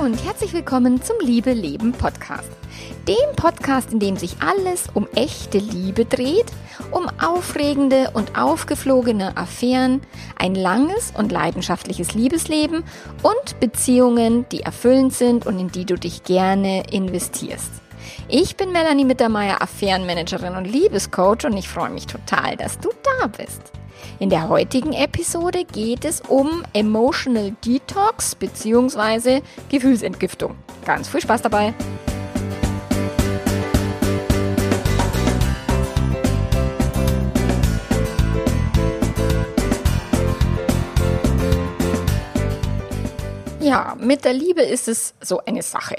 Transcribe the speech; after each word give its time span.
und 0.00 0.24
herzlich 0.24 0.54
willkommen 0.54 1.02
zum 1.02 1.16
Liebe 1.20 1.52
Leben 1.52 1.92
Podcast. 1.92 2.50
Dem 3.06 3.36
Podcast, 3.36 3.92
in 3.92 3.98
dem 3.98 4.16
sich 4.16 4.36
alles 4.40 4.86
um 4.94 5.06
echte 5.14 5.58
Liebe 5.58 6.06
dreht, 6.06 6.46
um 6.90 7.06
aufregende 7.22 8.10
und 8.14 8.38
aufgeflogene 8.38 9.36
Affären, 9.36 10.00
ein 10.38 10.54
langes 10.54 11.12
und 11.18 11.30
leidenschaftliches 11.30 12.14
Liebesleben 12.14 12.82
und 13.22 13.60
Beziehungen, 13.60 14.46
die 14.50 14.62
erfüllend 14.62 15.12
sind 15.12 15.44
und 15.44 15.58
in 15.58 15.68
die 15.68 15.84
du 15.84 15.96
dich 15.96 16.24
gerne 16.24 16.84
investierst. 16.90 17.70
Ich 18.26 18.56
bin 18.56 18.72
Melanie 18.72 19.04
Mittermeier, 19.04 19.60
Affärenmanagerin 19.60 20.56
und 20.56 20.64
Liebescoach 20.64 21.44
und 21.44 21.58
ich 21.58 21.68
freue 21.68 21.90
mich 21.90 22.06
total, 22.06 22.56
dass 22.56 22.78
du 22.78 22.88
da 23.18 23.26
bist. 23.26 23.70
In 24.20 24.28
der 24.28 24.50
heutigen 24.50 24.92
Episode 24.92 25.64
geht 25.64 26.04
es 26.04 26.20
um 26.20 26.62
Emotional 26.74 27.56
Detox 27.64 28.34
bzw. 28.34 29.40
Gefühlsentgiftung. 29.70 30.56
Ganz 30.84 31.08
viel 31.08 31.22
Spaß 31.22 31.40
dabei! 31.40 31.72
Ja, 43.58 43.96
mit 43.98 44.26
der 44.26 44.34
Liebe 44.34 44.60
ist 44.60 44.86
es 44.88 45.14
so 45.22 45.40
eine 45.46 45.62
Sache. 45.62 45.96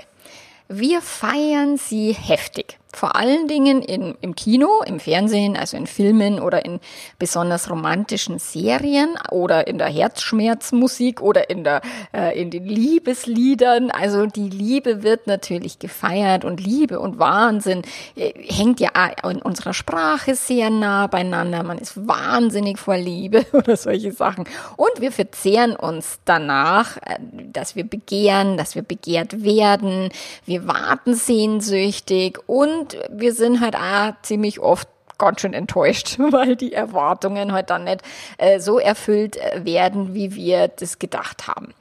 Wir 0.67 1.01
feiern 1.01 1.77
sie 1.77 2.13
heftig. 2.13 2.77
Vor 2.93 3.15
allen 3.15 3.47
Dingen 3.47 3.81
in, 3.81 4.15
im 4.19 4.35
Kino, 4.35 4.81
im 4.85 4.99
Fernsehen, 4.99 5.55
also 5.55 5.77
in 5.77 5.87
Filmen 5.87 6.39
oder 6.39 6.65
in 6.65 6.79
besonders 7.17 7.69
romantischen 7.69 8.37
Serien 8.37 9.17
oder 9.31 9.67
in 9.67 9.77
der 9.77 9.87
Herzschmerzmusik 9.87 11.21
oder 11.21 11.49
in, 11.49 11.63
der, 11.63 11.81
äh, 12.13 12.39
in 12.39 12.51
den 12.51 12.65
Liebesliedern. 12.65 13.91
Also 13.91 14.25
die 14.25 14.49
Liebe 14.49 15.03
wird 15.03 15.25
natürlich 15.25 15.79
gefeiert 15.79 16.43
und 16.43 16.59
Liebe 16.59 16.99
und 16.99 17.17
Wahnsinn 17.17 17.83
äh, 18.15 18.33
hängt 18.35 18.81
ja 18.81 18.89
in 19.23 19.41
unserer 19.41 19.73
Sprache 19.73 20.35
sehr 20.35 20.70
nah 20.70 21.07
beieinander. 21.07 21.63
Man 21.63 21.77
ist 21.77 22.07
wahnsinnig 22.07 22.77
vor 22.77 22.98
Liebe 22.98 23.45
oder 23.53 23.77
solche 23.77 24.11
Sachen. 24.11 24.43
Und 24.76 24.99
wir 24.99 25.13
verzehren 25.13 25.77
uns 25.77 26.20
danach, 26.26 26.98
äh, 26.98 27.20
dass 27.53 27.77
wir 27.77 27.85
begehren, 27.85 28.57
dass 28.57 28.76
wir 28.76 28.83
begehrt 28.83 29.43
werden. 29.43 30.09
Wir 30.45 30.67
warten 30.67 31.15
sehnsüchtig 31.15 32.37
und 32.48 32.80
und 32.82 32.98
wir 33.10 33.34
sind 33.34 33.62
halt 33.62 33.76
auch 33.76 34.13
ziemlich 34.24 34.60
oft 34.60 34.87
ganz 35.18 35.41
schön 35.41 35.54
enttäuscht, 35.54 36.18
weil 36.32 36.55
die 36.55 36.74
Erwartungen 36.74 37.51
halt 37.51 37.70
dann 37.70 37.84
nicht 37.84 38.01
äh, 38.38 38.60
so 38.60 38.79
erfüllt 38.79 39.38
äh, 39.38 39.63
werden, 39.63 40.13
wie 40.13 40.35
wir 40.35 40.68
das 40.68 40.99
gedacht 40.99 41.48
haben. 41.48 41.73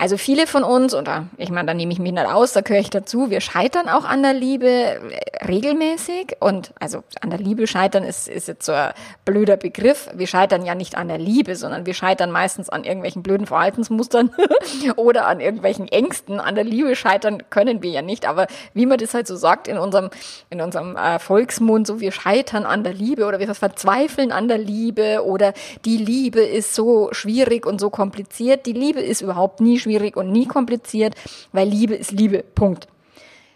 Also 0.00 0.16
viele 0.16 0.46
von 0.46 0.64
uns, 0.64 0.94
oder 0.94 1.26
ich 1.36 1.50
meine, 1.50 1.66
da 1.66 1.74
nehme 1.74 1.92
ich 1.92 1.98
mich 1.98 2.10
nicht 2.10 2.24
aus, 2.24 2.54
da 2.54 2.62
gehöre 2.62 2.80
ich 2.80 2.88
dazu, 2.88 3.28
wir 3.28 3.42
scheitern 3.42 3.90
auch 3.90 4.04
an 4.06 4.22
der 4.22 4.32
Liebe 4.32 4.66
äh, 4.66 5.44
regelmäßig. 5.46 6.38
Und 6.40 6.72
also 6.80 7.04
an 7.20 7.28
der 7.28 7.38
Liebe 7.38 7.66
scheitern 7.66 8.04
ist, 8.04 8.26
ist 8.26 8.48
jetzt 8.48 8.64
so 8.64 8.72
ein 8.72 8.94
blöder 9.26 9.58
Begriff. 9.58 10.08
Wir 10.14 10.26
scheitern 10.26 10.64
ja 10.64 10.74
nicht 10.74 10.96
an 10.96 11.08
der 11.08 11.18
Liebe, 11.18 11.54
sondern 11.54 11.84
wir 11.84 11.92
scheitern 11.92 12.30
meistens 12.30 12.70
an 12.70 12.84
irgendwelchen 12.84 13.22
blöden 13.22 13.46
Verhaltensmustern 13.46 14.30
oder 14.96 15.26
an 15.26 15.38
irgendwelchen 15.38 15.86
Ängsten. 15.86 16.40
An 16.40 16.54
der 16.54 16.64
Liebe 16.64 16.96
scheitern 16.96 17.42
können 17.50 17.82
wir 17.82 17.90
ja 17.90 18.00
nicht. 18.00 18.26
Aber 18.26 18.46
wie 18.72 18.86
man 18.86 18.96
das 18.96 19.12
halt 19.12 19.26
so 19.26 19.36
sagt 19.36 19.68
in 19.68 19.76
unserem, 19.76 20.08
in 20.48 20.62
unserem 20.62 20.96
äh, 20.96 21.18
Volksmund, 21.18 21.86
so 21.86 22.00
wir 22.00 22.12
scheitern 22.12 22.64
an 22.64 22.84
der 22.84 22.94
Liebe 22.94 23.26
oder 23.26 23.38
wir 23.38 23.54
verzweifeln 23.54 24.32
an 24.32 24.48
der 24.48 24.56
Liebe 24.56 25.26
oder 25.26 25.52
die 25.84 25.98
Liebe 25.98 26.40
ist 26.40 26.74
so 26.74 27.10
schwierig 27.12 27.66
und 27.66 27.82
so 27.82 27.90
kompliziert. 27.90 28.64
Die 28.64 28.72
Liebe 28.72 29.00
ist 29.00 29.20
überhaupt 29.20 29.60
nie 29.60 29.78
schwierig 29.78 29.89
schwierig 29.90 30.16
und 30.16 30.30
nie 30.30 30.46
kompliziert, 30.46 31.14
weil 31.52 31.68
Liebe 31.68 31.94
ist 31.94 32.12
Liebe. 32.12 32.44
Punkt. 32.54 32.86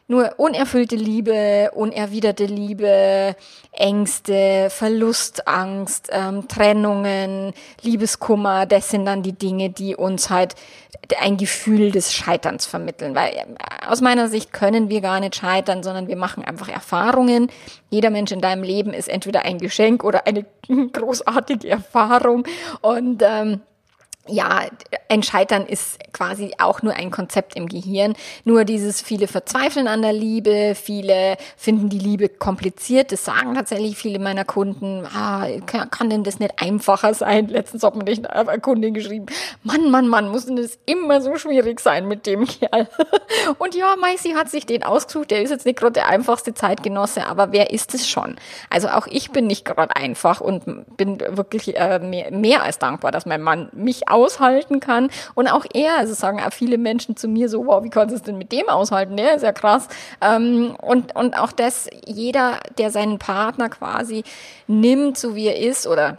Nur 0.07 0.35
unerfüllte 0.37 0.97
Liebe, 0.97 1.71
unerwiderte 1.75 2.45
Liebe, 2.45 3.35
Ängste, 3.73 4.69
Verlustangst, 4.69 6.11
ähm, 6.13 6.47
Trennungen, 6.47 7.55
Liebeskummer, 7.81 8.67
das 8.67 8.91
sind 8.91 9.07
dann 9.07 9.23
die 9.23 9.33
Dinge, 9.33 9.71
die 9.71 9.97
uns 9.97 10.29
halt 10.29 10.57
ein 11.19 11.39
Gefühl 11.39 11.91
des 11.91 12.13
Scheiterns 12.13 12.67
vermitteln. 12.67 13.15
Weil 13.15 13.33
äh, 13.33 13.45
aus 13.89 14.03
meiner 14.03 14.29
Sicht 14.29 14.53
können 14.53 14.91
wir 14.91 15.01
gar 15.01 15.21
nicht 15.21 15.37
scheitern, 15.37 15.83
sondern 15.83 16.07
wir 16.07 16.17
machen 16.17 16.45
einfach 16.45 16.69
Erfahrungen. 16.69 17.51
Jeder 17.89 18.11
Mensch 18.11 18.31
in 18.31 18.43
deinem 18.43 18.63
Leben 18.63 18.93
ist 18.93 19.09
entweder 19.09 19.47
ein 19.47 19.57
Geschenk 19.57 20.05
oder 20.05 20.27
eine 20.27 20.45
großartige 20.93 21.71
Erfahrung. 21.71 22.45
Und 22.83 23.23
ähm, 23.25 23.63
ja, 24.27 24.63
ein 25.09 25.23
Scheitern 25.23 25.67
ist 25.67 25.99
quasi 26.13 26.53
auch 26.59 26.81
nur 26.83 26.95
ein 26.95 27.11
Konzept 27.11 27.57
im 27.57 27.69
Gehirn. 27.69 28.15
Nur 28.45 28.65
dieses 28.65 29.03
viele 29.03 29.29
verzweifeln 29.29 29.87
an 29.87 30.01
der 30.01 30.15
Liebe, 30.15 30.75
viele 30.75 31.37
finden 31.57 31.91
die 31.91 31.99
Liebe 31.99 32.29
kompliziert. 32.29 33.13
Das 33.13 33.25
sagen 33.25 33.55
tatsächlich 33.55 33.97
viele 33.97 34.19
meiner 34.19 34.45
Kunden. 34.45 35.07
Ah, 35.15 35.47
kann, 35.67 35.91
kann 35.91 36.09
denn 36.09 36.25
das 36.25 36.39
nicht 36.39 36.63
einfacher 36.63 37.13
sein? 37.13 37.49
Letztens 37.49 37.83
hat 37.83 37.97
mir 37.97 38.05
nicht 38.05 38.29
eine 38.31 38.61
Kundin 38.61 38.95
geschrieben. 38.95 39.27
Mann, 39.63 39.91
Mann, 39.91 40.09
Mann, 40.09 40.29
muss 40.29 40.47
denn 40.47 40.57
das 40.57 40.79
immer 40.87 41.21
so 41.21 41.37
schwierig 41.37 41.81
sein 41.81 42.09
mit 42.09 42.27
dem 42.27 42.47
Kerl? 42.47 42.89
Und 43.59 43.75
ja, 43.75 43.95
Maisi 43.97 44.31
hat 44.31 44.49
sich 44.51 44.65
den 44.65 44.85
ausgesucht. 44.85 45.31
Der 45.31 45.43
ist 45.43 45.51
jetzt 45.51 45.67
nicht 45.67 45.79
gerade 45.79 45.93
der 45.93 46.09
einfachste 46.09 46.55
Zeitgenosse, 46.55 47.27
aber 47.27 47.53
wer 47.53 47.71
ist 47.73 47.95
es 47.95 48.09
schon? 48.09 48.37
Also 48.71 48.89
auch 48.89 49.07
ich 49.07 49.33
bin 49.33 49.47
nicht 49.47 49.65
gerade 49.65 49.95
einfach 49.97 50.41
und 50.41 50.97
bin 50.97 51.21
wirklich 51.21 51.77
äh, 51.77 51.99
mehr, 51.99 52.31
mehr 52.31 52.63
als 52.63 52.79
dankbar, 52.79 53.13
dass 53.13 53.27
mein 53.27 53.43
Mann 53.43 53.69
mich 53.73 54.09
aushalten 54.15 54.81
kann. 54.81 55.11
Und 55.35 55.49
auch 55.49 55.65
er, 55.75 55.99
also 55.99 56.15
sagen 56.15 56.41
auch 56.41 56.53
viele 56.53 56.79
Menschen 56.79 57.17
zu 57.17 57.29
mir 57.29 57.49
so, 57.49 57.67
wow, 57.67 57.83
wie 57.83 57.91
kannst 57.91 58.13
du 58.13 58.17
es 58.17 58.23
denn 58.23 58.39
mit 58.39 58.53
dem 58.53 58.69
aushalten? 58.69 59.17
Der 59.17 59.35
ist 59.35 59.43
ja 59.43 59.53
krass. 59.53 59.89
Ähm, 60.21 60.77
und, 60.81 61.15
und 61.17 61.39
auch 61.39 61.53
das, 61.53 61.89
jeder, 62.07 62.61
der 62.79 62.91
seinen 62.91 63.19
Partner 63.19 63.69
quasi 63.69 64.25
nimmt, 64.67 65.19
so 65.19 65.35
wie 65.35 65.47
er 65.47 65.59
ist, 65.59 65.87
oder 65.87 66.19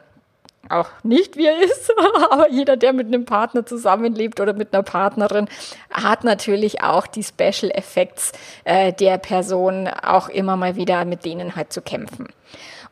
auch 0.69 0.89
nicht 1.03 1.37
wie 1.37 1.45
er 1.45 1.61
ist, 1.61 1.91
aber 2.31 2.49
jeder, 2.49 2.77
der 2.77 2.93
mit 2.93 3.07
einem 3.07 3.25
Partner 3.25 3.65
zusammenlebt 3.65 4.39
oder 4.39 4.53
mit 4.53 4.73
einer 4.73 4.83
Partnerin, 4.83 5.47
hat 5.91 6.23
natürlich 6.23 6.81
auch 6.81 7.07
die 7.07 7.23
Special 7.23 7.71
Effects 7.71 8.31
äh, 8.63 8.93
der 8.93 9.17
Person 9.17 9.87
auch 9.87 10.29
immer 10.29 10.57
mal 10.57 10.75
wieder 10.75 11.05
mit 11.05 11.25
denen 11.25 11.55
halt 11.55 11.71
zu 11.71 11.81
kämpfen. 11.81 12.27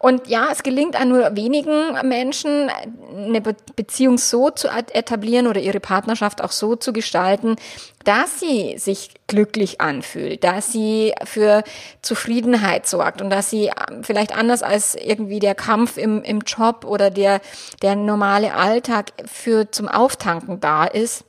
Und 0.03 0.27
ja, 0.27 0.49
es 0.51 0.63
gelingt 0.63 0.99
an 0.99 1.07
nur 1.07 1.33
wenigen 1.37 1.93
Menschen, 2.05 2.69
eine 3.15 3.39
Beziehung 3.39 4.17
so 4.17 4.49
zu 4.49 4.67
etablieren 4.67 5.47
oder 5.47 5.61
ihre 5.61 5.79
Partnerschaft 5.79 6.43
auch 6.43 6.51
so 6.51 6.75
zu 6.75 6.91
gestalten, 6.91 7.55
dass 8.03 8.41
sie 8.41 8.77
sich 8.77 9.11
glücklich 9.27 9.79
anfühlt, 9.79 10.43
dass 10.43 10.73
sie 10.73 11.13
für 11.23 11.63
Zufriedenheit 12.01 12.85
sorgt 12.85 13.21
und 13.21 13.29
dass 13.29 13.49
sie 13.49 13.67
ähm, 13.67 14.03
vielleicht 14.03 14.35
anders 14.37 14.61
als 14.61 14.95
irgendwie 14.95 15.39
der 15.39 15.55
Kampf 15.55 15.95
im, 15.95 16.21
im 16.21 16.41
Job 16.41 16.83
oder 16.83 17.09
der, 17.09 17.39
der 17.81 17.95
normale 17.95 18.55
Alltag 18.55 19.13
für 19.25 19.71
zum 19.71 19.87
Auftanken 19.87 20.59
da 20.59 20.83
ist 20.83 21.23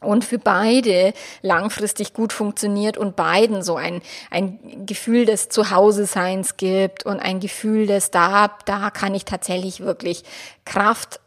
und 0.00 0.24
für 0.24 0.38
beide 0.38 1.12
langfristig 1.42 2.12
gut 2.12 2.32
funktioniert 2.32 2.98
und 2.98 3.16
beiden 3.16 3.62
so 3.62 3.76
ein, 3.76 4.02
ein 4.30 4.58
Gefühl 4.86 5.24
des 5.24 5.48
Zuhause-Seins 5.48 6.56
gibt 6.56 7.06
und 7.06 7.20
ein 7.20 7.40
Gefühl 7.40 7.86
des 7.86 8.10
da, 8.10 8.56
da 8.66 8.90
kann 8.90 9.14
ich 9.14 9.24
tatsächlich 9.24 9.80
wirklich 9.80 10.22
Kraft 10.64 11.20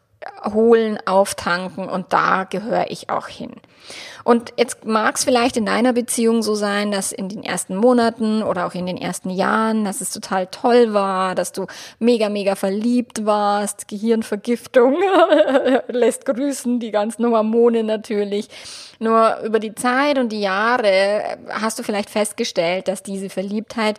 holen, 0.53 1.00
auftanken 1.06 1.88
und 1.88 2.12
da 2.12 2.44
gehöre 2.44 2.90
ich 2.90 3.09
auch 3.09 3.28
hin. 3.28 3.52
Und 4.24 4.53
jetzt 4.57 4.85
mag 4.85 5.16
es 5.16 5.24
vielleicht 5.24 5.57
in 5.57 5.66
deiner 5.66 5.94
Beziehung 5.94 6.44
so 6.44 6.53
sein, 6.53 6.91
dass 6.91 7.12
in 7.12 7.30
den 7.30 7.44
ersten 7.44 7.75
Monaten 7.75 8.44
oder 8.44 8.68
auch 8.68 8.74
in 8.74 8.85
den 8.85 8.97
ersten 8.97 9.29
Jahren, 9.29 9.85
dass 9.85 10.02
es 10.02 10.12
total 10.12 10.47
toll 10.47 10.94
war, 10.94 11.35
dass 11.35 11.52
du 11.52 11.66
mega, 12.00 12.29
mega 12.29 12.55
verliebt 12.55 13.26
warst, 13.26 13.88
Gehirnvergiftung 13.88 14.97
lässt 15.88 16.26
grüßen, 16.26 16.79
die 16.79 16.91
ganzen 16.91 17.26
Hormone 17.26 17.84
natürlich. 17.84 18.49
Nur 18.99 19.40
über 19.40 19.59
die 19.59 19.73
Zeit 19.73 20.17
und 20.17 20.29
die 20.29 20.41
Jahre 20.41 21.38
hast 21.49 21.79
du 21.79 21.84
vielleicht 21.84 22.09
festgestellt, 22.09 22.90
dass 22.90 23.02
diese 23.02 23.29
Verliebtheit 23.29 23.97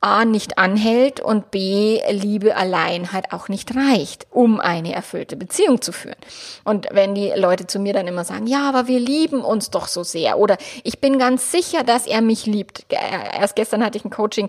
A 0.00 0.24
nicht 0.24 0.58
anhält 0.58 1.20
und 1.20 1.50
B 1.50 2.00
Liebe 2.10 2.56
allein 2.56 3.12
halt 3.12 3.32
auch 3.32 3.48
nicht 3.48 3.74
reicht, 3.74 4.26
um 4.30 4.60
eine 4.60 4.92
erfüllte 4.92 5.36
Beziehung 5.36 5.80
zu 5.80 5.92
führen. 5.92 6.16
Und 6.64 6.88
wenn 6.90 7.14
die 7.14 7.32
Leute 7.36 7.66
zu 7.66 7.78
mir 7.78 7.92
dann 7.92 8.06
immer 8.06 8.24
sagen, 8.24 8.46
ja, 8.46 8.68
aber 8.68 8.88
wir 8.88 9.00
lieben 9.00 9.40
uns 9.40 9.70
doch 9.70 9.88
so 9.88 10.02
sehr 10.02 10.38
oder 10.38 10.56
ich 10.84 11.00
bin 11.00 11.18
ganz 11.18 11.50
sicher, 11.52 11.82
dass 11.84 12.06
er 12.06 12.20
mich 12.20 12.46
liebt. 12.46 12.86
Erst 12.90 13.56
gestern 13.56 13.84
hatte 13.84 13.98
ich 13.98 14.04
ein 14.04 14.10
Coaching 14.10 14.48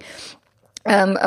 ähm, 0.88 1.20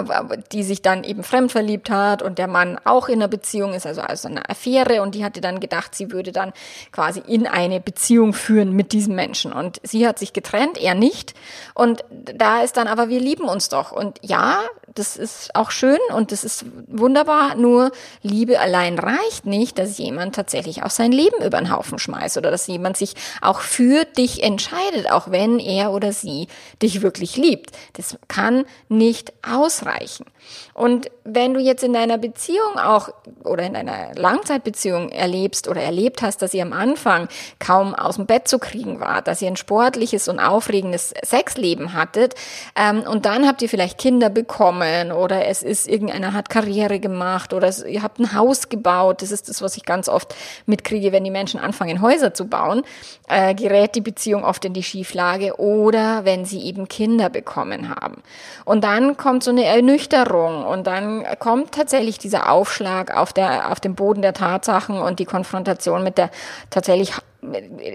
die 0.53 0.63
sich 0.63 0.81
dann 0.81 1.05
eben 1.05 1.23
fremdverliebt 1.23 1.91
hat 1.91 2.23
und 2.23 2.39
der 2.39 2.49
Mann 2.49 2.81
auch 2.85 3.09
in 3.09 3.17
einer 3.17 3.29
Beziehung 3.29 3.75
ist, 3.75 3.87
also 3.87 4.01
also 4.01 4.29
eine 4.29 4.49
Affäre 4.49 5.03
und 5.03 5.15
die 5.15 5.23
hatte 5.23 5.41
dann 5.41 5.61
gedacht, 5.61 5.95
sie 5.95 6.11
würde 6.11 6.33
dann 6.33 6.53
quasi 6.93 7.23
in 7.27 7.47
eine 7.47 7.79
Beziehung 7.79 8.33
führen 8.33 8.73
mit 8.73 8.93
diesem 8.93 9.15
Menschen. 9.15 9.53
Und 9.53 9.81
sie 9.83 10.07
hat 10.07 10.19
sich 10.19 10.33
getrennt, 10.33 10.79
er 10.79 10.95
nicht. 10.95 11.35
Und 11.75 12.05
da 12.11 12.63
ist 12.63 12.79
dann 12.79 12.89
aber 12.89 13.11
wir 13.11 13.21
lieben 13.21 13.45
uns 13.45 13.69
doch. 13.69 13.93
Und 13.93 14.19
ja, 14.23 14.61
das 14.95 15.17
ist 15.17 15.55
auch 15.55 15.71
schön 15.71 15.99
und 16.15 16.33
das 16.33 16.43
ist 16.43 16.65
wunderbar, 16.89 17.55
nur 17.55 17.93
Liebe 18.23 18.59
allein 18.59 18.99
reicht 18.99 19.47
nicht, 19.47 19.79
dass 19.79 19.99
jemand 19.99 20.35
tatsächlich 20.35 20.83
auch 20.83 20.91
sein 20.91 21.13
Leben 21.13 21.45
über 21.45 21.59
den 21.59 21.71
Haufen 21.71 21.99
schmeißt 21.99 22.37
oder 22.39 22.51
dass 22.51 22.67
jemand 22.67 22.97
sich 22.97 23.15
auch 23.41 23.61
für 23.61 24.05
dich 24.05 24.43
entscheidet, 24.43 25.11
auch 25.11 25.31
wenn 25.31 25.59
er 25.59 25.93
oder 25.93 26.13
sie 26.13 26.49
dich 26.83 27.03
wirklich 27.03 27.37
liebt. 27.37 27.71
Das 27.93 28.19
kann 28.27 28.65
nicht 28.89 29.33
ausreichen. 29.51 30.27
Und 30.75 31.11
wenn 31.25 31.55
du 31.55 31.61
jetzt 31.61 31.83
in 31.83 31.93
deiner 31.93 32.19
Beziehung 32.19 32.79
auch 32.79 33.11
oder 33.45 33.65
in 33.65 33.75
deiner 33.75 34.15
Langzeitbeziehung 34.15 35.11
erlebst 35.11 35.69
oder 35.69 35.83
erlebt 35.83 36.23
hast, 36.23 36.43
dass 36.43 36.55
ihr 36.55 36.63
am 36.63 36.73
Anfang 36.73 37.29
kaum 37.59 37.95
aus 37.95 38.17
dem 38.17 38.27
Bett 38.27 38.49
zu 38.49 38.59
kriegen 38.59 39.01
war, 39.01 39.23
dass 39.23 39.43
ihr 39.43 39.49
ein 39.49 39.57
sportliches 39.57 40.29
und 40.29 40.39
aufregendes 40.39 41.13
Sexleben 41.25 41.93
hattet 41.93 42.35
ähm, 42.77 43.03
und 43.03 43.27
dann 43.27 43.47
habt 43.47 43.63
ihr 43.63 43.69
vielleicht 43.69 43.99
Kinder 43.99 44.31
bekommen 44.31 45.13
oder 45.13 45.47
es 45.47 45.63
ist 45.63 45.89
irgendeiner 45.89 46.33
hat 46.33 46.49
Karriere 46.49 47.01
gemacht 47.01 47.53
oder 47.53 47.69
es, 47.69 47.85
ihr 47.85 48.03
habt 48.03 48.19
ein 48.19 48.35
Haus 48.35 48.69
gebaut, 48.69 49.23
das 49.23 49.31
ist 49.31 49.49
das, 49.49 49.63
was 49.63 49.77
ich 49.77 49.85
ganz 49.85 50.09
oft 50.09 50.35
mitkriege, 50.67 51.13
wenn 51.13 51.25
die 51.25 51.31
Menschen 51.31 51.61
anfangen, 51.61 52.01
Häuser 52.01 52.35
zu 52.35 52.47
bauen, 52.47 52.83
äh, 53.29 53.55
gerät 53.55 53.95
die 53.95 54.01
Beziehung 54.01 54.45
oft 54.45 54.65
in 54.65 54.73
die 54.73 54.83
Schieflage 54.83 55.59
oder 55.61 56.25
wenn 56.25 56.45
sie 56.45 56.63
eben 56.63 56.89
Kinder 56.89 57.29
bekommen 57.29 57.89
haben. 57.89 58.23
Und 58.65 58.85
dann 58.85 59.17
kommt 59.17 59.40
so 59.43 59.51
eine 59.51 59.65
Ernüchterung 59.65 60.65
und 60.65 60.87
dann 60.87 61.25
kommt 61.39 61.73
tatsächlich 61.73 62.19
dieser 62.19 62.51
Aufschlag 62.51 63.17
auf 63.17 63.33
der, 63.33 63.71
auf 63.71 63.81
dem 63.81 63.95
Boden 63.95 64.23
der 64.23 64.35
Tatsachen 64.35 65.01
und 65.01 65.19
die 65.19 65.25
Konfrontation 65.25 66.03
mit 66.03 66.19
der 66.19 66.31
tatsächlich 66.71 67.13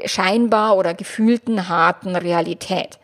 scheinbar 0.05 0.75
oder 0.75 0.93
gefühlten 0.93 1.69
harten 1.69 2.15
Realität. 2.15 2.99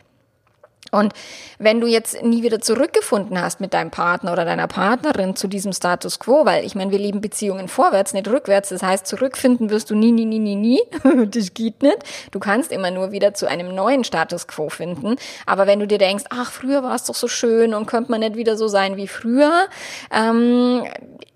Und 0.92 1.14
wenn 1.58 1.80
du 1.80 1.86
jetzt 1.86 2.22
nie 2.22 2.42
wieder 2.42 2.60
zurückgefunden 2.60 3.40
hast 3.40 3.60
mit 3.60 3.72
deinem 3.72 3.90
Partner 3.90 4.32
oder 4.32 4.44
deiner 4.44 4.68
Partnerin 4.68 5.34
zu 5.34 5.48
diesem 5.48 5.72
Status 5.72 6.18
quo, 6.18 6.44
weil 6.44 6.66
ich 6.66 6.74
meine, 6.74 6.90
wir 6.90 6.98
leben 6.98 7.22
Beziehungen 7.22 7.66
vorwärts, 7.66 8.12
nicht 8.12 8.28
rückwärts, 8.28 8.68
das 8.68 8.82
heißt, 8.82 9.06
zurückfinden 9.06 9.70
wirst 9.70 9.90
du 9.90 9.94
nie, 9.94 10.12
nie, 10.12 10.26
nie, 10.26 10.38
nie, 10.38 10.54
nie, 10.54 10.82
das 11.26 11.54
geht 11.54 11.82
nicht. 11.82 11.98
Du 12.30 12.38
kannst 12.38 12.70
immer 12.70 12.90
nur 12.90 13.10
wieder 13.10 13.32
zu 13.32 13.46
einem 13.46 13.74
neuen 13.74 14.04
Status 14.04 14.46
quo 14.46 14.68
finden. 14.68 15.16
Aber 15.46 15.66
wenn 15.66 15.80
du 15.80 15.86
dir 15.86 15.98
denkst, 15.98 16.24
ach, 16.28 16.52
früher 16.52 16.82
war 16.82 16.94
es 16.94 17.04
doch 17.04 17.14
so 17.14 17.26
schön 17.26 17.72
und 17.72 17.86
könnte 17.86 18.10
man 18.10 18.20
nicht 18.20 18.36
wieder 18.36 18.58
so 18.58 18.68
sein 18.68 18.96
wie 18.98 19.08
früher, 19.08 19.68
ähm, 20.14 20.84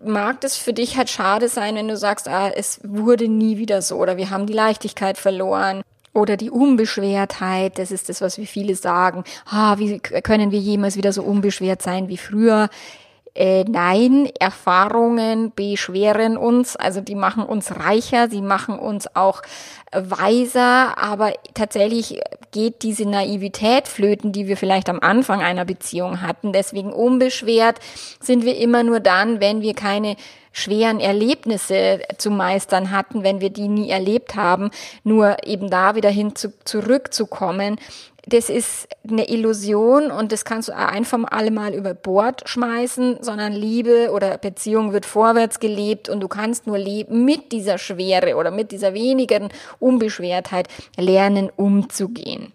mag 0.04 0.42
das 0.42 0.58
für 0.58 0.74
dich 0.74 0.98
halt 0.98 1.08
schade 1.08 1.48
sein, 1.48 1.76
wenn 1.76 1.88
du 1.88 1.96
sagst, 1.96 2.28
ah, 2.28 2.50
es 2.54 2.80
wurde 2.84 3.26
nie 3.26 3.56
wieder 3.56 3.80
so 3.80 3.96
oder 3.96 4.18
wir 4.18 4.28
haben 4.28 4.46
die 4.46 4.52
Leichtigkeit 4.52 5.16
verloren. 5.16 5.82
Oder 6.16 6.38
die 6.38 6.50
Unbeschwertheit, 6.50 7.78
das 7.78 7.90
ist 7.90 8.08
das, 8.08 8.22
was 8.22 8.38
wir 8.38 8.46
viele 8.46 8.74
sagen. 8.74 9.22
Ah, 9.44 9.76
wie 9.76 9.98
können 9.98 10.50
wir 10.50 10.58
jemals 10.58 10.96
wieder 10.96 11.12
so 11.12 11.22
unbeschwert 11.22 11.82
sein 11.82 12.08
wie 12.08 12.16
früher? 12.16 12.70
Äh, 13.34 13.64
nein, 13.64 14.30
Erfahrungen 14.40 15.52
beschweren 15.54 16.38
uns, 16.38 16.74
also 16.74 17.02
die 17.02 17.14
machen 17.14 17.42
uns 17.42 17.70
reicher, 17.70 18.30
sie 18.30 18.40
machen 18.40 18.78
uns 18.78 19.14
auch 19.14 19.42
weiser, 19.92 20.96
aber 20.96 21.34
tatsächlich 21.52 22.18
geht 22.56 22.82
diese 22.82 23.06
Naivität 23.06 23.86
flöten, 23.86 24.32
die 24.32 24.48
wir 24.48 24.56
vielleicht 24.56 24.88
am 24.88 24.98
Anfang 25.00 25.42
einer 25.42 25.66
Beziehung 25.66 26.22
hatten. 26.22 26.54
Deswegen 26.54 26.90
unbeschwert 26.90 27.80
sind 28.18 28.46
wir 28.46 28.56
immer 28.56 28.82
nur 28.82 29.00
dann, 29.00 29.40
wenn 29.40 29.60
wir 29.60 29.74
keine 29.74 30.16
schweren 30.52 30.98
Erlebnisse 30.98 32.00
zu 32.16 32.30
meistern 32.30 32.92
hatten, 32.92 33.22
wenn 33.22 33.42
wir 33.42 33.50
die 33.50 33.68
nie 33.68 33.90
erlebt 33.90 34.36
haben, 34.36 34.70
nur 35.04 35.36
eben 35.44 35.68
da 35.68 35.96
wieder 35.96 36.08
hin 36.08 36.34
zu, 36.34 36.50
zurückzukommen. 36.64 37.76
Das 38.28 38.50
ist 38.50 38.88
eine 39.08 39.28
Illusion 39.28 40.10
und 40.10 40.32
das 40.32 40.44
kannst 40.44 40.68
du 40.68 40.76
einfach 40.76 41.20
alle 41.30 41.52
mal 41.52 41.72
über 41.74 41.94
Bord 41.94 42.48
schmeißen, 42.48 43.18
sondern 43.20 43.52
Liebe 43.52 44.10
oder 44.10 44.36
Beziehung 44.36 44.92
wird 44.92 45.06
vorwärts 45.06 45.60
gelebt 45.60 46.08
und 46.08 46.18
du 46.18 46.26
kannst 46.26 46.66
nur 46.66 46.76
leben 46.76 47.24
mit 47.24 47.52
dieser 47.52 47.78
Schwere 47.78 48.34
oder 48.34 48.50
mit 48.50 48.72
dieser 48.72 48.94
wenigen 48.94 49.50
Unbeschwertheit 49.78 50.66
lernen 50.96 51.50
umzugehen. 51.54 52.52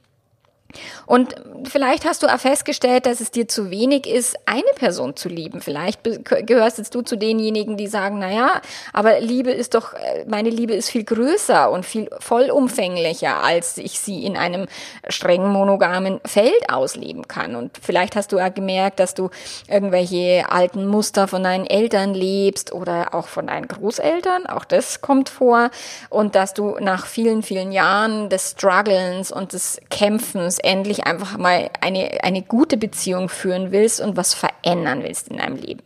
Und 1.06 1.36
vielleicht 1.64 2.06
hast 2.06 2.24
du 2.24 2.28
auch 2.28 2.40
festgestellt, 2.40 3.06
dass 3.06 3.20
es 3.20 3.32
dir 3.32 3.48
zu 3.48 3.72
wenig 3.72 4.08
ist, 4.08 4.38
eine 4.46 4.64
Person 4.76 5.16
zu 5.16 5.30
lieben. 5.30 5.62
Vielleicht 5.62 6.02
gehörst 6.04 6.78
jetzt 6.78 6.96
du 6.96 7.02
zu 7.02 7.18
denjenigen, 7.18 7.78
die 7.78 7.88
sagen, 7.88 8.20
na 8.20 8.32
ja, 8.32 8.62
aber 8.94 9.20
Liebe 9.20 9.52
ist 9.52 9.74
doch, 9.74 9.94
äh, 9.94 10.26
meine 10.28 10.50
Liebe 10.50 10.74
ist 10.74 10.90
viel 10.90 11.04
größer 11.04 11.70
und 11.72 11.86
viel 11.86 12.10
vollumfänglicher, 12.20 13.44
als 13.44 13.78
ich 13.78 14.00
sie 14.00 14.26
in 14.26 14.38
einem 14.38 14.68
strengen 15.08 15.52
monogamen 15.52 16.20
Feld 16.26 16.70
ausleben 16.72 17.28
kann. 17.28 17.56
Und 17.56 17.78
vielleicht 17.82 18.16
hast 18.16 18.32
du 18.32 18.40
auch 18.40 18.54
gemerkt, 18.54 19.00
dass 19.00 19.14
du 19.14 19.30
irgendwelche 19.68 20.46
alten 20.50 20.86
Muster 20.86 21.28
von 21.28 21.44
deinen 21.44 21.66
Eltern 21.66 22.14
lebst 22.14 22.74
oder 22.74 23.14
auch 23.14 23.28
von 23.28 23.48
deinen 23.48 23.68
Großeltern. 23.68 24.46
Auch 24.48 24.66
das 24.66 25.02
kommt 25.02 25.30
vor. 25.30 25.70
Und 26.10 26.36
dass 26.36 26.54
du 26.54 26.78
nach 26.80 27.06
vielen, 27.06 27.44
vielen 27.44 27.72
Jahren 27.72 28.30
des 28.30 28.52
Strugglens 28.52 29.32
und 29.32 29.54
des 29.54 29.80
Kämpfens 29.90 30.60
endlich 30.64 31.06
einfach 31.06 31.38
mal 31.38 31.70
eine, 31.82 32.24
eine 32.24 32.42
gute 32.42 32.78
Beziehung 32.78 33.30
führen 33.30 33.72
willst 33.72 34.02
und 34.02 34.18
was 34.18 34.34
verändern 34.34 35.04
willst 35.04 35.30
in 35.30 35.38
deinem 35.38 35.58
Leben. 35.58 35.82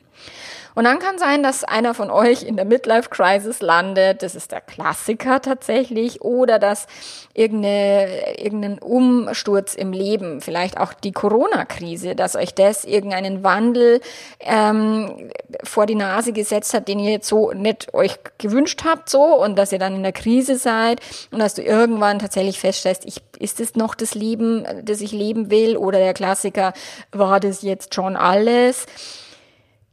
Und 0.75 0.83
dann 0.83 1.00
kann 1.00 1.18
sein, 1.18 1.42
dass 1.42 1.63
einer 1.63 1.94
von 1.94 2.12
euch 2.12 2.44
in 2.44 2.57
der 2.57 2.66
Midlife 2.66 3.10
Crisis 3.10 3.62
landet. 3.62 4.22
Das 4.22 4.36
ist 4.36 4.51
der 4.51 4.60
Klassiker 4.60 5.42
tatsächlich. 5.42 6.22
Oder 6.22 6.60
dass 6.60 6.88
irgendeine, 7.33 8.38
irgendein 8.38 8.80
Umsturz 8.80 9.74
im 9.74 9.94
Leben, 9.94 10.42
vielleicht 10.42 10.77
auch 10.77 10.94
die 10.94 11.13
Corona-Krise, 11.13 12.13
dass 12.13 12.36
euch 12.36 12.54
das 12.54 12.83
irgendeinen 12.83 13.42
Wandel 13.44 14.01
ähm, 14.42 15.31
vor 15.63 15.86
die 15.86 15.95
Nase 15.95 16.33
gesetzt 16.33 16.74
hat, 16.74 16.89
den 16.89 17.00
ihr 17.00 17.12
jetzt 17.12 17.30
so 17.30 17.54
nicht 17.54 17.94
euch 17.94 18.19
gewünscht 18.38 18.83
habt, 18.83 19.10
so 19.10 19.24
und 19.24 19.56
dass 19.57 19.72
ihr 19.72 19.80
dann 19.80 19.95
in 19.95 20.04
der 20.04 20.12
Krise 20.12 20.57
seid 20.57 21.00
und 21.31 21.39
dass 21.39 21.54
du 21.54 21.62
irgendwann 21.62 22.19
tatsächlich 22.19 22.60
feststellst, 22.60 23.06
ich, 23.06 23.22
ist 23.39 23.62
es 23.62 23.75
noch 23.75 23.95
das 23.95 24.13
Leben, 24.13 24.66
das 24.83 25.00
ich 25.00 25.13
leben 25.13 25.50
will? 25.50 25.77
Oder 25.77 26.00
der 26.00 26.13
Klassiker, 26.13 26.74
war 27.13 27.39
das 27.39 27.62
jetzt 27.62 27.95
schon 27.95 28.18
alles? 28.18 28.86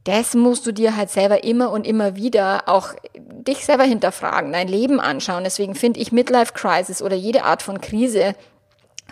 Das 0.03 0.35
musst 0.35 0.67
du 0.67 0.71
dir 0.71 0.97
halt 0.97 1.09
selber 1.09 1.43
immer 1.43 1.71
und 1.71 1.87
immer 1.87 2.15
wieder 2.15 2.63
auch 2.67 2.89
dich 3.15 3.65
selber 3.65 3.83
hinterfragen, 3.83 4.51
dein 4.51 4.67
Leben 4.67 4.99
anschauen. 4.99 5.43
Deswegen 5.43 5.75
finde 5.75 5.99
ich 5.99 6.11
Midlife 6.11 6.53
Crisis 6.53 7.01
oder 7.01 7.15
jede 7.15 7.43
Art 7.43 7.61
von 7.61 7.79
Krise 7.79 8.35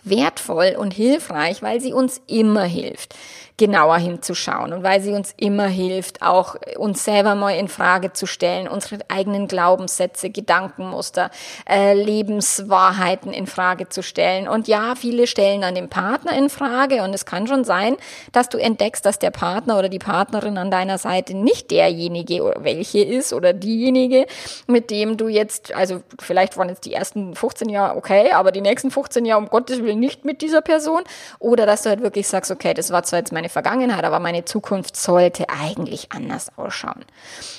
wertvoll 0.03 0.75
und 0.77 0.93
hilfreich, 0.93 1.61
weil 1.61 1.79
sie 1.79 1.93
uns 1.93 2.21
immer 2.27 2.63
hilft 2.63 3.15
genauer 3.61 3.99
hinzuschauen 3.99 4.73
und 4.73 4.81
weil 4.81 5.01
sie 5.01 5.11
uns 5.11 5.35
immer 5.37 5.67
hilft, 5.67 6.23
auch 6.23 6.55
uns 6.79 7.05
selber 7.05 7.35
mal 7.35 7.51
in 7.51 7.67
Frage 7.67 8.11
zu 8.11 8.25
stellen, 8.25 8.67
unsere 8.67 9.01
eigenen 9.07 9.47
Glaubenssätze, 9.47 10.31
Gedankenmuster, 10.31 11.29
äh, 11.69 11.93
Lebenswahrheiten 11.93 13.31
in 13.31 13.45
Frage 13.45 13.87
zu 13.87 14.01
stellen. 14.01 14.47
Und 14.47 14.67
ja, 14.67 14.95
viele 14.95 15.27
stellen 15.27 15.61
dann 15.61 15.75
den 15.75 15.89
Partner 15.89 16.35
in 16.35 16.49
Frage 16.49 17.03
und 17.03 17.13
es 17.13 17.27
kann 17.27 17.45
schon 17.45 17.63
sein, 17.63 17.97
dass 18.31 18.49
du 18.49 18.57
entdeckst, 18.57 19.05
dass 19.05 19.19
der 19.19 19.29
Partner 19.29 19.77
oder 19.77 19.89
die 19.89 19.99
Partnerin 19.99 20.57
an 20.57 20.71
deiner 20.71 20.97
Seite 20.97 21.37
nicht 21.37 21.69
derjenige 21.69 22.55
welche 22.57 23.03
ist 23.03 23.31
oder 23.31 23.53
diejenige, 23.53 24.25
mit 24.65 24.89
dem 24.89 25.17
du 25.17 25.27
jetzt, 25.27 25.71
also 25.75 26.01
vielleicht 26.19 26.57
waren 26.57 26.69
jetzt 26.69 26.85
die 26.85 26.93
ersten 26.93 27.35
15 27.35 27.69
Jahre 27.69 27.95
okay, 27.95 28.31
aber 28.31 28.51
die 28.51 28.61
nächsten 28.61 28.89
15 28.89 29.23
Jahre 29.23 29.43
um 29.43 29.49
Gottes 29.49 29.83
Willen 29.83 29.99
nicht 29.99 30.25
mit 30.25 30.41
dieser 30.41 30.61
Person 30.61 31.03
oder 31.37 31.67
dass 31.67 31.83
du 31.83 31.89
halt 31.89 32.01
wirklich 32.01 32.27
sagst, 32.27 32.49
okay, 32.49 32.73
das 32.73 32.89
war 32.89 33.03
zwar 33.03 33.19
jetzt 33.19 33.31
meine 33.31 33.50
Vergangenheit, 33.51 34.03
aber 34.03 34.19
meine 34.19 34.45
Zukunft 34.45 34.95
sollte 34.95 35.45
eigentlich 35.49 36.11
anders 36.11 36.51
ausschauen. 36.57 37.05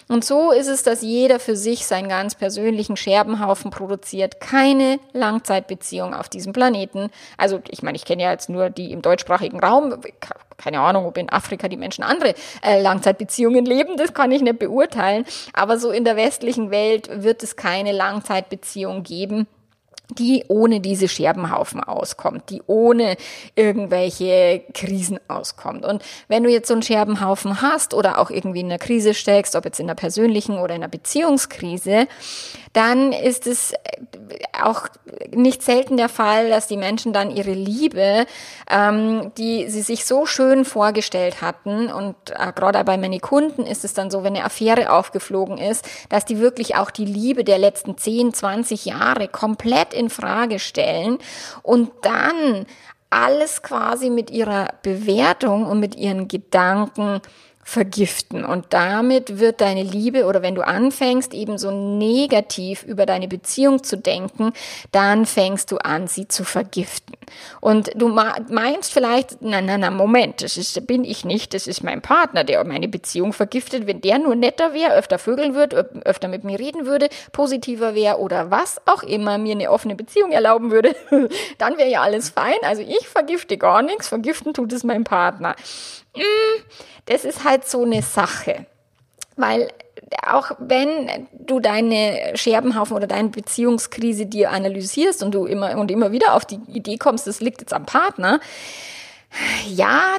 Und 0.09 0.25
so 0.25 0.51
ist 0.51 0.69
es, 0.69 0.83
dass 0.83 1.03
jeder 1.03 1.39
für 1.39 1.57
sich 1.57 1.87
seinen 1.87 2.09
ganz 2.09 2.35
persönlichen 2.35 2.97
Scherbenhaufen 2.97 3.71
produziert. 3.71 4.41
Keine 4.41 4.99
Langzeitbeziehung 5.13 6.15
auf 6.15 6.29
diesem 6.29 6.53
Planeten. 6.53 7.11
Also 7.37 7.61
ich 7.69 7.83
meine, 7.83 7.97
ich 7.97 8.05
kenne 8.05 8.25
ja 8.25 8.33
jetzt 8.33 8.49
nur 8.49 8.71
die 8.71 8.93
im 8.93 9.03
deutschsprachigen 9.03 9.61
Raum. 9.61 9.95
Keine 10.57 10.81
Ahnung, 10.81 11.07
ob 11.07 11.19
in 11.19 11.31
Afrika 11.31 11.69
die 11.69 11.77
Menschen 11.77 12.05
andere 12.05 12.35
äh, 12.63 12.81
Langzeitbeziehungen 12.81 13.65
leben, 13.65 13.97
das 13.97 14.15
kann 14.15 14.31
ich 14.33 14.43
nicht 14.43 14.59
beurteilen. 14.59 15.25
Aber 15.53 15.79
so 15.79 15.91
in 15.91 16.05
der 16.05 16.17
westlichen 16.17 16.71
Welt 16.71 17.09
wird 17.23 17.43
es 17.43 17.57
keine 17.57 17.93
Langzeitbeziehung 17.93 19.03
geben 19.03 19.47
die 20.11 20.45
ohne 20.49 20.81
diese 20.81 21.09
Scherbenhaufen 21.09 21.83
auskommt, 21.83 22.51
die 22.51 22.63
ohne 22.67 23.17
irgendwelche 23.55 24.63
Krisen 24.75 25.19
auskommt. 25.29 25.85
Und 25.85 26.03
wenn 26.29 26.43
du 26.43 26.51
jetzt 26.51 26.69
so 26.69 26.75
einen 26.75 26.83
Scherbenhaufen 26.83 27.63
hast 27.63 27.95
oder 27.95 28.19
auch 28.19 28.31
irgendwie 28.31 28.61
in 28.61 28.67
einer 28.67 28.79
Krise 28.79 29.15
steckst, 29.15 29.57
ob 29.57 29.65
jetzt 29.65 29.81
in 29.81 29.87
einer 29.87 29.95
persönlichen 29.95 30.59
oder 30.59 30.75
in 30.75 30.83
einer 30.83 30.89
Beziehungskrise, 30.89 32.07
dann 32.73 33.13
ist 33.13 33.47
es 33.47 33.75
auch 34.63 34.89
nicht 35.35 35.63
selten 35.63 35.97
der 35.97 36.09
Fall, 36.09 36.49
dass 36.49 36.67
die 36.67 36.77
Menschen 36.77 37.13
dann 37.13 37.31
ihre 37.31 37.53
Liebe, 37.53 38.27
ähm, 38.71 39.33
die 39.37 39.69
sie 39.69 39.83
sich 39.83 40.05
so 40.05 40.27
schön 40.27 40.65
vorgestellt 40.65 41.43
hatten, 41.43 41.91
und 41.93 42.15
äh, 42.31 42.53
gerade 42.55 42.83
bei 42.85 42.97
meinen 42.97 43.21
Kunden 43.21 43.67
ist 43.67 43.85
es 43.85 43.95
dann 43.95 44.11
so, 44.11 44.25
wenn 44.25 44.35
eine 44.35 44.45
Affäre 44.45 44.91
aufgeflogen 44.91 45.59
ist, 45.59 45.87
dass 46.09 46.25
die 46.25 46.39
wirklich 46.39 46.77
auch 46.77 46.91
die 46.91 47.05
Liebe 47.05 47.45
der 47.45 47.59
letzten 47.59 47.97
10, 47.99 48.33
20 48.33 48.87
Jahre 48.87 49.29
komplett 49.29 49.95
Frage 50.11 50.59
stellen 50.59 51.19
und 51.63 51.91
dann 52.03 52.67
alles 53.11 53.63
quasi 53.63 54.09
mit 54.09 54.31
ihrer 54.31 54.69
Bewertung 54.83 55.67
und 55.67 55.81
mit 55.81 55.97
ihren 55.97 56.29
Gedanken 56.29 57.21
vergiften. 57.65 58.45
Und 58.45 58.67
damit 58.71 59.39
wird 59.39 59.61
deine 59.61 59.83
Liebe 59.83 60.27
oder 60.27 60.43
wenn 60.43 60.55
du 60.55 60.67
anfängst, 60.67 61.33
eben 61.33 61.59
so 61.59 61.71
negativ 61.71 62.83
über 62.83 63.07
deine 63.07 63.29
Beziehung 63.29 63.85
zu 63.85 63.97
denken, 63.97 64.53
dann 64.91 65.27
fängst 65.27 65.71
du 65.71 65.79
an, 65.79 66.09
sie 66.09 66.27
zu 66.27 66.45
vergiften. 66.45 67.15
Und 67.61 67.91
du 67.95 68.09
meinst 68.09 68.93
vielleicht, 68.93 69.41
na, 69.41 69.61
na, 69.61 69.79
na, 69.79 69.91
Moment, 69.91 70.43
das 70.43 70.57
ist, 70.57 70.87
bin 70.87 71.05
ich 71.05 71.25
nicht, 71.25 71.55
das 71.55 71.67
ist 71.67 71.83
mein 71.83 72.03
Partner, 72.03 72.45
der 72.45 72.63
meine 72.65 72.89
Beziehung 72.89 73.33
vergiftet. 73.33 73.87
Wenn 73.87 74.01
der 74.01 74.19
nur 74.19 74.35
netter 74.35 74.75
wäre, 74.75 74.95
öfter 74.95 75.19
vögeln 75.19 75.55
würde, 75.55 75.89
öfter 76.05 76.29
mit 76.29 76.45
mir 76.45 76.59
reden 76.59 76.85
würde, 76.85 77.09
positiver 77.33 77.95
wäre 77.95 78.19
oder 78.19 78.51
was 78.51 78.81
auch 78.87 79.03
immer 79.05 79.39
mir 79.39 79.55
eine 79.55 79.71
offene 79.71 79.95
Beziehung 79.95 80.33
erlauben 80.33 80.71
würde, 80.71 80.95
dann 81.59 81.79
wäre 81.79 81.89
ja 81.89 82.03
alles 82.03 82.31
fein. 82.31 82.59
Also 82.63 82.83
ich 82.83 83.09
vergifte 83.09 83.57
gar 83.57 83.83
nichts, 83.83 84.09
vergiften 84.09 84.53
tut 84.53 84.73
es 84.73 84.83
mein 84.83 85.05
Partner. 85.05 85.55
Hm, 86.15 86.65
das 87.07 87.25
ist 87.25 87.45
halt 87.45 87.67
so 87.67 87.85
eine 87.85 88.03
Sache. 88.03 88.67
Weil 89.37 89.73
auch 90.27 90.53
wenn 90.59 91.29
du 91.33 91.61
deine 91.61 92.33
Scherbenhaufen 92.35 92.97
oder 92.97 93.07
deine 93.07 93.31
Beziehungskrise 93.31 94.27
dir 94.27 94.51
analysierst 94.51 95.23
und 95.23 95.35
du 95.35 95.47
immer 95.47 95.77
und 95.79 95.91
immer 95.91 96.13
wieder 96.13 96.35
auf 96.35 96.45
die 96.45 96.61
Idee 96.69 96.99
kommst, 96.99 97.27
das 97.27 97.41
liegt 97.41 97.61
jetzt 97.61 97.73
am 97.73 97.87
Partner, 97.87 98.41
ja, 99.67 100.17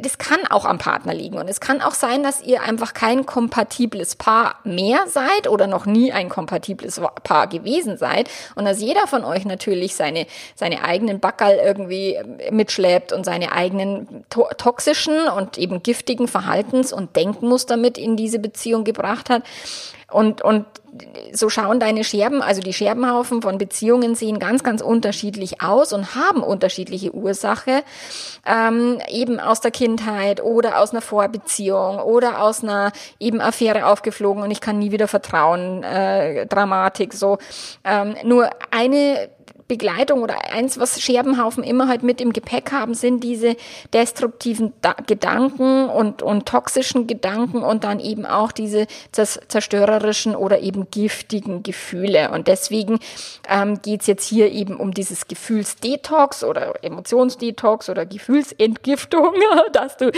das 0.00 0.18
kann 0.18 0.46
auch 0.48 0.64
am 0.64 0.78
Partner 0.78 1.14
liegen. 1.14 1.38
Und 1.38 1.48
es 1.48 1.60
kann 1.60 1.80
auch 1.80 1.94
sein, 1.94 2.22
dass 2.22 2.42
ihr 2.42 2.62
einfach 2.62 2.94
kein 2.94 3.26
kompatibles 3.26 4.16
Paar 4.16 4.56
mehr 4.64 5.00
seid 5.06 5.48
oder 5.48 5.66
noch 5.66 5.86
nie 5.86 6.12
ein 6.12 6.28
kompatibles 6.28 7.00
Paar 7.22 7.46
gewesen 7.46 7.96
seid. 7.96 8.28
Und 8.54 8.64
dass 8.64 8.80
jeder 8.80 9.06
von 9.06 9.24
euch 9.24 9.44
natürlich 9.44 9.94
seine, 9.94 10.26
seine 10.54 10.84
eigenen 10.84 11.20
Backerl 11.20 11.56
irgendwie 11.56 12.18
mitschleppt 12.50 13.12
und 13.12 13.24
seine 13.24 13.52
eigenen 13.52 14.24
to 14.30 14.46
toxischen 14.56 15.28
und 15.28 15.58
eben 15.58 15.82
giftigen 15.82 16.28
Verhaltens- 16.28 16.92
und 16.92 17.16
Denkmuster 17.16 17.76
mit 17.76 17.98
in 17.98 18.16
diese 18.16 18.38
Beziehung 18.38 18.84
gebracht 18.84 19.30
hat. 19.30 19.42
Und, 20.10 20.42
und 20.42 20.66
so 21.32 21.48
schauen 21.48 21.80
deine 21.80 22.04
Scherben, 22.04 22.40
also 22.42 22.60
die 22.60 22.72
Scherbenhaufen 22.72 23.42
von 23.42 23.58
Beziehungen 23.58 24.14
sehen 24.14 24.38
ganz, 24.38 24.62
ganz 24.62 24.80
unterschiedlich 24.80 25.60
aus 25.60 25.92
und 25.92 26.14
haben 26.14 26.42
unterschiedliche 26.42 27.12
Ursache, 27.12 27.82
ähm, 28.46 28.98
eben 29.08 29.33
aus 29.40 29.60
der 29.60 29.70
Kindheit 29.70 30.42
oder 30.42 30.80
aus 30.80 30.92
einer 30.92 31.02
Vorbeziehung 31.02 31.98
oder 31.98 32.42
aus 32.42 32.62
einer 32.62 32.92
eben 33.18 33.40
Affäre 33.40 33.86
aufgeflogen 33.86 34.42
und 34.42 34.50
ich 34.50 34.60
kann 34.60 34.78
nie 34.78 34.92
wieder 34.92 35.08
vertrauen, 35.08 35.82
äh, 35.82 36.46
Dramatik 36.46 37.12
so. 37.12 37.38
Ähm, 37.84 38.14
nur 38.24 38.50
eine 38.70 39.30
Begleitung 39.68 40.22
oder 40.22 40.52
eins, 40.52 40.78
was 40.78 41.00
Scherbenhaufen 41.00 41.64
immer 41.64 41.88
halt 41.88 42.02
mit 42.02 42.20
im 42.20 42.32
Gepäck 42.32 42.72
haben, 42.72 42.94
sind 42.94 43.24
diese 43.24 43.56
destruktiven 43.92 44.72
da 44.82 44.94
Gedanken 45.06 45.88
und, 45.88 46.22
und 46.22 46.46
toxischen 46.46 47.06
Gedanken 47.06 47.62
und 47.62 47.84
dann 47.84 48.00
eben 48.00 48.26
auch 48.26 48.52
diese 48.52 48.86
zerstörerischen 49.12 50.36
oder 50.36 50.60
eben 50.60 50.90
giftigen 50.90 51.62
Gefühle. 51.62 52.30
Und 52.30 52.48
deswegen 52.48 52.98
ähm, 53.48 53.80
geht 53.82 54.06
jetzt 54.06 54.26
hier 54.28 54.52
eben 54.52 54.76
um 54.76 54.92
dieses 54.92 55.28
Gefühlsdetox 55.28 56.44
oder 56.44 56.74
Emotionsdetox 56.82 57.88
oder 57.88 58.04
Gefühlsentgiftung, 58.04 59.34
dass 59.72 59.96
du 59.96 60.12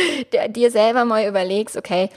dir 0.49 0.71
selber 0.71 1.05
mal 1.05 1.26
überlegst, 1.26 1.76
okay, 1.76 2.11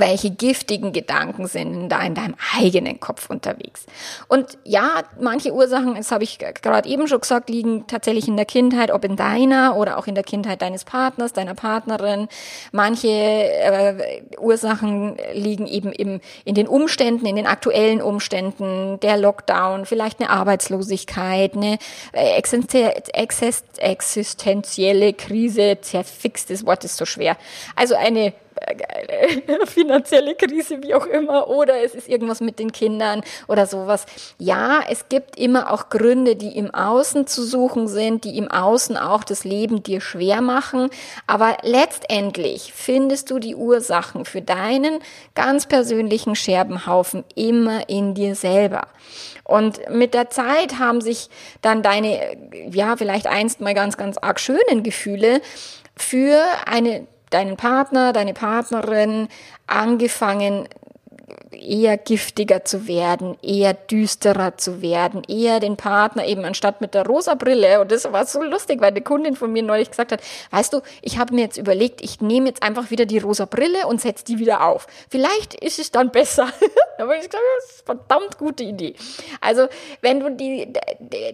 welche 0.00 0.30
giftigen 0.30 0.92
Gedanken 0.92 1.46
sind 1.46 1.88
da 1.88 2.02
in 2.02 2.14
deinem 2.14 2.34
eigenen 2.56 3.00
Kopf 3.00 3.30
unterwegs. 3.30 3.86
Und 4.28 4.58
ja, 4.64 5.02
manche 5.20 5.52
Ursachen, 5.52 5.94
das 5.94 6.10
habe 6.10 6.24
ich 6.24 6.38
gerade 6.38 6.88
eben 6.88 7.06
schon 7.08 7.20
gesagt, 7.20 7.50
liegen 7.50 7.86
tatsächlich 7.86 8.28
in 8.28 8.36
der 8.36 8.46
Kindheit, 8.46 8.90
ob 8.90 9.04
in 9.04 9.16
deiner 9.16 9.76
oder 9.76 9.98
auch 9.98 10.06
in 10.06 10.14
der 10.14 10.24
Kindheit 10.24 10.62
deines 10.62 10.84
Partners, 10.84 11.32
deiner 11.32 11.54
Partnerin. 11.54 12.28
Manche 12.72 13.08
äh, 13.08 14.22
Ursachen 14.38 15.16
liegen 15.32 15.66
eben 15.66 15.92
im, 15.92 16.20
in 16.44 16.54
den 16.54 16.68
Umständen, 16.68 17.26
in 17.26 17.36
den 17.36 17.46
aktuellen 17.46 18.02
Umständen, 18.02 18.98
der 19.00 19.16
Lockdown, 19.16 19.86
vielleicht 19.86 20.20
eine 20.20 20.30
Arbeitslosigkeit, 20.30 21.54
eine 21.54 21.78
äh, 22.12 22.36
existenzielle 22.36 25.12
Krise, 25.12 25.78
zerfixtes 25.80 26.66
Wort 26.66 26.84
ist 26.84 26.96
so 26.96 27.04
schwer. 27.04 27.36
Also 27.76 27.94
eine 27.94 28.32
finanzielle 29.66 30.34
Krise, 30.34 30.82
wie 30.82 30.94
auch 30.94 31.06
immer, 31.06 31.48
oder 31.48 31.82
es 31.82 31.94
ist 31.94 32.08
irgendwas 32.08 32.40
mit 32.40 32.58
den 32.58 32.72
Kindern 32.72 33.22
oder 33.48 33.66
sowas. 33.66 34.06
Ja, 34.38 34.80
es 34.88 35.08
gibt 35.08 35.38
immer 35.38 35.72
auch 35.72 35.88
Gründe, 35.88 36.36
die 36.36 36.56
im 36.56 36.72
Außen 36.72 37.26
zu 37.26 37.44
suchen 37.44 37.88
sind, 37.88 38.24
die 38.24 38.38
im 38.38 38.50
Außen 38.50 38.96
auch 38.96 39.24
das 39.24 39.44
Leben 39.44 39.82
dir 39.82 40.00
schwer 40.00 40.40
machen. 40.40 40.90
Aber 41.26 41.56
letztendlich 41.62 42.72
findest 42.72 43.30
du 43.30 43.38
die 43.38 43.54
Ursachen 43.54 44.24
für 44.24 44.42
deinen 44.42 45.00
ganz 45.34 45.66
persönlichen 45.66 46.36
Scherbenhaufen 46.36 47.24
immer 47.34 47.88
in 47.88 48.14
dir 48.14 48.34
selber. 48.34 48.88
Und 49.44 49.90
mit 49.90 50.14
der 50.14 50.30
Zeit 50.30 50.78
haben 50.78 51.00
sich 51.00 51.28
dann 51.60 51.82
deine, 51.82 52.36
ja, 52.70 52.96
vielleicht 52.96 53.26
einst 53.26 53.60
mal 53.60 53.74
ganz, 53.74 53.96
ganz 53.96 54.16
arg 54.16 54.40
schönen 54.40 54.82
Gefühle 54.82 55.42
für 55.96 56.42
eine 56.66 57.06
deinen 57.34 57.56
Partner, 57.56 58.12
deine 58.12 58.32
Partnerin 58.32 59.28
angefangen 59.66 60.68
eher 61.54 61.96
giftiger 61.96 62.64
zu 62.64 62.86
werden, 62.86 63.36
eher 63.42 63.74
düsterer 63.74 64.56
zu 64.56 64.82
werden, 64.82 65.22
eher 65.28 65.60
den 65.60 65.76
Partner 65.76 66.26
eben 66.26 66.44
anstatt 66.44 66.80
mit 66.80 66.94
der 66.94 67.06
rosa 67.06 67.34
Brille. 67.34 67.80
Und 67.80 67.92
das 67.92 68.10
war 68.12 68.26
so 68.26 68.42
lustig, 68.42 68.80
weil 68.80 68.90
eine 68.90 69.02
Kundin 69.02 69.36
von 69.36 69.52
mir 69.52 69.62
neulich 69.62 69.90
gesagt 69.90 70.12
hat, 70.12 70.20
weißt 70.50 70.72
du, 70.72 70.80
ich 71.02 71.18
habe 71.18 71.34
mir 71.34 71.42
jetzt 71.42 71.56
überlegt, 71.56 72.02
ich 72.02 72.20
nehme 72.20 72.48
jetzt 72.48 72.62
einfach 72.62 72.90
wieder 72.90 73.06
die 73.06 73.18
rosa 73.18 73.44
Brille 73.44 73.86
und 73.86 74.00
setze 74.00 74.24
die 74.24 74.38
wieder 74.38 74.64
auf. 74.64 74.86
Vielleicht 75.08 75.54
ist 75.54 75.78
es 75.78 75.90
dann 75.90 76.10
besser. 76.10 76.48
da 76.98 77.04
habe 77.04 77.16
ich 77.16 77.22
gesagt, 77.22 77.42
das 77.58 77.70
ist 77.70 77.88
eine 77.88 77.98
verdammt 77.98 78.38
gute 78.38 78.64
Idee. 78.64 78.94
Also, 79.40 79.68
wenn 80.00 80.20
du 80.20 80.30
die, 80.30 80.72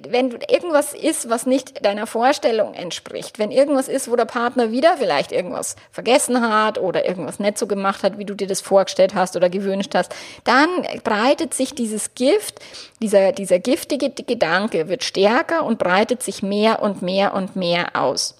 wenn 0.09 0.31
du 0.31 0.39
irgendwas 0.49 0.95
ist, 0.95 1.31
was 1.31 1.47
nicht 1.47 1.85
deiner 1.85 2.07
Vorstellung 2.07 2.75
entspricht, 2.75 3.39
wenn 3.39 3.51
irgendwas 3.51 3.89
ist, 3.89 4.11
wo 4.11 4.17
der 4.17 4.25
Partner 4.25 4.71
wieder 4.71 4.97
vielleicht 4.97 5.33
irgendwas 5.33 5.77
vergessen 5.91 6.41
hat 6.41 6.79
oder 6.79 7.07
irgendwas 7.07 7.39
nicht 7.39 7.59
so 7.59 7.67
gemacht 7.67 8.03
hat, 8.03 8.19
wie 8.19 8.25
du 8.25 8.35
dir 8.35 8.47
das 8.47 8.61
vorgestellt 8.61 9.15
hast 9.15 9.37
oder 9.37 9.49
gewünscht 9.49 9.95
hast, 9.95 10.10
dann 10.45 10.69
breitet 11.05 11.55
sich 11.55 11.75
dieses 11.75 12.15
Gift, 12.15 12.61
dieser, 13.01 13.33
dieser 13.33 13.59
giftige 13.59 14.11
Gedanke 14.11 14.89
wird 14.89 15.05
stärker 15.05 15.65
und 15.65 15.79
breitet 15.79 16.23
sich 16.23 16.43
mehr 16.43 16.83
und 16.83 17.03
mehr 17.03 17.35
und 17.35 17.57
mehr 17.57 17.97
aus. 17.97 18.37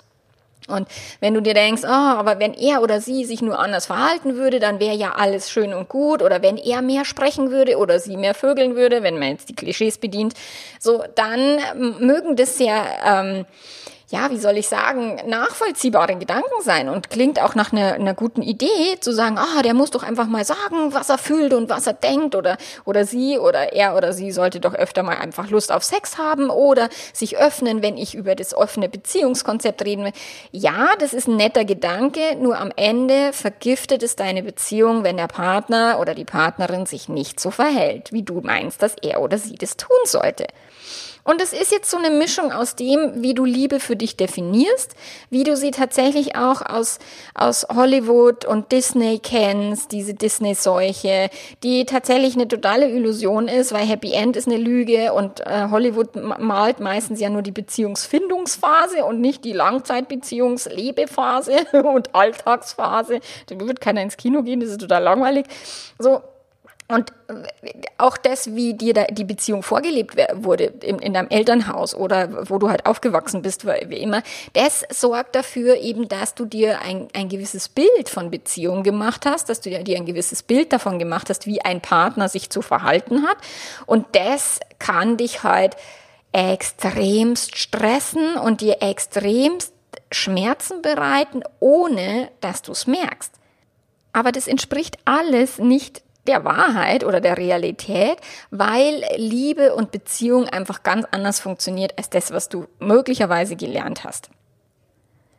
Und 0.71 0.89
wenn 1.21 1.35
du 1.35 1.43
dir 1.43 1.55
denkst, 1.55 1.83
oh, 1.85 1.89
aber 1.89 2.39
wenn 2.39 2.55
er 2.55 2.83
oder 2.83 3.01
sie 3.01 3.25
sich 3.25 3.43
nur 3.43 3.59
anders 3.59 3.87
verhalten 3.87 4.37
würde, 4.37 4.61
dann 4.61 4.81
wäre 4.81 4.95
ja 4.95 5.13
alles 5.13 5.51
schön 5.51 5.75
und 5.75 5.89
gut. 5.89 6.23
Oder 6.23 6.43
wenn 6.43 6.57
er 6.57 6.83
mehr 6.83 7.05
sprechen 7.05 7.51
würde 7.51 7.77
oder 7.77 7.99
sie 7.99 8.17
mehr 8.17 8.35
vögeln 8.35 8.77
würde, 8.77 9.03
wenn 9.03 9.19
man 9.19 9.31
jetzt 9.31 9.49
die 9.49 9.55
Klischees 9.55 9.99
bedient, 9.99 10.35
so 10.79 11.03
dann 11.15 11.59
mögen 11.99 12.37
das 12.37 12.57
sehr 12.57 12.85
ähm, 13.05 13.47
ja, 14.11 14.29
wie 14.31 14.39
soll 14.39 14.57
ich 14.57 14.69
sagen, 14.69 15.21
nachvollziehbare 15.27 16.17
Gedanken 16.17 16.63
sein 16.63 16.89
und 16.89 17.11
klingt 17.11 17.41
auch 17.41 17.55
nach 17.55 17.73
einer, 17.73 17.93
einer 17.95 18.15
guten 18.15 18.43
Idee 18.43 18.99
zu 18.99 19.13
sagen, 19.13 19.39
ah, 19.39 19.63
der 19.63 19.73
muss 19.73 19.93
doch 19.93 20.03
einfach 20.03 20.27
mal 20.27 20.45
sagen, 20.45 20.93
was 20.93 21.11
er 21.11 21.19
fühlt 21.19 21.55
und 21.55 21.71
was 21.71 21.87
er 21.87 21.93
denkt 21.93 22.35
oder, 22.35 22.57
oder 22.85 23.05
sie 23.05 23.39
oder 23.39 23.73
er 23.73 23.97
oder 23.97 24.13
sie 24.13 24.33
sollte 24.33 24.59
doch 24.59 24.75
öfter 24.75 25.05
mal 25.05 25.17
einfach 25.17 25.49
Lust 25.51 25.71
auf 25.71 25.85
Sex 25.85 26.19
haben 26.19 26.51
oder 26.51 26.89
sich 27.13 27.39
öffnen, 27.39 27.83
wenn 27.83 27.97
ich 27.97 28.17
über 28.17 28.35
das 28.35 28.53
offene 28.53 28.89
Beziehungskonzept 28.89 29.85
reden 29.85 30.05
will. 30.05 30.13
Ja, 30.51 30.89
das 30.99 31.15
ist 31.15 31.29
ein 31.29 31.37
netter 31.37 31.65
Gedanke, 31.65 32.37
nur 32.37 32.59
am 32.59 32.73
Ende 32.75 33.33
vergiftet 33.33 34.03
es 34.03 34.17
deine 34.17 34.43
Beziehung, 34.43 35.05
wenn 35.05 35.19
der 35.19 35.29
Partner 35.29 35.99
oder 36.01 36.17
die 36.17 36.25
Partnerin 36.25 36.85
sich 36.85 37.09
nicht 37.09 37.39
so 37.39 37.53
verhält, 37.53 38.13
wie 38.13 38.25
du 38.25 38.41
meinst, 38.41 38.83
dass 38.83 38.97
er 39.03 39.21
oder 39.21 39.39
sie 39.39 39.55
das 39.55 39.77
tun 39.77 39.97
sollte. 40.05 40.47
Und 41.25 41.43
es 41.43 41.53
ist 41.53 41.73
jetzt 41.73 41.91
so 41.91 41.99
eine 41.99 42.11
Mischung 42.11 42.53
aus 42.53 42.77
dem, 42.77 43.23
wie 43.23 43.35
du 43.35 43.45
Liebe 43.45 43.81
für 43.81 43.97
dich 43.97 44.17
definierst, 44.17 44.95
wie 45.29 45.45
du 45.45 45.57
sie 45.57 45.71
tatsächlich 45.71 46.37
auch 46.37 46.63
aus, 46.63 46.99
aus 47.35 47.67
Hollywood 47.69 48.45
und 48.45 48.73
Disney 48.73 49.21
kennst, 49.23 49.93
diese 49.93 50.15
Disney-Seuche, 50.15 51.31
die 51.63 51.85
tatsächlich 51.85 52.35
eine 52.35 52.49
totale 52.49 52.89
Illusion 52.89 53.49
ist, 53.49 53.73
weil 53.73 53.87
Happy 53.87 54.13
End 54.13 54.37
ist 54.37 54.49
eine 54.49 54.57
Lüge 54.57 55.13
und 55.13 55.41
äh, 55.41 55.69
Hollywood 55.71 56.17
malt 56.17 56.81
meistens 56.81 57.21
ja 57.21 57.29
nur 57.29 57.43
die 57.43 57.53
Beziehungsfindungsphase 57.53 59.05
und 59.05 59.21
nicht 59.21 59.45
die 59.45 59.53
Langzeitbeziehungslebephase 59.53 61.67
und 61.85 62.15
Alltagsphase. 62.15 63.21
Da 63.47 63.61
wird 63.61 63.81
keiner 63.81 64.03
ins 64.03 64.17
Kino 64.17 64.43
gehen, 64.43 64.61
das 64.61 64.71
ist 64.71 64.81
total 64.81 65.03
langweilig. 65.03 65.47
So, 65.99 66.23
und 66.91 67.13
auch 67.99 68.17
das, 68.17 68.55
wie 68.55 68.75
dir 68.75 68.95
da 68.95 69.05
die 69.05 69.25
Beziehung 69.25 69.63
vorgelebt 69.63 70.17
wurde 70.35 70.65
in, 70.65 70.99
in, 70.99 71.15
deinem 71.15 71.29
Elternhaus 71.29 71.95
oder 71.95 72.49
wo 72.49 72.59
du 72.59 72.69
halt 72.69 72.87
aufgewachsen 72.87 73.43
bist, 73.43 73.65
wie 73.65 73.99
immer, 73.99 74.23
das 74.55 74.85
sorgt 74.91 75.37
dafür 75.37 75.77
eben, 75.77 76.09
dass 76.09 76.35
du 76.35 76.45
dir 76.45 76.81
ein, 76.81 77.09
ein 77.15 77.29
gewisses 77.29 77.69
Bild 77.69 78.09
von 78.09 78.31
Beziehung 78.31 78.83
gemacht 78.83 79.25
hast, 79.25 79.49
dass 79.49 79.61
du 79.61 79.71
dir 79.71 79.97
ein 79.97 80.07
gewisses 80.07 80.43
Bild 80.43 80.73
davon 80.73 80.99
gemacht 80.99 81.31
hast, 81.31 81.47
wie 81.47 81.63
ein 81.63 81.81
Partner 81.81 82.29
sich 82.29 82.51
zu 82.51 82.61
verhalten 82.61 83.23
hat. 83.23 83.37
Und 83.87 84.07
das 84.13 84.59
kann 84.79 85.17
dich 85.17 85.45
halt 85.45 85.77
extremst 86.33 87.57
stressen 87.57 88.35
und 88.35 88.61
dir 88.61 88.79
extremst 88.81 89.73
Schmerzen 90.11 90.83
bereiten, 90.83 91.43
ohne 91.61 92.31
dass 92.41 92.63
du 92.63 92.73
es 92.73 92.87
merkst. 92.87 93.33
Aber 94.13 94.33
das 94.33 94.49
entspricht 94.49 94.99
alles 95.05 95.59
nicht 95.59 96.03
der 96.27 96.45
Wahrheit 96.45 97.05
oder 97.05 97.21
der 97.21 97.39
Realität, 97.39 98.19
weil 98.51 99.03
Liebe 99.17 99.75
und 99.75 99.91
Beziehung 99.91 100.49
einfach 100.49 100.83
ganz 100.83 101.07
anders 101.11 101.41
funktioniert 101.41 101.97
als 101.97 102.11
das, 102.11 102.31
was 102.33 102.49
du 102.49 102.67
möglicherweise 102.79 103.57
gelernt 103.57 104.05
hast. 104.05 104.31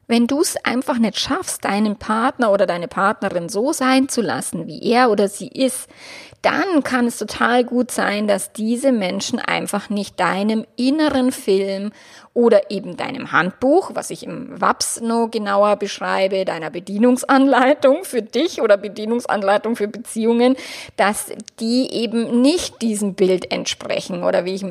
Wenn 0.07 0.27
du 0.27 0.41
es 0.41 0.57
einfach 0.65 0.97
nicht 0.97 1.17
schaffst, 1.17 1.63
deinen 1.63 1.95
Partner 1.95 2.51
oder 2.51 2.65
deine 2.65 2.89
Partnerin 2.89 3.47
so 3.47 3.71
sein 3.71 4.09
zu 4.09 4.21
lassen, 4.21 4.67
wie 4.67 4.83
er 4.91 5.09
oder 5.09 5.29
sie 5.29 5.47
ist, 5.47 5.88
dann 6.41 6.83
kann 6.83 7.05
es 7.05 7.17
total 7.17 7.63
gut 7.63 7.91
sein, 7.91 8.27
dass 8.27 8.51
diese 8.51 8.91
Menschen 8.91 9.39
einfach 9.39 9.89
nicht 9.89 10.19
deinem 10.19 10.65
inneren 10.75 11.31
Film 11.31 11.91
oder 12.33 12.71
eben 12.71 12.95
deinem 12.95 13.31
Handbuch, 13.33 13.91
was 13.93 14.09
ich 14.09 14.23
im 14.23 14.59
WAPS 14.61 15.01
noch 15.01 15.29
genauer 15.29 15.75
beschreibe, 15.75 16.45
deiner 16.45 16.69
Bedienungsanleitung 16.69 18.05
für 18.05 18.21
dich 18.21 18.61
oder 18.61 18.77
Bedienungsanleitung 18.77 19.75
für 19.75 19.89
Beziehungen, 19.89 20.55
dass 20.95 21.31
die 21.59 21.91
eben 21.91 22.41
nicht 22.41 22.81
diesem 22.81 23.15
Bild 23.15 23.51
entsprechen. 23.51 24.23
Oder 24.23 24.45
wie 24.45 24.55
ich 24.55 24.63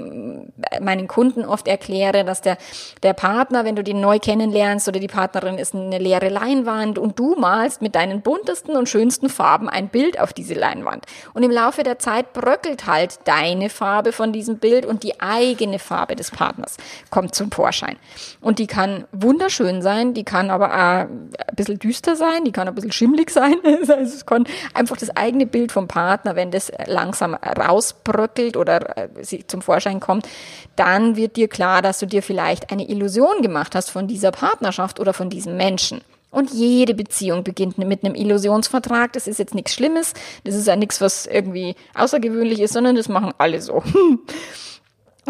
meinen 0.81 1.07
Kunden 1.07 1.45
oft 1.45 1.69
erkläre, 1.69 2.25
dass 2.25 2.41
der, 2.41 2.57
der 3.03 3.13
Partner, 3.13 3.67
wenn 3.67 3.77
du 3.77 3.85
den 3.85 4.01
neu 4.01 4.19
kennenlernst 4.19 4.89
oder 4.89 4.99
die 4.99 5.07
Partnerin 5.07 5.59
ist 5.59 5.75
eine 5.75 5.99
leere 5.99 6.31
Leinwand 6.31 6.99
und 6.99 7.19
du 7.19 7.35
malst 7.35 7.83
mit 7.83 7.95
deinen 7.95 8.23
buntesten 8.23 8.75
und 8.75 8.89
schönsten 8.89 9.29
Farben 9.29 9.69
ein 9.69 9.89
Bild 9.89 10.19
auf 10.19 10.33
diese 10.33 10.55
Leinwand. 10.55 11.05
Und 11.35 11.43
im 11.43 11.51
Laufe 11.51 11.83
der 11.83 11.99
Zeit 11.99 12.33
bröckelt 12.33 12.87
halt 12.87 13.19
deine 13.25 13.69
Farbe 13.69 14.13
von 14.13 14.33
diesem 14.33 14.59
Bild 14.59 14.87
und 14.87 15.03
die 15.03 15.21
eigene 15.21 15.79
Farbe 15.79 16.17
des 16.17 16.31
Partners 16.31 16.79
kommt 17.11 17.35
zum 17.35 17.50
Vorschein. 17.51 17.97
Und 18.41 18.59
die 18.59 18.67
kann 18.67 19.05
wunderschön 19.13 19.83
sein, 19.83 20.15
die 20.15 20.25
kann 20.25 20.51
aber 20.51 20.69
auch 20.69 21.01
ein 21.09 21.31
bisschen 21.57 21.79
düster 21.79 22.17
sein, 22.17 22.45
die 22.45 22.53
kann 22.53 22.69
ein 22.69 22.75
bisschen 22.75 22.93
schimmlig 22.93 23.31
sein. 23.31 23.57
Also 23.91 24.15
es 24.15 24.27
kann 24.27 24.45
einfach 24.75 24.97
das 24.97 25.15
eigene 25.17 25.47
Bild 25.47 25.73
vom 25.73 25.89
Partner, 25.89 26.37
wenn 26.37 26.51
das 26.51 26.71
langsam 26.87 27.35
rausbröckelt 27.35 28.57
oder 28.57 28.97
äh, 28.97 29.47
zum 29.47 29.63
Vorschein 29.63 30.01
kommt, 30.01 30.29
dann 30.77 31.17
wird 31.17 31.37
dir 31.37 31.49
klar, 31.49 31.83
dass 31.83 31.99
du 31.99 32.07
dir 32.07 32.23
vielleicht 32.23 32.71
eine 32.71 32.89
Illusion 32.89 33.43
gemacht 33.43 33.75
hast 33.75 33.91
von 33.91 34.07
dieser 34.07 34.31
Partnerschaft 34.31 35.01
oder 35.01 35.13
von 35.13 35.31
diesem 35.31 35.57
Menschen. 35.57 36.03
Und 36.31 36.53
jede 36.53 36.95
Beziehung 36.95 37.43
beginnt 37.43 37.77
mit 37.79 38.05
einem 38.05 38.15
Illusionsvertrag. 38.15 39.13
Das 39.13 39.27
ist 39.27 39.39
jetzt 39.39 39.55
nichts 39.55 39.75
Schlimmes. 39.75 40.15
Das 40.45 40.55
ist 40.55 40.67
ja 40.67 40.77
nichts, 40.77 41.01
was 41.01 41.27
irgendwie 41.27 41.75
außergewöhnlich 41.95 42.61
ist, 42.61 42.73
sondern 42.73 42.95
das 42.95 43.09
machen 43.09 43.33
alle 43.39 43.61
so. 43.61 43.83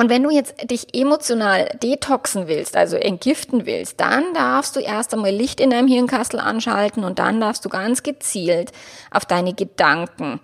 Und 0.00 0.08
wenn 0.08 0.22
du 0.22 0.30
jetzt 0.30 0.54
dich 0.70 0.94
emotional 0.94 1.68
detoxen 1.82 2.48
willst, 2.48 2.74
also 2.74 2.96
entgiften 2.96 3.66
willst, 3.66 4.00
dann 4.00 4.32
darfst 4.32 4.74
du 4.74 4.80
erst 4.80 5.12
einmal 5.12 5.30
Licht 5.30 5.60
in 5.60 5.68
deinem 5.68 5.88
Hirnkastel 5.88 6.40
anschalten 6.40 7.04
und 7.04 7.18
dann 7.18 7.38
darfst 7.38 7.66
du 7.66 7.68
ganz 7.68 8.02
gezielt 8.02 8.72
auf 9.10 9.26
deine 9.26 9.52
Gedanken 9.52 10.40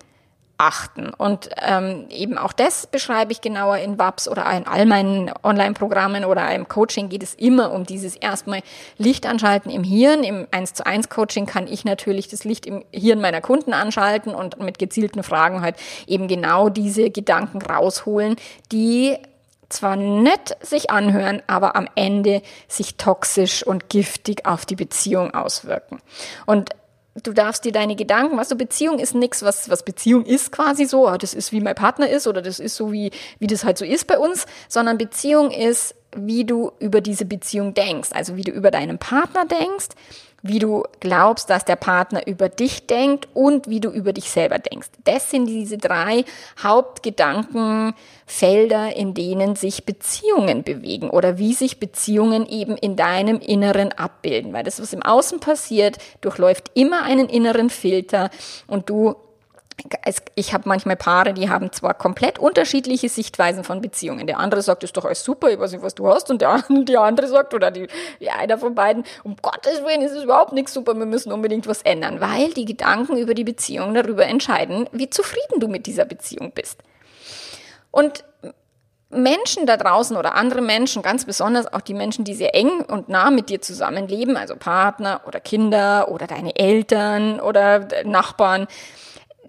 achten. 0.59 1.09
Und 1.09 1.49
ähm, 1.57 2.05
eben 2.11 2.37
auch 2.37 2.53
das 2.53 2.87
beschreibe 2.87 3.33
ich 3.33 3.41
genauer 3.41 3.79
in 3.79 3.99
WAPS 3.99 4.29
oder 4.29 4.45
in 4.53 4.67
all 4.67 4.85
meinen 4.85 5.33
Online-Programmen 5.43 6.27
oder 6.27 6.55
im 6.55 6.69
Coaching 6.69 7.09
geht 7.09 7.23
es 7.23 7.33
immer 7.33 7.73
um 7.73 7.85
dieses 7.85 8.15
erstmal 8.15 8.61
Licht 8.99 9.25
anschalten 9.25 9.71
im 9.71 9.85
Hirn. 9.85 10.23
Im 10.23 10.47
1 10.51 10.75
zu 10.75 10.85
1 10.85 11.09
Coaching 11.09 11.47
kann 11.47 11.67
ich 11.67 11.87
natürlich 11.87 12.29
das 12.29 12.45
Licht 12.45 12.67
im 12.67 12.85
Hirn 12.93 13.23
meiner 13.23 13.41
Kunden 13.41 13.73
anschalten 13.73 14.35
und 14.35 14.61
mit 14.61 14.79
gezielten 14.79 15.23
Fragen 15.23 15.63
halt 15.63 15.77
eben 16.07 16.29
genau 16.29 16.69
diese 16.69 17.09
Gedanken 17.09 17.63
rausholen, 17.63 18.37
die 18.71 19.17
zwar 19.68 19.96
nett 19.96 20.56
sich 20.61 20.90
anhören, 20.90 21.42
aber 21.46 21.76
am 21.76 21.88
Ende 21.94 22.42
sich 22.68 22.96
toxisch 22.96 23.66
und 23.66 23.88
giftig 23.88 24.46
auf 24.46 24.64
die 24.64 24.76
Beziehung 24.76 25.35
auswirken. 25.35 26.00
Und 26.46 26.70
du 27.23 27.32
darfst 27.32 27.64
dir 27.64 27.73
deine 27.73 27.96
Gedanken, 27.96 28.37
was 28.37 28.49
so 28.49 28.56
Beziehung 28.56 28.99
ist 28.99 29.14
nichts, 29.14 29.42
was, 29.42 29.70
was 29.70 29.85
Beziehung 29.85 30.25
ist 30.25 30.52
quasi 30.52 30.85
so, 30.85 31.08
ah, 31.08 31.18
das 31.18 31.35
ist 31.35 31.52
wie 31.52 31.61
mein 31.61 31.75
Partner 31.75 32.08
ist 32.08 32.26
oder 32.26 32.42
das 32.42 32.59
ist 32.59 32.76
so 32.76 32.92
wie, 32.92 33.11
wie 33.38 33.46
das 33.46 33.64
halt 33.64 33.79
so 33.79 33.85
ist 33.85 34.07
bei 34.07 34.18
uns, 34.18 34.46
sondern 34.68 34.98
Beziehung 34.98 35.50
ist, 35.50 35.94
wie 36.16 36.44
du 36.44 36.72
über 36.79 37.00
diese 37.00 37.24
Beziehung 37.24 37.74
denkst, 37.74 38.11
also 38.12 38.37
wie 38.37 38.42
du 38.42 38.52
über 38.52 38.70
deinen 38.70 38.98
Partner 38.98 39.44
denkst, 39.46 39.88
wie 40.48 40.59
du 40.59 40.85
glaubst, 41.00 41.50
dass 41.50 41.64
der 41.64 41.76
Partner 41.76 42.26
über 42.26 42.48
dich 42.48 42.87
denkt 42.87 43.28
und 43.35 43.68
wie 43.68 43.80
du 43.80 43.90
über 43.90 44.12
dich 44.12 44.30
selber 44.30 44.59
denkst. 44.59 44.88
Das 45.04 45.30
sind 45.30 45.46
diese 45.46 45.78
drei 45.78 46.24
Hauptgedankenfelder, 46.62 48.96
in 48.96 49.14
denen 49.14 49.56
sich 49.56 49.85
Beziehungen 49.85 50.62
bewegen 50.62 51.11
oder 51.11 51.38
wie 51.38 51.54
sich 51.54 51.80
Beziehungen 51.80 52.46
eben 52.46 52.76
in 52.76 52.96
deinem 52.96 53.40
Inneren 53.40 53.92
abbilden. 53.92 54.52
Weil 54.52 54.64
das, 54.64 54.80
was 54.80 54.92
im 54.92 55.02
Außen 55.02 55.40
passiert, 55.40 55.98
durchläuft 56.20 56.70
immer 56.74 57.02
einen 57.02 57.28
inneren 57.28 57.70
Filter 57.70 58.30
und 58.66 58.88
du 58.88 59.16
ich 60.35 60.55
habe 60.55 60.69
manchmal 60.69 60.97
Paare, 60.97 61.35
die 61.35 61.51
haben 61.51 61.71
zwar 61.71 61.93
komplett 61.95 62.39
unterschiedliche 62.39 63.09
Sichtweisen 63.09 63.62
von 63.62 63.81
Beziehungen. 63.81 64.27
Der 64.27 64.39
andere 64.39 64.62
sagt, 64.62 64.83
ist 64.85 64.97
doch 64.97 65.05
alles 65.05 65.23
super, 65.23 65.51
ich 65.51 65.59
weiß 65.59 65.73
nicht, 65.73 65.83
was 65.83 65.95
du 65.95 66.09
hast. 66.09 66.31
Und 66.31 66.41
der, 66.41 66.65
die 66.69 66.97
andere 66.97 67.29
sagt, 67.29 67.53
oder 67.53 67.71
die, 67.71 67.87
die 68.21 68.31
einer 68.31 68.59
von 68.59 68.75
beiden, 68.75 69.05
um 69.23 69.37
Gottes 69.37 69.85
Willen 69.85 70.01
ist 70.01 70.12
es 70.12 70.25
überhaupt 70.25 70.53
nichts 70.53 70.73
super, 70.73 70.95
wir 70.95 71.07
müssen 71.07 71.31
unbedingt 71.31 71.67
was 71.67 71.83
ändern. 71.83 72.21
Weil 72.21 72.53
die 72.55 72.65
Gedanken 72.65 73.19
über 73.19 73.35
die 73.35 73.45
Beziehung 73.45 73.93
darüber 73.95 74.25
entscheiden, 74.25 74.89
wie 74.93 75.11
zufrieden 75.11 75.61
du 75.61 75.69
mit 75.69 75.87
dieser 75.87 76.07
Beziehung 76.07 76.53
bist. 76.53 76.83
Und 77.91 78.25
Menschen 79.09 79.67
da 79.67 79.77
draußen 79.77 80.17
oder 80.17 80.35
andere 80.35 80.61
Menschen, 80.61 81.03
ganz 81.03 81.25
besonders 81.25 81.73
auch 81.73 81.81
die 81.81 81.95
Menschen, 81.95 82.25
die 82.25 82.35
sehr 82.35 82.55
eng 82.55 82.81
und 82.81 83.09
nah 83.09 83.31
mit 83.31 83.51
dir 83.51 83.61
zusammenleben, 83.61 84.37
also 84.37 84.57
Partner 84.57 85.21
oder 85.27 85.39
Kinder 85.39 86.09
oder 86.11 86.27
deine 86.27 86.57
Eltern 86.57 87.41
oder 87.41 87.87
Nachbarn, 88.05 88.67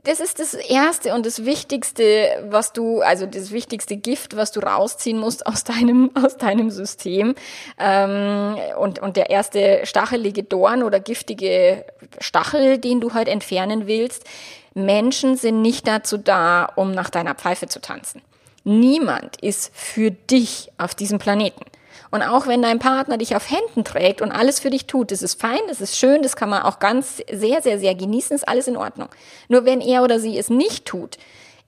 das 0.08 0.22
ist 0.22 0.39
das 0.39 0.54
Erste 0.54 1.13
und 1.13 1.26
das 1.26 1.43
Wichtigste, 1.43 2.46
was 2.50 2.72
du, 2.72 3.02
also 3.02 3.26
das 3.26 3.52
wichtigste 3.52 3.98
Gift, 3.98 4.38
was 4.38 4.54
du 4.54 4.62
rausziehen 4.62 5.20
musst 5.20 5.46
aus 5.46 5.65
deinem, 5.65 6.12
aus 6.24 6.38
deinem 6.38 6.72
System. 6.72 7.36
Ähm, 7.78 8.56
und, 8.80 9.00
und 9.00 9.17
der 9.17 9.30
erste 9.30 9.82
stachelige 9.86 10.43
Dorn 10.43 10.82
oder 10.84 11.02
giftige 11.02 11.86
Stachel, 12.20 12.78
den 12.78 13.02
du 13.02 13.13
halt 13.13 13.28
entfernen 13.28 13.86
willst. 13.88 14.24
Menschen 14.74 15.36
sind 15.36 15.62
nicht 15.62 15.88
dazu 15.88 16.17
da, 16.17 16.72
um 16.76 16.91
nach 16.91 17.10
deiner 17.10 17.36
Pfeife 17.36 17.67
zu 17.67 17.82
tanzen. 17.82 18.22
Niemand 18.63 19.41
ist 19.41 19.76
für 19.76 20.12
dich 20.12 20.72
auf 20.78 20.96
diesem 20.96 21.20
Planeten. 21.20 21.65
Und 22.12 22.21
auch 22.21 22.47
wenn 22.47 22.62
dein 22.62 22.79
Partner 22.79 23.17
dich 23.17 23.36
auf 23.36 23.49
Händen 23.49 23.83
trägt 23.83 24.21
und 24.21 24.31
alles 24.31 24.60
für 24.60 24.69
dich 24.69 24.88
tut, 24.88 25.12
das 25.12 25.21
ist 25.21 25.39
fein, 25.39 25.60
das 25.67 25.81
ist 25.81 25.97
schön, 25.97 26.21
das 26.21 26.36
kann 26.36 26.49
man 26.49 26.63
auch 26.63 26.79
ganz 26.79 27.21
sehr, 27.31 27.62
sehr, 27.62 27.79
sehr 27.79 27.95
genießen, 27.95 28.36
ist 28.36 28.47
alles 28.47 28.67
in 28.67 28.77
Ordnung. 28.77 29.10
Nur 29.47 29.65
wenn 29.65 29.81
er 29.81 30.03
oder 30.03 30.19
sie 30.19 30.38
es 30.38 30.49
nicht 30.49 30.86
tut, 30.86 31.17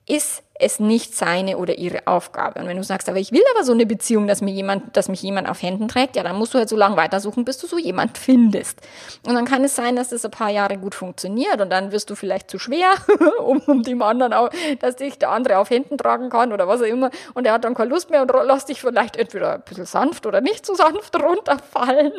ist 0.06 0.42
es 0.60 0.80
nicht 0.80 1.16
seine 1.16 1.56
oder 1.56 1.78
ihre 1.78 2.06
Aufgabe. 2.06 2.60
Und 2.60 2.68
wenn 2.68 2.76
du 2.76 2.84
sagst, 2.84 3.08
aber 3.08 3.18
ich 3.18 3.32
will 3.32 3.42
aber 3.54 3.64
so 3.64 3.72
eine 3.72 3.86
Beziehung, 3.86 4.26
dass 4.26 4.40
mir 4.40 4.52
jemand, 4.52 4.96
dass 4.96 5.08
mich 5.08 5.22
jemand 5.22 5.48
auf 5.48 5.62
Händen 5.62 5.88
trägt, 5.88 6.16
ja, 6.16 6.22
dann 6.22 6.36
musst 6.36 6.54
du 6.54 6.58
halt 6.58 6.68
so 6.68 6.76
lange 6.76 6.96
weitersuchen, 6.96 7.44
bis 7.44 7.58
du 7.58 7.66
so 7.66 7.78
jemand 7.78 8.18
findest. 8.18 8.80
Und 9.26 9.34
dann 9.34 9.44
kann 9.44 9.64
es 9.64 9.74
sein, 9.76 9.96
dass 9.96 10.10
das 10.10 10.24
ein 10.24 10.30
paar 10.30 10.50
Jahre 10.50 10.76
gut 10.78 10.94
funktioniert 10.94 11.60
und 11.60 11.70
dann 11.70 11.92
wirst 11.92 12.10
du 12.10 12.14
vielleicht 12.14 12.50
zu 12.50 12.58
schwer, 12.58 12.90
um, 13.44 13.58
um 13.66 13.82
dem 13.82 14.02
anderen 14.02 14.32
auch, 14.32 14.50
dass 14.80 14.96
dich 14.96 15.18
der 15.18 15.30
andere 15.30 15.58
auf 15.58 15.70
Händen 15.70 15.98
tragen 15.98 16.30
kann 16.30 16.52
oder 16.52 16.68
was 16.68 16.80
auch 16.80 16.86
immer. 16.86 17.10
Und 17.34 17.46
er 17.46 17.54
hat 17.54 17.64
dann 17.64 17.74
keine 17.74 17.90
Lust 17.90 18.10
mehr 18.10 18.22
und 18.22 18.32
lässt 18.46 18.68
dich 18.68 18.80
vielleicht 18.80 19.16
entweder 19.16 19.54
ein 19.54 19.62
bisschen 19.62 19.86
sanft 19.86 20.26
oder 20.26 20.40
nicht 20.40 20.66
so 20.66 20.74
sanft 20.74 21.16
runterfallen. 21.22 22.12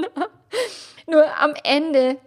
Nur 1.07 1.25
am 1.39 1.53
Ende 1.63 2.17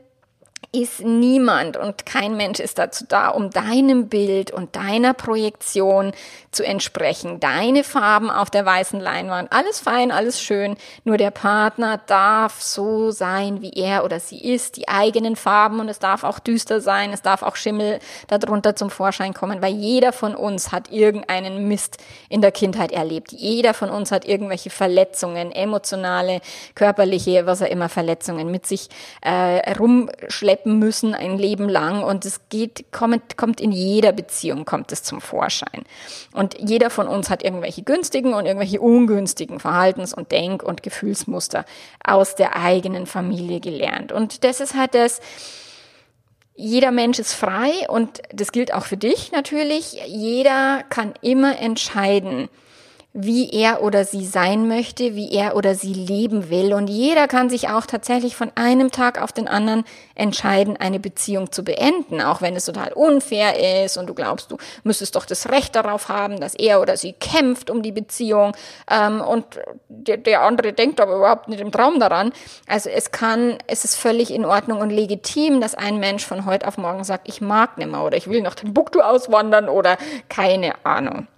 ist 0.74 1.04
niemand 1.04 1.76
und 1.76 2.04
kein 2.04 2.36
Mensch 2.36 2.58
ist 2.58 2.78
dazu 2.78 3.04
da, 3.08 3.28
um 3.28 3.50
deinem 3.50 4.08
Bild 4.08 4.50
und 4.50 4.74
deiner 4.74 5.14
Projektion 5.14 6.12
zu 6.50 6.64
entsprechen. 6.64 7.38
Deine 7.38 7.84
Farben 7.84 8.30
auf 8.30 8.50
der 8.50 8.66
weißen 8.66 8.98
Leinwand, 9.00 9.52
alles 9.52 9.78
fein, 9.78 10.10
alles 10.10 10.40
schön. 10.40 10.76
Nur 11.04 11.16
der 11.16 11.30
Partner 11.30 12.00
darf 12.06 12.60
so 12.60 13.12
sein, 13.12 13.62
wie 13.62 13.70
er 13.70 14.04
oder 14.04 14.18
sie 14.18 14.38
ist, 14.38 14.76
die 14.76 14.88
eigenen 14.88 15.36
Farben 15.36 15.78
und 15.78 15.88
es 15.88 16.00
darf 16.00 16.24
auch 16.24 16.40
düster 16.40 16.80
sein, 16.80 17.12
es 17.12 17.22
darf 17.22 17.42
auch 17.42 17.56
Schimmel 17.56 18.00
darunter 18.26 18.74
zum 18.74 18.90
Vorschein 18.90 19.32
kommen, 19.32 19.62
weil 19.62 19.74
jeder 19.74 20.12
von 20.12 20.34
uns 20.34 20.72
hat 20.72 20.90
irgendeinen 20.90 21.68
Mist 21.68 21.98
in 22.28 22.40
der 22.40 22.52
Kindheit 22.52 22.90
erlebt. 22.90 23.32
Jeder 23.32 23.74
von 23.74 23.90
uns 23.90 24.10
hat 24.10 24.24
irgendwelche 24.24 24.70
Verletzungen, 24.70 25.52
emotionale, 25.52 26.40
körperliche, 26.74 27.46
was 27.46 27.62
auch 27.62 27.68
immer 27.68 27.88
Verletzungen 27.88 28.50
mit 28.50 28.66
sich 28.66 28.88
äh, 29.22 29.72
rumschleppen 29.74 30.63
schleppen 30.64 30.78
müssen 30.78 31.14
ein 31.14 31.38
Leben 31.38 31.68
lang 31.68 32.02
und 32.02 32.24
es 32.24 32.40
geht, 32.48 32.86
kommt, 32.90 33.36
kommt 33.36 33.60
in 33.60 33.72
jeder 33.72 34.12
Beziehung 34.12 34.64
kommt 34.64 34.92
es 34.92 35.02
zum 35.02 35.20
Vorschein. 35.20 35.84
Und 36.32 36.56
jeder 36.58 36.90
von 36.90 37.06
uns 37.06 37.30
hat 37.30 37.44
irgendwelche 37.44 37.82
günstigen 37.82 38.34
und 38.34 38.46
irgendwelche 38.46 38.80
ungünstigen 38.80 39.60
Verhaltens- 39.60 40.14
und 40.14 40.32
Denk- 40.32 40.62
und 40.62 40.82
Gefühlsmuster 40.82 41.64
aus 42.04 42.34
der 42.34 42.56
eigenen 42.56 43.06
Familie 43.06 43.60
gelernt. 43.60 44.12
Und 44.12 44.44
das 44.44 44.60
ist 44.60 44.74
halt 44.74 44.94
das, 44.94 45.20
jeder 46.56 46.92
Mensch 46.92 47.18
ist 47.18 47.34
frei 47.34 47.88
und 47.88 48.22
das 48.32 48.52
gilt 48.52 48.72
auch 48.72 48.84
für 48.84 48.96
dich 48.96 49.32
natürlich. 49.32 50.00
Jeder 50.06 50.84
kann 50.88 51.14
immer 51.20 51.58
entscheiden, 51.58 52.48
wie 53.16 53.48
er 53.50 53.80
oder 53.80 54.04
sie 54.04 54.26
sein 54.26 54.66
möchte, 54.66 55.14
wie 55.14 55.30
er 55.30 55.54
oder 55.54 55.76
sie 55.76 55.94
leben 55.94 56.50
will. 56.50 56.74
Und 56.74 56.88
jeder 56.88 57.28
kann 57.28 57.48
sich 57.48 57.68
auch 57.68 57.86
tatsächlich 57.86 58.34
von 58.34 58.50
einem 58.56 58.90
Tag 58.90 59.22
auf 59.22 59.30
den 59.30 59.46
anderen 59.46 59.84
entscheiden, 60.16 60.76
eine 60.76 60.98
Beziehung 60.98 61.52
zu 61.52 61.62
beenden, 61.62 62.20
auch 62.20 62.42
wenn 62.42 62.56
es 62.56 62.64
total 62.64 62.92
unfair 62.92 63.84
ist 63.84 63.96
und 63.96 64.08
du 64.08 64.14
glaubst, 64.14 64.50
du 64.50 64.56
müsstest 64.82 65.14
doch 65.14 65.26
das 65.26 65.48
Recht 65.48 65.76
darauf 65.76 66.08
haben, 66.08 66.40
dass 66.40 66.56
er 66.56 66.80
oder 66.80 66.96
sie 66.96 67.12
kämpft 67.12 67.70
um 67.70 67.82
die 67.82 67.92
Beziehung 67.92 68.52
ähm, 68.90 69.20
und 69.20 69.46
der, 69.88 70.16
der 70.16 70.42
andere 70.42 70.72
denkt 70.72 71.00
aber 71.00 71.14
überhaupt 71.14 71.48
nicht 71.48 71.60
im 71.60 71.70
Traum 71.70 72.00
daran. 72.00 72.32
Also 72.66 72.90
es 72.90 73.12
kann, 73.12 73.58
es 73.68 73.84
ist 73.84 73.94
völlig 73.94 74.32
in 74.32 74.44
Ordnung 74.44 74.80
und 74.80 74.90
legitim, 74.90 75.60
dass 75.60 75.76
ein 75.76 76.00
Mensch 76.00 76.26
von 76.26 76.46
heute 76.46 76.66
auf 76.66 76.78
morgen 76.78 77.04
sagt, 77.04 77.28
ich 77.28 77.40
mag 77.40 77.78
nimmer 77.78 78.04
oder 78.04 78.16
ich 78.16 78.26
will 78.28 78.42
nach 78.42 78.56
dem 78.56 78.74
Buktu 78.74 79.00
auswandern 79.02 79.68
oder 79.68 79.98
keine 80.28 80.84
Ahnung. 80.84 81.28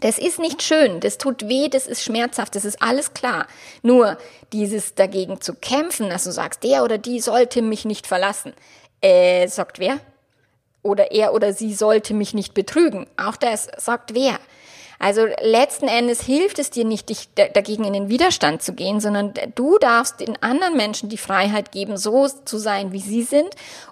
Das 0.00 0.18
ist 0.18 0.38
nicht 0.38 0.62
schön, 0.62 1.00
das 1.00 1.18
tut 1.18 1.46
weh, 1.46 1.68
das 1.68 1.86
ist 1.86 2.02
schmerzhaft, 2.02 2.54
das 2.56 2.64
ist 2.64 2.82
alles 2.82 3.12
klar. 3.12 3.46
Nur 3.82 4.16
dieses 4.52 4.94
dagegen 4.94 5.42
zu 5.42 5.54
kämpfen, 5.54 6.08
dass 6.08 6.24
du 6.24 6.32
sagst, 6.32 6.64
der 6.64 6.84
oder 6.84 6.96
die 6.96 7.20
sollte 7.20 7.60
mich 7.60 7.84
nicht 7.84 8.06
verlassen. 8.06 8.54
Äh, 9.02 9.46
sagt 9.48 9.78
wer? 9.78 10.00
Oder 10.82 11.12
er 11.12 11.34
oder 11.34 11.52
sie 11.52 11.74
sollte 11.74 12.14
mich 12.14 12.32
nicht 12.32 12.54
betrügen. 12.54 13.06
Auch 13.18 13.36
das 13.36 13.68
sagt 13.76 14.14
wer. 14.14 14.38
Also 15.00 15.26
letzten 15.40 15.88
Endes 15.88 16.20
hilft 16.20 16.58
es 16.58 16.68
dir 16.68 16.84
nicht, 16.84 17.08
dich 17.08 17.30
dagegen 17.34 17.84
in 17.84 17.94
den 17.94 18.10
Widerstand 18.10 18.62
zu 18.62 18.74
gehen, 18.74 19.00
sondern 19.00 19.32
du 19.54 19.78
darfst 19.78 20.20
den 20.20 20.40
anderen 20.42 20.76
Menschen 20.76 21.08
die 21.08 21.16
Freiheit 21.16 21.72
geben, 21.72 21.96
so 21.96 22.28
zu 22.28 22.58
sein, 22.58 22.92
wie 22.92 23.00
sie 23.00 23.22
sind 23.22 23.48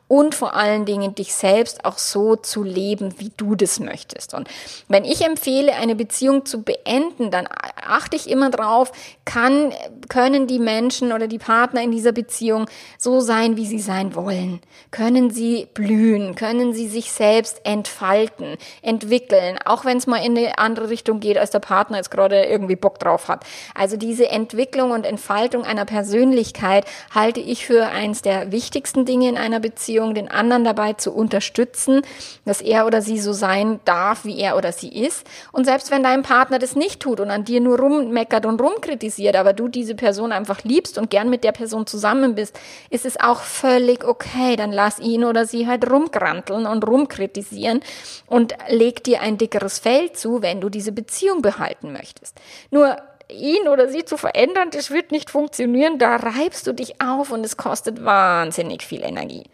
und 0.06 0.34
vor 0.34 0.54
allen 0.54 0.84
Dingen 0.84 1.14
dich 1.14 1.34
selbst 1.34 1.84
auch 1.86 1.98
so 1.98 2.36
zu 2.36 2.62
leben, 2.62 3.14
wie 3.18 3.30
du 3.36 3.54
das 3.54 3.80
möchtest. 3.80 4.34
Und 4.34 4.48
wenn 4.88 5.04
ich 5.04 5.24
empfehle, 5.24 5.74
eine 5.74 5.94
Beziehung 5.94 6.44
zu 6.44 6.62
beenden, 6.62 7.30
dann 7.30 7.48
achte 7.76 8.16
ich 8.16 8.28
immer 8.28 8.50
drauf, 8.50 8.92
kann, 9.24 9.72
können 10.08 10.46
die 10.46 10.58
Menschen 10.58 11.12
oder 11.12 11.26
die 11.26 11.38
Partner 11.38 11.82
in 11.82 11.90
dieser 11.90 12.12
Beziehung 12.12 12.66
so 12.98 13.20
sein, 13.20 13.56
wie 13.56 13.66
sie 13.66 13.80
sein 13.80 14.14
wollen? 14.14 14.60
Können 14.90 15.30
sie 15.30 15.68
blühen? 15.72 16.34
Können 16.34 16.72
sie 16.72 16.88
sich 16.88 17.12
selbst 17.12 17.60
entfalten, 17.64 18.56
entwickeln, 18.82 19.58
auch 19.64 19.84
wenn 19.84 19.98
es 19.98 20.06
mal 20.06 20.24
in 20.24 20.36
eine 20.36 20.58
andere 20.58 20.88
Richtung 20.88 20.97
geht, 21.04 21.38
als 21.38 21.50
der 21.50 21.60
Partner 21.60 21.96
jetzt 21.96 22.10
gerade 22.10 22.44
irgendwie 22.44 22.76
Bock 22.76 22.98
drauf 22.98 23.28
hat? 23.28 23.44
Also 23.74 23.96
diese 23.96 24.28
Entwicklung 24.28 24.90
und 24.90 25.06
Entfaltung 25.06 25.64
einer 25.64 25.84
Persönlichkeit 25.84 26.84
halte 27.14 27.40
ich 27.40 27.66
für 27.66 27.86
eins 27.86 28.22
der 28.22 28.52
wichtigsten 28.52 29.04
Dinge 29.04 29.28
in 29.28 29.36
einer 29.36 29.60
Beziehung 29.60 29.78
Beziehung, 29.88 30.14
den 30.14 30.28
anderen 30.30 30.64
dabei 30.64 30.94
zu 30.94 31.12
unterstützen, 31.12 32.02
dass 32.44 32.60
er 32.60 32.86
oder 32.86 33.00
sie 33.00 33.18
so 33.18 33.32
sein 33.32 33.80
darf, 33.84 34.24
wie 34.24 34.38
er 34.38 34.56
oder 34.56 34.72
sie 34.72 34.88
ist. 34.88 35.26
Und 35.52 35.64
selbst 35.64 35.90
wenn 35.90 36.02
dein 36.02 36.22
Partner 36.22 36.58
das 36.58 36.74
nicht 36.76 37.00
tut 37.00 37.20
und 37.20 37.30
an 37.30 37.44
dir 37.44 37.60
nur 37.60 37.78
rummeckert 37.78 38.44
und 38.44 38.60
rumkritisiert, 38.60 39.36
aber 39.36 39.52
du 39.52 39.68
diese 39.68 39.94
Person 39.94 40.32
einfach 40.32 40.64
liebst 40.64 40.98
und 40.98 41.10
gern 41.10 41.30
mit 41.30 41.44
der 41.44 41.52
Person 41.52 41.86
zusammen 41.86 42.34
bist, 42.34 42.58
ist 42.90 43.06
es 43.06 43.18
auch 43.20 43.40
völlig 43.40 44.04
okay. 44.04 44.56
Dann 44.56 44.72
lass 44.72 44.98
ihn 44.98 45.24
oder 45.24 45.46
sie 45.46 45.66
halt 45.66 45.88
rumgranteln 45.88 46.66
und 46.66 46.86
rumkritisieren 46.86 47.80
und 48.26 48.54
leg 48.68 49.04
dir 49.04 49.20
ein 49.20 49.38
dickeres 49.38 49.78
Fell 49.78 50.12
zu, 50.12 50.42
wenn 50.42 50.60
du 50.60 50.68
diese 50.68 50.87
Beziehung 50.92 51.42
behalten 51.42 51.92
möchtest. 51.92 52.40
Nur 52.70 52.96
ihn 53.30 53.68
oder 53.68 53.88
sie 53.88 54.04
zu 54.04 54.16
verändern, 54.16 54.70
das 54.70 54.90
wird 54.90 55.12
nicht 55.12 55.30
funktionieren. 55.30 55.98
Da 55.98 56.16
reibst 56.16 56.66
du 56.66 56.72
dich 56.72 57.00
auf 57.00 57.30
und 57.30 57.44
es 57.44 57.56
kostet 57.56 58.04
wahnsinnig 58.04 58.82
viel 58.82 59.02
Energie. 59.02 59.44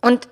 Und 0.00 0.28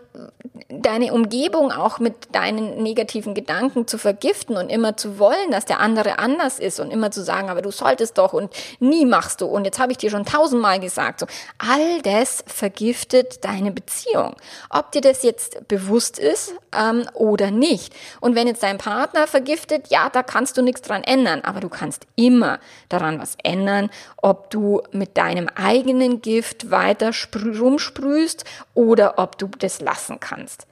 deine 0.69 1.13
Umgebung 1.13 1.73
auch 1.73 1.99
mit 1.99 2.35
deinen 2.35 2.83
negativen 2.83 3.35
Gedanken 3.35 3.87
zu 3.87 3.99
vergiften 3.99 4.57
und 4.57 4.71
immer 4.71 4.97
zu 4.97 5.19
wollen, 5.19 5.51
dass 5.51 5.65
der 5.65 5.81
andere 5.81 6.19
anders 6.19 6.59
ist 6.59 6.81
und 6.81 6.91
immer 6.91 7.11
zu 7.11 7.23
sagen, 7.23 7.51
aber 7.51 7.63
du 7.63 7.71
solltest 7.71 8.19
doch 8.19 8.33
und 8.33 8.53
nie 8.79 9.05
machst 9.05 9.41
du 9.41 9.47
und 9.47 9.65
jetzt 9.65 9.79
habe 9.79 9.93
ich 9.93 9.99
dir 9.99 10.11
schon 10.11 10.25
tausendmal 10.25 10.81
gesagt, 10.81 11.21
so 11.21 11.27
all 11.59 12.03
das 12.03 12.45
vergiftet 12.47 13.45
deine 13.45 13.73
Beziehung, 13.73 14.35
ob 14.71 14.93
dir 14.93 15.01
das 15.01 15.23
jetzt 15.23 15.69
bewusst 15.69 16.19
ist 16.19 16.55
ähm, 16.77 17.07
oder 17.15 17.51
nicht. 17.51 17.95
Und 18.21 18.35
wenn 18.35 18.47
jetzt 18.47 18.63
dein 18.63 18.79
Partner 18.79 19.27
vergiftet, 19.27 19.89
ja, 19.89 20.09
da 20.09 20.23
kannst 20.23 20.57
du 20.57 20.63
nichts 20.63 20.83
dran 20.83 21.05
ändern, 21.05 21.43
aber 21.43 21.61
du 21.61 21.69
kannst 21.69 22.07
immer 22.17 22.61
daran 22.89 23.21
was 23.21 23.37
ändern, 23.43 23.91
ob 24.17 24.51
du 24.51 24.83
mit 24.93 25.17
deinem 25.17 25.49
eigenen 25.55 26.23
Gift 26.23 26.71
weiter 26.71 27.11
rumsprühst 27.61 28.45
oder 28.75 29.19
ob 29.19 29.39
du 29.39 29.49
das 29.59 29.81
lassen 29.81 30.10
kannst. 30.19 30.67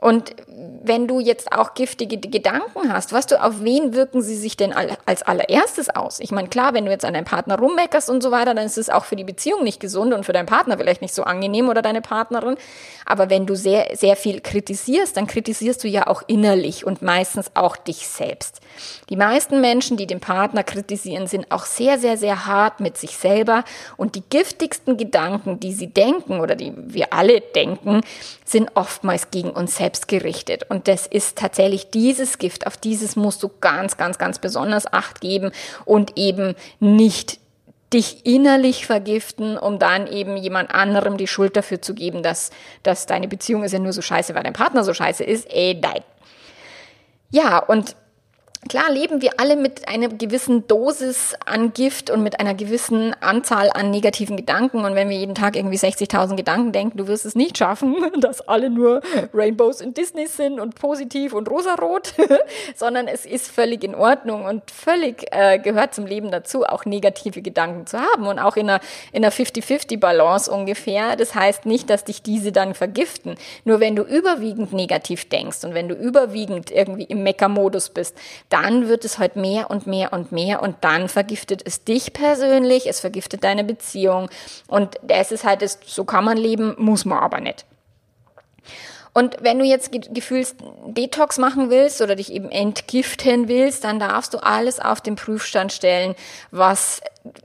Und 0.00 0.36
wenn 0.46 1.08
du 1.08 1.18
jetzt 1.18 1.52
auch 1.52 1.74
giftige 1.74 2.18
Gedanken 2.18 2.92
hast, 2.92 3.12
was 3.12 3.26
du, 3.26 3.42
auf 3.42 3.62
wen 3.62 3.92
wirken 3.92 4.22
sie 4.22 4.36
sich 4.36 4.56
denn 4.56 4.72
als 4.72 5.22
allererstes 5.22 5.90
aus? 5.90 6.20
Ich 6.20 6.30
meine, 6.30 6.48
klar, 6.48 6.74
wenn 6.74 6.84
du 6.84 6.90
jetzt 6.90 7.04
an 7.04 7.14
deinen 7.14 7.24
Partner 7.24 7.58
rummeckerst 7.58 8.08
und 8.08 8.22
so 8.22 8.30
weiter, 8.30 8.54
dann 8.54 8.66
ist 8.66 8.78
es 8.78 8.88
auch 8.88 9.04
für 9.04 9.16
die 9.16 9.24
Beziehung 9.24 9.64
nicht 9.64 9.80
gesund 9.80 10.14
und 10.14 10.24
für 10.24 10.32
deinen 10.32 10.46
Partner 10.46 10.78
vielleicht 10.78 11.02
nicht 11.02 11.14
so 11.14 11.24
angenehm 11.24 11.68
oder 11.68 11.82
deine 11.82 12.00
Partnerin. 12.00 12.56
Aber 13.04 13.30
wenn 13.30 13.46
du 13.46 13.56
sehr, 13.56 13.96
sehr 13.96 14.14
viel 14.14 14.40
kritisierst, 14.40 15.16
dann 15.16 15.26
kritisierst 15.26 15.82
du 15.82 15.88
ja 15.88 16.06
auch 16.06 16.22
innerlich 16.28 16.86
und 16.86 17.02
meistens 17.02 17.50
auch 17.54 17.76
dich 17.76 18.06
selbst. 18.06 18.60
Die 19.10 19.16
meisten 19.16 19.60
Menschen, 19.60 19.96
die 19.96 20.06
den 20.06 20.20
Partner 20.20 20.64
kritisieren, 20.64 21.26
sind 21.26 21.50
auch 21.50 21.64
sehr, 21.64 21.98
sehr, 21.98 22.16
sehr 22.16 22.46
hart 22.46 22.80
mit 22.80 22.96
sich 22.96 23.16
selber 23.16 23.64
und 23.96 24.14
die 24.14 24.22
giftigsten 24.28 24.96
Gedanken, 24.96 25.60
die 25.60 25.72
sie 25.72 25.88
denken 25.88 26.40
oder 26.40 26.54
die 26.54 26.72
wir 26.76 27.12
alle 27.12 27.40
denken, 27.40 28.00
sind 28.44 28.70
oftmals 28.74 29.30
gegen 29.30 29.50
uns 29.50 29.76
selbst 29.76 30.08
gerichtet. 30.08 30.64
Und 30.68 30.88
das 30.88 31.06
ist 31.06 31.38
tatsächlich 31.38 31.90
dieses 31.90 32.38
Gift, 32.38 32.66
auf 32.66 32.76
dieses 32.76 33.16
musst 33.16 33.42
du 33.42 33.50
ganz, 33.60 33.96
ganz, 33.96 34.18
ganz 34.18 34.38
besonders 34.38 34.92
Acht 34.92 35.20
geben 35.20 35.52
und 35.84 36.16
eben 36.16 36.54
nicht 36.80 37.38
dich 37.92 38.26
innerlich 38.26 38.86
vergiften, 38.86 39.56
um 39.56 39.78
dann 39.78 40.06
eben 40.06 40.36
jemand 40.36 40.74
anderem 40.74 41.16
die 41.16 41.26
Schuld 41.26 41.56
dafür 41.56 41.80
zu 41.80 41.94
geben, 41.94 42.22
dass, 42.22 42.50
dass 42.82 43.06
deine 43.06 43.28
Beziehung 43.28 43.64
ist 43.64 43.72
ja 43.72 43.78
nur 43.78 43.92
so 43.92 44.02
scheiße, 44.02 44.34
weil 44.34 44.42
dein 44.42 44.52
Partner 44.52 44.84
so 44.84 44.92
scheiße 44.92 45.24
ist. 45.24 45.50
Ey, 45.50 45.78
nein. 45.80 46.02
Ja, 47.30 47.58
und 47.58 47.96
Klar 48.66 48.90
leben 48.90 49.22
wir 49.22 49.38
alle 49.38 49.54
mit 49.54 49.86
einer 49.86 50.08
gewissen 50.08 50.66
Dosis 50.66 51.36
an 51.46 51.72
Gift 51.72 52.10
und 52.10 52.24
mit 52.24 52.40
einer 52.40 52.54
gewissen 52.54 53.14
Anzahl 53.22 53.70
an 53.72 53.92
negativen 53.92 54.36
Gedanken. 54.36 54.84
Und 54.84 54.96
wenn 54.96 55.08
wir 55.08 55.16
jeden 55.16 55.36
Tag 55.36 55.54
irgendwie 55.54 55.76
60.000 55.76 56.34
Gedanken 56.34 56.72
denken, 56.72 56.98
du 56.98 57.06
wirst 57.06 57.24
es 57.24 57.36
nicht 57.36 57.56
schaffen, 57.56 57.94
dass 58.20 58.46
alle 58.46 58.68
nur 58.68 59.00
Rainbows 59.32 59.80
in 59.80 59.94
Disney 59.94 60.26
sind 60.26 60.58
und 60.58 60.74
positiv 60.74 61.34
und 61.34 61.48
rosarot, 61.48 62.14
sondern 62.74 63.06
es 63.06 63.26
ist 63.26 63.48
völlig 63.48 63.84
in 63.84 63.94
Ordnung 63.94 64.44
und 64.44 64.68
völlig 64.72 65.26
äh, 65.30 65.60
gehört 65.60 65.94
zum 65.94 66.06
Leben 66.06 66.32
dazu, 66.32 66.64
auch 66.64 66.84
negative 66.84 67.42
Gedanken 67.42 67.86
zu 67.86 68.00
haben 68.00 68.26
und 68.26 68.40
auch 68.40 68.56
in 68.56 68.68
einer, 68.68 68.80
in 69.12 69.24
einer 69.24 69.32
50-50-Balance 69.32 70.50
ungefähr. 70.50 71.14
Das 71.14 71.36
heißt 71.36 71.64
nicht, 71.64 71.88
dass 71.88 72.02
dich 72.02 72.22
diese 72.22 72.50
dann 72.50 72.74
vergiften. 72.74 73.36
Nur 73.64 73.78
wenn 73.78 73.94
du 73.94 74.02
überwiegend 74.02 74.72
negativ 74.72 75.28
denkst 75.28 75.62
und 75.62 75.74
wenn 75.74 75.88
du 75.88 75.94
überwiegend 75.94 76.72
irgendwie 76.72 77.04
im 77.04 77.22
Mecker-Modus 77.22 77.90
bist, 77.90 78.16
dann 78.48 78.88
wird 78.88 79.04
es 79.04 79.18
halt 79.18 79.36
mehr 79.36 79.70
und 79.70 79.86
mehr 79.86 80.12
und 80.12 80.32
mehr 80.32 80.62
und 80.62 80.76
dann 80.82 81.08
vergiftet 81.08 81.62
es 81.64 81.84
dich 81.84 82.12
persönlich, 82.12 82.86
es 82.86 83.00
vergiftet 83.00 83.44
deine 83.44 83.64
Beziehung 83.64 84.30
und 84.68 84.96
das 85.02 85.32
ist 85.32 85.44
halt, 85.44 85.62
so 85.84 86.04
kann 86.04 86.24
man 86.24 86.36
leben, 86.36 86.74
muss 86.78 87.04
man 87.04 87.18
aber 87.18 87.40
nicht. 87.40 87.66
Und 89.18 89.38
wenn 89.40 89.58
du 89.58 89.64
jetzt 89.64 89.90
Gefühls 90.14 90.54
Detox 90.86 91.38
machen 91.38 91.70
willst 91.70 92.00
oder 92.00 92.14
dich 92.14 92.32
eben 92.32 92.52
entgiften 92.52 93.48
willst, 93.48 93.82
dann 93.82 93.98
darfst 93.98 94.32
du 94.32 94.38
alles 94.38 94.78
auf 94.78 95.00
den 95.00 95.16
Prüfstand 95.16 95.72
stellen, 95.72 96.14
was 96.52 97.00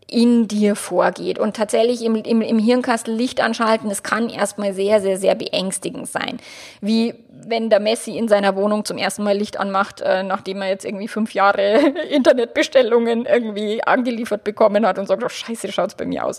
in 0.07 0.47
dir 0.47 0.75
vorgeht. 0.75 1.39
Und 1.39 1.55
tatsächlich 1.55 2.03
im, 2.03 2.13
im, 2.13 2.43
im 2.43 2.59
Hirnkastel 2.59 3.15
Licht 3.15 3.41
anschalten, 3.41 3.89
das 3.89 4.03
kann 4.03 4.29
erstmal 4.29 4.75
sehr, 4.75 5.01
sehr, 5.01 5.17
sehr 5.17 5.33
beängstigend 5.33 6.07
sein. 6.07 6.39
Wie 6.79 7.15
wenn 7.29 7.71
der 7.71 7.79
Messi 7.79 8.19
in 8.19 8.27
seiner 8.27 8.55
Wohnung 8.55 8.85
zum 8.85 8.99
ersten 8.99 9.23
Mal 9.23 9.35
Licht 9.35 9.59
anmacht, 9.59 9.99
äh, 10.01 10.21
nachdem 10.21 10.61
er 10.61 10.69
jetzt 10.69 10.85
irgendwie 10.85 11.07
fünf 11.07 11.33
Jahre 11.33 11.77
Internetbestellungen 12.09 13.25
irgendwie 13.25 13.83
angeliefert 13.83 14.43
bekommen 14.43 14.85
hat 14.85 14.99
und 14.99 15.07
sagt, 15.07 15.23
oh 15.23 15.29
scheiße, 15.29 15.71
schaut's 15.71 15.95
bei 15.95 16.05
mir 16.05 16.23
aus. 16.23 16.37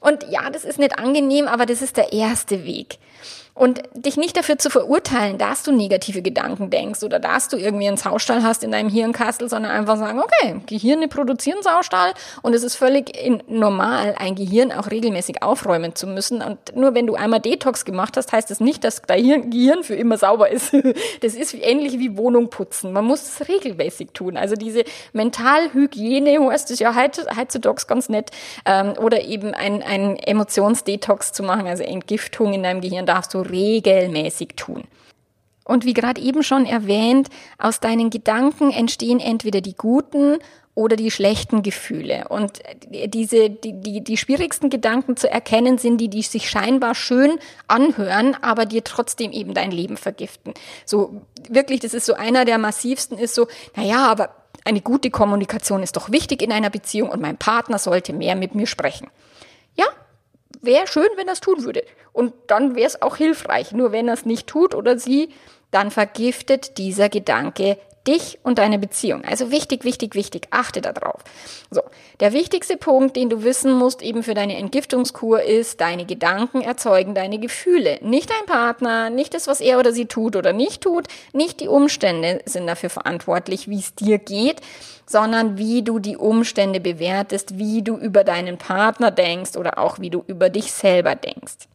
Und 0.00 0.24
ja, 0.30 0.48
das 0.48 0.64
ist 0.64 0.78
nicht 0.78 0.98
angenehm, 0.98 1.46
aber 1.46 1.66
das 1.66 1.82
ist 1.82 1.98
der 1.98 2.14
erste 2.14 2.64
Weg. 2.64 2.96
Und 3.54 3.82
dich 3.94 4.16
nicht 4.16 4.36
dafür 4.36 4.56
zu 4.56 4.70
verurteilen, 4.70 5.36
dass 5.36 5.62
du 5.62 5.72
negative 5.72 6.22
Gedanken 6.22 6.70
denkst 6.70 7.02
oder 7.02 7.18
dass 7.18 7.48
du 7.48 7.58
irgendwie 7.58 7.86
einen 7.86 7.98
Saustall 7.98 8.42
hast 8.42 8.64
in 8.64 8.72
deinem 8.72 8.88
Hirnkastel, 8.88 9.48
sondern 9.50 9.72
einfach 9.72 9.98
sagen, 9.98 10.20
okay, 10.20 10.60
Gehirne 10.66 11.06
produzieren 11.06 11.62
Saustall 11.62 12.14
und 12.40 12.54
es 12.54 12.62
ist 12.62 12.76
völlig 12.76 13.12
normal, 13.48 14.14
ein 14.18 14.36
Gehirn 14.36 14.72
auch 14.72 14.90
regelmäßig 14.90 15.42
aufräumen 15.42 15.94
zu 15.94 16.06
müssen. 16.06 16.40
Und 16.40 16.74
nur 16.74 16.94
wenn 16.94 17.06
du 17.06 17.14
einmal 17.14 17.40
Detox 17.40 17.84
gemacht 17.84 18.16
hast, 18.16 18.32
heißt 18.32 18.50
das 18.50 18.60
nicht, 18.60 18.84
dass 18.84 19.02
dein 19.02 19.50
Gehirn 19.50 19.82
für 19.82 19.94
immer 19.94 20.16
sauber 20.18 20.50
ist. 20.50 20.72
Das 21.20 21.34
ist 21.34 21.54
ähnlich 21.54 21.98
wie 21.98 22.16
Wohnung 22.16 22.50
putzen. 22.50 22.92
Man 22.92 23.04
muss 23.04 23.22
es 23.22 23.48
regelmäßig 23.48 24.10
tun. 24.12 24.36
Also 24.36 24.56
diese 24.56 24.84
Mentalhygiene, 25.12 26.38
heißt 26.50 26.70
es 26.70 26.78
ja 26.78 26.94
heutzutage 26.94 27.86
ganz 27.86 28.08
nett, 28.08 28.30
ähm, 28.64 28.94
oder 28.98 29.22
eben 29.22 29.54
ein, 29.54 29.82
ein 29.82 30.16
Emotionsdetox 30.16 31.32
zu 31.32 31.42
machen, 31.42 31.66
also 31.66 31.82
Entgiftung 31.82 32.52
in 32.52 32.62
deinem 32.62 32.80
Gehirn 32.80 33.06
darfst 33.06 33.34
du 33.34 33.41
regelmäßig 33.42 34.50
tun. 34.56 34.84
Und 35.64 35.84
wie 35.84 35.94
gerade 35.94 36.20
eben 36.20 36.42
schon 36.42 36.66
erwähnt, 36.66 37.28
aus 37.58 37.80
deinen 37.80 38.10
Gedanken 38.10 38.72
entstehen 38.72 39.20
entweder 39.20 39.60
die 39.60 39.76
guten 39.76 40.38
oder 40.74 40.96
die 40.96 41.10
schlechten 41.10 41.62
Gefühle. 41.62 42.28
Und 42.28 42.60
diese, 42.90 43.50
die, 43.50 43.72
die, 43.74 44.02
die 44.02 44.16
schwierigsten 44.16 44.70
Gedanken 44.70 45.16
zu 45.16 45.30
erkennen 45.30 45.78
sind 45.78 45.98
die, 45.98 46.08
die 46.08 46.22
sich 46.22 46.48
scheinbar 46.48 46.94
schön 46.94 47.38
anhören, 47.68 48.36
aber 48.40 48.64
dir 48.64 48.82
trotzdem 48.82 49.32
eben 49.32 49.52
dein 49.54 49.70
Leben 49.70 49.96
vergiften. 49.96 50.54
So, 50.86 51.22
wirklich, 51.48 51.80
das 51.80 51.92
ist 51.92 52.06
so 52.06 52.14
einer 52.14 52.44
der 52.44 52.58
massivsten 52.58 53.18
ist 53.18 53.34
so, 53.34 53.48
naja, 53.76 54.06
aber 54.06 54.34
eine 54.64 54.80
gute 54.80 55.10
Kommunikation 55.10 55.82
ist 55.82 55.96
doch 55.96 56.10
wichtig 56.10 56.40
in 56.40 56.52
einer 56.52 56.70
Beziehung 56.70 57.10
und 57.10 57.20
mein 57.20 57.36
Partner 57.36 57.78
sollte 57.78 58.12
mehr 58.12 58.34
mit 58.34 58.54
mir 58.54 58.66
sprechen. 58.66 59.08
Wäre 60.62 60.86
schön, 60.86 61.08
wenn 61.16 61.26
er 61.26 61.34
es 61.34 61.40
tun 61.40 61.64
würde. 61.64 61.84
Und 62.12 62.32
dann 62.46 62.76
wäre 62.76 62.86
es 62.86 63.02
auch 63.02 63.16
hilfreich. 63.16 63.72
Nur 63.72 63.92
wenn 63.92 64.08
er 64.08 64.14
es 64.14 64.24
nicht 64.24 64.46
tut 64.46 64.74
oder 64.74 64.98
sie, 64.98 65.30
dann 65.72 65.90
vergiftet 65.90 66.78
dieser 66.78 67.08
Gedanke 67.08 67.78
dich 68.06 68.38
und 68.42 68.58
deine 68.58 68.78
Beziehung. 68.78 69.24
Also 69.24 69.50
wichtig, 69.50 69.84
wichtig, 69.84 70.14
wichtig. 70.14 70.48
Achte 70.50 70.80
darauf. 70.80 71.22
So. 71.70 71.82
Der 72.20 72.32
wichtigste 72.32 72.76
Punkt, 72.76 73.16
den 73.16 73.30
du 73.30 73.44
wissen 73.44 73.72
musst 73.72 74.02
eben 74.02 74.22
für 74.22 74.34
deine 74.34 74.56
Entgiftungskur 74.56 75.42
ist, 75.42 75.80
deine 75.80 76.04
Gedanken 76.04 76.62
erzeugen 76.62 77.14
deine 77.14 77.38
Gefühle. 77.38 77.98
Nicht 78.02 78.30
dein 78.30 78.46
Partner, 78.46 79.10
nicht 79.10 79.34
das, 79.34 79.46
was 79.46 79.60
er 79.60 79.78
oder 79.78 79.92
sie 79.92 80.06
tut 80.06 80.36
oder 80.36 80.52
nicht 80.52 80.82
tut, 80.82 81.06
nicht 81.32 81.60
die 81.60 81.68
Umstände 81.68 82.40
sind 82.44 82.66
dafür 82.66 82.90
verantwortlich, 82.90 83.68
wie 83.68 83.78
es 83.78 83.94
dir 83.94 84.18
geht, 84.18 84.60
sondern 85.06 85.58
wie 85.58 85.82
du 85.82 85.98
die 85.98 86.16
Umstände 86.16 86.80
bewertest, 86.80 87.58
wie 87.58 87.82
du 87.82 87.96
über 87.96 88.24
deinen 88.24 88.58
Partner 88.58 89.10
denkst 89.10 89.56
oder 89.56 89.78
auch 89.78 89.98
wie 89.98 90.10
du 90.10 90.24
über 90.26 90.48
dich 90.50 90.72
selber 90.72 91.14
denkst. 91.14 91.68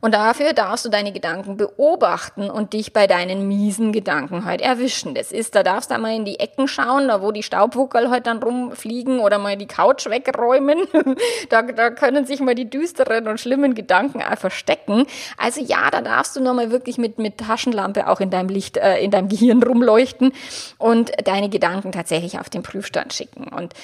Und 0.00 0.14
dafür 0.14 0.52
darfst 0.52 0.84
du 0.84 0.88
deine 0.88 1.12
Gedanken 1.12 1.56
beobachten 1.56 2.50
und 2.50 2.72
dich 2.72 2.92
bei 2.92 3.06
deinen 3.06 3.46
miesen 3.48 3.92
Gedanken 3.92 4.44
halt 4.44 4.60
erwischen. 4.60 5.14
Das 5.14 5.32
ist, 5.32 5.54
da 5.54 5.62
darfst 5.62 5.90
du 5.90 5.98
mal 5.98 6.14
in 6.14 6.24
die 6.24 6.40
Ecken 6.40 6.68
schauen, 6.68 7.08
da 7.08 7.22
wo 7.22 7.32
die 7.32 7.42
Staubwuckel 7.42 8.10
halt 8.10 8.26
dann 8.26 8.42
rumfliegen 8.42 9.20
oder 9.20 9.38
mal 9.38 9.56
die 9.56 9.66
Couch 9.66 10.06
wegräumen. 10.06 10.86
da, 11.50 11.62
da 11.62 11.90
können 11.90 12.24
sich 12.26 12.40
mal 12.40 12.54
die 12.54 12.68
düsteren 12.70 13.28
und 13.28 13.40
schlimmen 13.40 13.74
Gedanken 13.74 14.20
verstecken. 14.36 15.06
Also 15.36 15.60
ja, 15.60 15.90
da 15.90 16.00
darfst 16.00 16.36
du 16.36 16.40
nochmal 16.40 16.70
wirklich 16.70 16.98
mit, 16.98 17.18
mit 17.18 17.38
Taschenlampe 17.38 18.08
auch 18.08 18.20
in 18.20 18.30
deinem 18.30 18.48
Licht, 18.48 18.76
äh, 18.76 18.98
in 19.00 19.10
deinem 19.10 19.28
Gehirn 19.28 19.62
rumleuchten 19.62 20.32
und 20.78 21.12
deine 21.24 21.48
Gedanken 21.48 21.92
tatsächlich 21.92 22.38
auf 22.38 22.48
den 22.48 22.62
Prüfstand 22.62 23.12
schicken. 23.12 23.48
Und 23.48 23.74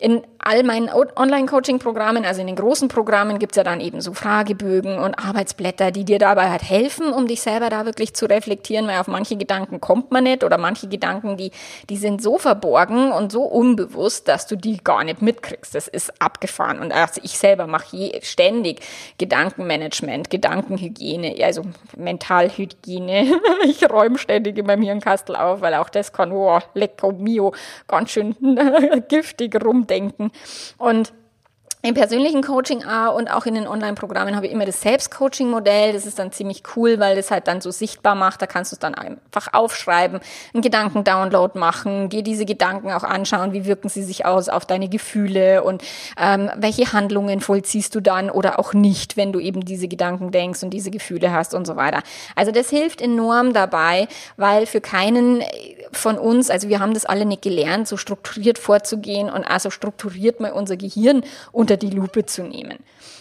in 0.00 0.22
all 0.38 0.62
meinen 0.62 0.88
Online-Coaching-Programmen, 0.88 2.24
also 2.24 2.40
in 2.40 2.46
den 2.46 2.56
großen 2.56 2.88
Programmen, 2.88 3.38
gibt's 3.38 3.58
ja 3.58 3.64
dann 3.64 3.82
eben 3.82 4.00
so 4.00 4.14
Fragebögen 4.14 4.98
und 4.98 5.14
Arbeitsblätter, 5.14 5.90
die 5.90 6.06
dir 6.06 6.18
dabei 6.18 6.48
halt 6.48 6.62
helfen, 6.62 7.12
um 7.12 7.26
dich 7.26 7.42
selber 7.42 7.68
da 7.68 7.84
wirklich 7.84 8.14
zu 8.14 8.24
reflektieren, 8.24 8.86
weil 8.86 8.98
auf 8.98 9.08
manche 9.08 9.36
Gedanken 9.36 9.78
kommt 9.78 10.10
man 10.10 10.24
nicht 10.24 10.42
oder 10.42 10.56
manche 10.56 10.88
Gedanken, 10.88 11.36
die, 11.36 11.50
die 11.90 11.98
sind 11.98 12.22
so 12.22 12.38
verborgen 12.38 13.12
und 13.12 13.30
so 13.30 13.42
unbewusst, 13.42 14.26
dass 14.28 14.46
du 14.46 14.56
die 14.56 14.78
gar 14.82 15.04
nicht 15.04 15.20
mitkriegst. 15.20 15.74
Das 15.74 15.86
ist 15.86 16.10
abgefahren. 16.22 16.78
Und 16.78 16.92
also 16.92 17.20
ich 17.22 17.36
selber 17.36 17.66
mache 17.66 18.18
ständig 18.22 18.80
Gedankenmanagement, 19.18 20.30
Gedankenhygiene, 20.30 21.36
also 21.44 21.62
Mentalhygiene. 21.98 23.38
ich 23.64 23.88
räume 23.90 24.16
ständig 24.16 24.56
in 24.56 24.64
meinem 24.64 24.82
Hirnkastel 24.82 25.36
auf, 25.36 25.60
weil 25.60 25.74
auch 25.74 25.90
das 25.90 26.14
kann, 26.14 26.32
oh, 26.32 26.58
lecco 26.72 27.12
mio, 27.12 27.52
ganz 27.86 28.12
schön 28.12 28.34
giftig 29.08 29.62
rum 29.62 29.86
denken. 29.90 30.30
Und 30.78 31.12
im 31.82 31.94
persönlichen 31.94 32.42
Coaching 32.42 32.84
A 32.84 33.08
und 33.08 33.30
auch 33.30 33.46
in 33.46 33.54
den 33.54 33.66
Online-Programmen 33.66 34.36
habe 34.36 34.46
ich 34.46 34.52
immer 34.52 34.66
das 34.66 34.82
Selbstcoaching-Modell. 34.82 35.94
Das 35.94 36.04
ist 36.04 36.18
dann 36.18 36.30
ziemlich 36.30 36.62
cool, 36.76 37.00
weil 37.00 37.16
das 37.16 37.30
halt 37.30 37.48
dann 37.48 37.62
so 37.62 37.70
sichtbar 37.70 38.14
macht. 38.14 38.42
Da 38.42 38.46
kannst 38.46 38.70
du 38.70 38.74
es 38.74 38.80
dann 38.80 38.94
einfach 38.94 39.54
aufschreiben, 39.54 40.20
einen 40.52 40.62
Gedankendownload 40.62 41.58
machen, 41.58 42.10
dir 42.10 42.22
diese 42.22 42.44
Gedanken 42.44 42.90
auch 42.92 43.02
anschauen, 43.02 43.54
wie 43.54 43.64
wirken 43.64 43.88
sie 43.88 44.02
sich 44.02 44.26
aus 44.26 44.50
auf 44.50 44.66
deine 44.66 44.90
Gefühle 44.90 45.64
und 45.64 45.82
ähm, 46.18 46.50
welche 46.56 46.92
Handlungen 46.92 47.40
vollziehst 47.40 47.94
du 47.94 48.00
dann 48.00 48.28
oder 48.28 48.58
auch 48.58 48.74
nicht, 48.74 49.16
wenn 49.16 49.32
du 49.32 49.40
eben 49.40 49.64
diese 49.64 49.88
Gedanken 49.88 50.32
denkst 50.32 50.62
und 50.62 50.70
diese 50.70 50.90
Gefühle 50.90 51.32
hast 51.32 51.54
und 51.54 51.66
so 51.66 51.76
weiter. 51.76 52.02
Also 52.36 52.52
das 52.52 52.68
hilft 52.68 53.00
enorm 53.00 53.54
dabei, 53.54 54.06
weil 54.36 54.66
für 54.66 54.82
keinen 54.82 55.42
von 55.92 56.18
uns, 56.18 56.50
also 56.50 56.68
wir 56.68 56.78
haben 56.78 56.92
das 56.92 57.06
alle 57.06 57.24
nicht 57.24 57.40
gelernt, 57.40 57.88
so 57.88 57.96
strukturiert 57.96 58.58
vorzugehen 58.58 59.30
und 59.30 59.44
also 59.44 59.70
strukturiert 59.70 60.40
mal 60.40 60.52
unser 60.52 60.76
Gehirn 60.76 61.24
und 61.52 61.69
unter 61.70 61.76
die 61.76 61.94
Lupe 61.94 62.26
zu 62.26 62.42
nehmen. 62.42 62.78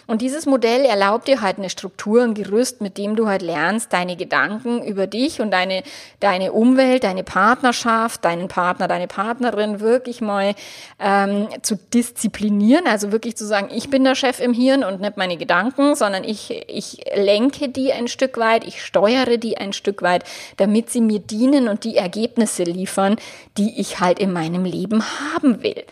Und 0.10 0.24
dieses 0.24 0.48
Modell 0.48 0.86
erlaubt 0.86 1.28
dir 1.28 1.40
halt 1.40 1.60
eine 1.60 1.70
Struktur, 1.70 2.24
ein 2.24 2.34
Gerüst, 2.34 2.82
mit 2.82 2.98
dem 2.98 3.16
du 3.16 3.28
halt 3.28 3.44
lernst, 3.44 3.94
deine 3.94 4.16
Gedanken 4.16 4.82
über 4.84 5.06
dich 5.06 5.40
und 5.40 5.52
deine, 5.52 5.84
deine 6.20 6.52
Umwelt, 6.52 7.04
deine 7.04 7.24
Partnerschaft, 7.24 8.26
deinen 8.26 8.48
Partner, 8.48 8.88
deine 8.88 9.06
Partnerin 9.06 9.82
wirklich 9.82 10.20
mal 10.20 10.56
ähm, 11.00 11.48
zu 11.62 11.76
disziplinieren. 11.94 12.88
Also 12.88 13.12
wirklich 13.12 13.38
zu 13.38 13.46
sagen, 13.46 13.70
ich 13.72 13.92
bin 13.92 14.04
der 14.04 14.16
Chef 14.16 14.40
im 14.40 14.52
Hirn 14.52 14.84
und 14.84 15.00
nicht 15.00 15.16
meine 15.16 15.38
Gedanken, 15.38 15.94
sondern 15.94 16.24
ich, 16.24 16.66
ich 16.68 17.06
lenke 17.16 17.70
die 17.70 17.94
ein 17.94 18.08
Stück 18.08 18.40
weit, 18.40 18.64
ich 18.66 18.84
steuere 18.84 19.38
die 19.38 19.60
ein 19.60 19.74
Stück 19.74 20.02
weit, 20.02 20.24
damit 20.58 20.90
sie 20.90 21.02
mir 21.02 21.20
dienen 21.20 21.68
und 21.68 21.84
die 21.84 21.98
Ergebnisse 21.98 22.64
liefern, 22.64 23.18
die 23.60 23.80
ich 23.80 24.00
halt 24.00 24.18
in 24.18 24.34
meinem 24.34 24.66
Leben 24.66 25.04
haben 25.36 25.62
will. 25.62 25.84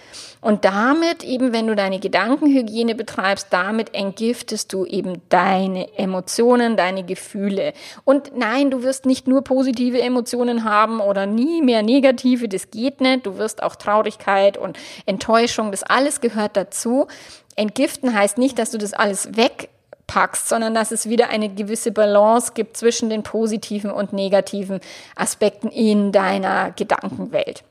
Und 0.42 0.66
damit 0.66 1.24
eben, 1.24 1.52
wenn 1.52 1.68
du 1.68 1.76
deine 1.76 2.00
Gedankenhygiene 2.00 2.96
betreibst, 2.96 3.48
damit 3.50 3.94
entgiftest 4.08 4.74
du 4.74 4.86
eben 4.86 5.22
deine 5.30 5.98
Emotionen, 5.98 6.78
deine 6.78 7.04
Gefühle. 7.04 7.74
Und 8.06 8.36
nein, 8.38 8.72
du 8.72 8.84
wirst 8.84 9.06
nicht 9.06 9.28
nur 9.28 9.44
positive 9.44 10.02
Emotionen 10.02 10.64
haben 10.64 11.00
oder 11.00 11.26
nie 11.26 11.62
mehr 11.62 11.84
negative, 11.84 12.48
das 12.48 12.72
geht 12.72 13.02
nicht. 13.02 13.26
Du 13.26 13.38
wirst 13.38 13.62
auch 13.62 13.76
Traurigkeit 13.76 14.58
und 14.58 14.78
Enttäuschung, 15.06 15.72
das 15.72 15.84
alles 15.84 16.22
gehört 16.22 16.56
dazu. 16.56 17.08
Entgiften 17.56 18.14
heißt 18.14 18.38
nicht, 18.38 18.58
dass 18.60 18.72
du 18.72 18.78
das 18.78 18.94
alles 18.94 19.36
weg 19.36 19.70
packst, 20.06 20.48
sondern 20.48 20.74
dass 20.74 20.92
es 20.92 21.10
wieder 21.10 21.30
eine 21.30 21.50
gewisse 21.50 21.92
Balance 21.92 22.54
gibt 22.54 22.78
zwischen 22.78 23.10
den 23.10 23.24
positiven 23.24 23.92
und 23.92 24.14
negativen 24.14 24.80
Aspekten 25.16 25.68
in 25.68 26.12
deiner 26.12 26.72
Gedankenwelt. 26.72 27.64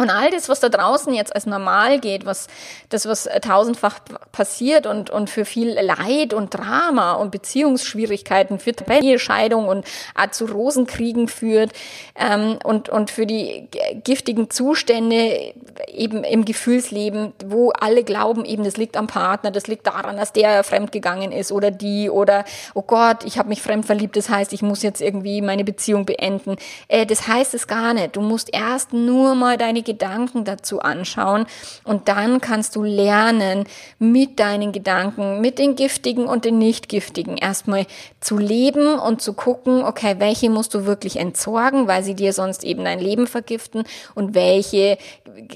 Und 0.00 0.08
all 0.08 0.30
das, 0.30 0.48
was 0.48 0.60
da 0.60 0.70
draußen 0.70 1.12
jetzt 1.12 1.34
als 1.34 1.44
normal 1.44 2.00
geht, 2.00 2.24
was 2.24 2.46
das, 2.88 3.04
was 3.04 3.28
tausendfach 3.42 4.00
passiert 4.32 4.86
und, 4.86 5.10
und 5.10 5.28
für 5.28 5.44
viel 5.44 5.78
Leid 5.78 6.32
und 6.32 6.54
Drama 6.54 7.12
und 7.12 7.30
Beziehungsschwierigkeiten 7.30 8.58
führt, 8.58 8.84
Scheidung 9.18 9.68
und 9.68 9.84
zu 10.30 10.46
Rosenkriegen 10.46 11.28
führt 11.28 11.72
ähm, 12.18 12.58
und, 12.64 12.88
und 12.88 13.10
für 13.10 13.26
die 13.26 13.68
giftigen 14.02 14.48
Zustände 14.48 15.52
eben 15.86 16.24
im 16.24 16.46
Gefühlsleben, 16.46 17.34
wo 17.44 17.68
alle 17.68 18.02
glauben, 18.02 18.46
eben 18.46 18.64
das 18.64 18.78
liegt 18.78 18.96
am 18.96 19.06
Partner, 19.06 19.50
das 19.50 19.66
liegt 19.66 19.86
daran, 19.86 20.16
dass 20.16 20.32
der 20.32 20.64
fremdgegangen 20.64 21.30
ist 21.30 21.52
oder 21.52 21.70
die 21.70 22.08
oder 22.08 22.46
oh 22.72 22.80
Gott, 22.80 23.24
ich 23.24 23.38
habe 23.38 23.50
mich 23.50 23.60
fremd 23.60 23.84
verliebt, 23.84 24.16
das 24.16 24.30
heißt, 24.30 24.54
ich 24.54 24.62
muss 24.62 24.82
jetzt 24.82 25.02
irgendwie 25.02 25.42
meine 25.42 25.62
Beziehung 25.64 26.06
beenden. 26.06 26.56
Äh, 26.88 27.04
das 27.04 27.28
heißt 27.28 27.52
es 27.52 27.66
gar 27.66 27.92
nicht. 27.92 28.16
Du 28.16 28.22
musst 28.22 28.48
erst 28.54 28.94
nur 28.94 29.34
mal 29.34 29.58
deine 29.58 29.82
Gedanken 29.90 30.44
dazu 30.44 30.80
anschauen. 30.80 31.46
Und 31.84 32.08
dann 32.08 32.40
kannst 32.40 32.76
du 32.76 32.82
lernen, 32.82 33.64
mit 33.98 34.38
deinen 34.38 34.72
Gedanken, 34.72 35.40
mit 35.40 35.58
den 35.58 35.74
giftigen 35.74 36.26
und 36.26 36.44
den 36.44 36.58
nicht 36.58 36.88
giftigen 36.88 37.36
erstmal 37.36 37.86
zu 38.20 38.38
leben 38.38 38.98
und 38.98 39.20
zu 39.20 39.32
gucken, 39.32 39.82
okay, 39.84 40.16
welche 40.18 40.48
musst 40.48 40.74
du 40.74 40.86
wirklich 40.86 41.16
entsorgen, 41.16 41.88
weil 41.88 42.04
sie 42.04 42.14
dir 42.14 42.32
sonst 42.32 42.62
eben 42.64 42.84
dein 42.84 43.00
Leben 43.00 43.26
vergiften? 43.26 43.84
Und 44.14 44.34
welche 44.34 44.98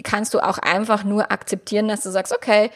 kannst 0.02 0.34
du 0.34 0.40
auch 0.40 0.58
einfach 0.58 1.04
nur 1.04 1.30
akzeptieren, 1.30 1.88
dass 1.88 2.02
du 2.02 2.10
sagst, 2.10 2.34
okay, 2.34 2.70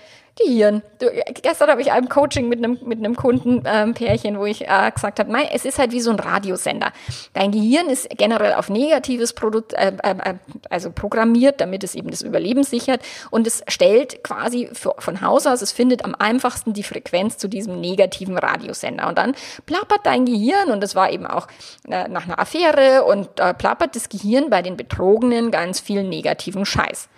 Gehirn. 0.44 0.82
Du, 0.98 1.06
gestern 1.42 1.70
habe 1.70 1.80
ich 1.80 1.92
ein 1.92 2.08
Coaching 2.08 2.48
mit 2.48 2.58
einem, 2.58 2.78
mit 2.84 2.98
einem 2.98 3.16
Kundenpärchen, 3.16 4.34
ähm, 4.34 4.40
wo 4.40 4.46
ich 4.46 4.68
äh, 4.68 4.90
gesagt 4.92 5.18
habe, 5.18 5.32
es 5.52 5.64
ist 5.64 5.78
halt 5.78 5.92
wie 5.92 6.00
so 6.00 6.10
ein 6.10 6.18
Radiosender. 6.18 6.92
Dein 7.32 7.52
Gehirn 7.52 7.88
ist 7.88 8.08
generell 8.10 8.54
auf 8.54 8.68
negatives 8.68 9.32
Produkt, 9.32 9.72
äh, 9.74 9.92
äh, 10.02 10.10
äh, 10.10 10.34
also 10.70 10.90
programmiert, 10.90 11.60
damit 11.60 11.84
es 11.84 11.94
eben 11.94 12.10
das 12.10 12.22
Überleben 12.22 12.64
sichert. 12.64 13.00
Und 13.30 13.46
es 13.46 13.62
stellt 13.68 14.22
quasi 14.22 14.68
für, 14.72 14.94
von 14.98 15.20
Haus 15.20 15.46
aus, 15.46 15.62
es 15.62 15.72
findet 15.72 16.04
am 16.04 16.14
einfachsten 16.14 16.72
die 16.72 16.82
Frequenz 16.82 17.38
zu 17.38 17.48
diesem 17.48 17.80
negativen 17.80 18.38
Radiosender. 18.38 19.08
Und 19.08 19.18
dann 19.18 19.34
plappert 19.66 20.00
dein 20.04 20.24
Gehirn, 20.24 20.70
und 20.70 20.82
das 20.82 20.94
war 20.94 21.10
eben 21.10 21.26
auch 21.26 21.48
äh, 21.88 22.08
nach 22.08 22.24
einer 22.24 22.38
Affäre, 22.38 23.04
und 23.04 23.40
äh, 23.40 23.54
plappert 23.54 23.96
das 23.96 24.08
Gehirn 24.08 24.50
bei 24.50 24.62
den 24.62 24.76
Betrogenen 24.76 25.50
ganz 25.50 25.80
viel 25.80 26.04
negativen 26.04 26.64
Scheiß. 26.64 27.08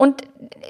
Und 0.00 0.22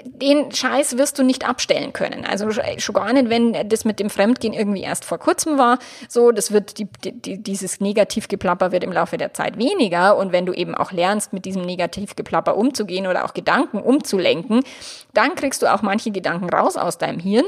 den 0.02 0.50
Scheiß 0.50 0.98
wirst 0.98 1.16
du 1.20 1.22
nicht 1.22 1.48
abstellen 1.48 1.92
können. 1.92 2.24
Also 2.24 2.50
schon 2.50 2.94
gar 2.96 3.12
nicht, 3.12 3.30
wenn 3.30 3.68
das 3.68 3.84
mit 3.84 4.00
dem 4.00 4.10
Fremdgehen 4.10 4.52
irgendwie 4.52 4.82
erst 4.82 5.04
vor 5.04 5.18
kurzem 5.18 5.56
war. 5.56 5.78
So, 6.08 6.32
das 6.32 6.50
wird, 6.50 6.78
die, 6.78 6.88
die, 7.04 7.40
dieses 7.40 7.78
Negativgeplapper 7.78 8.72
wird 8.72 8.82
im 8.82 8.90
Laufe 8.90 9.18
der 9.18 9.32
Zeit 9.32 9.56
weniger. 9.56 10.16
Und 10.16 10.32
wenn 10.32 10.46
du 10.46 10.52
eben 10.52 10.74
auch 10.74 10.90
lernst, 10.90 11.32
mit 11.32 11.44
diesem 11.44 11.62
Negativgeplapper 11.62 12.56
umzugehen 12.56 13.06
oder 13.06 13.24
auch 13.24 13.32
Gedanken 13.32 13.78
umzulenken, 13.78 14.64
dann 15.14 15.36
kriegst 15.36 15.62
du 15.62 15.72
auch 15.72 15.82
manche 15.82 16.10
Gedanken 16.10 16.50
raus 16.50 16.76
aus 16.76 16.98
deinem 16.98 17.20
Hirn. 17.20 17.46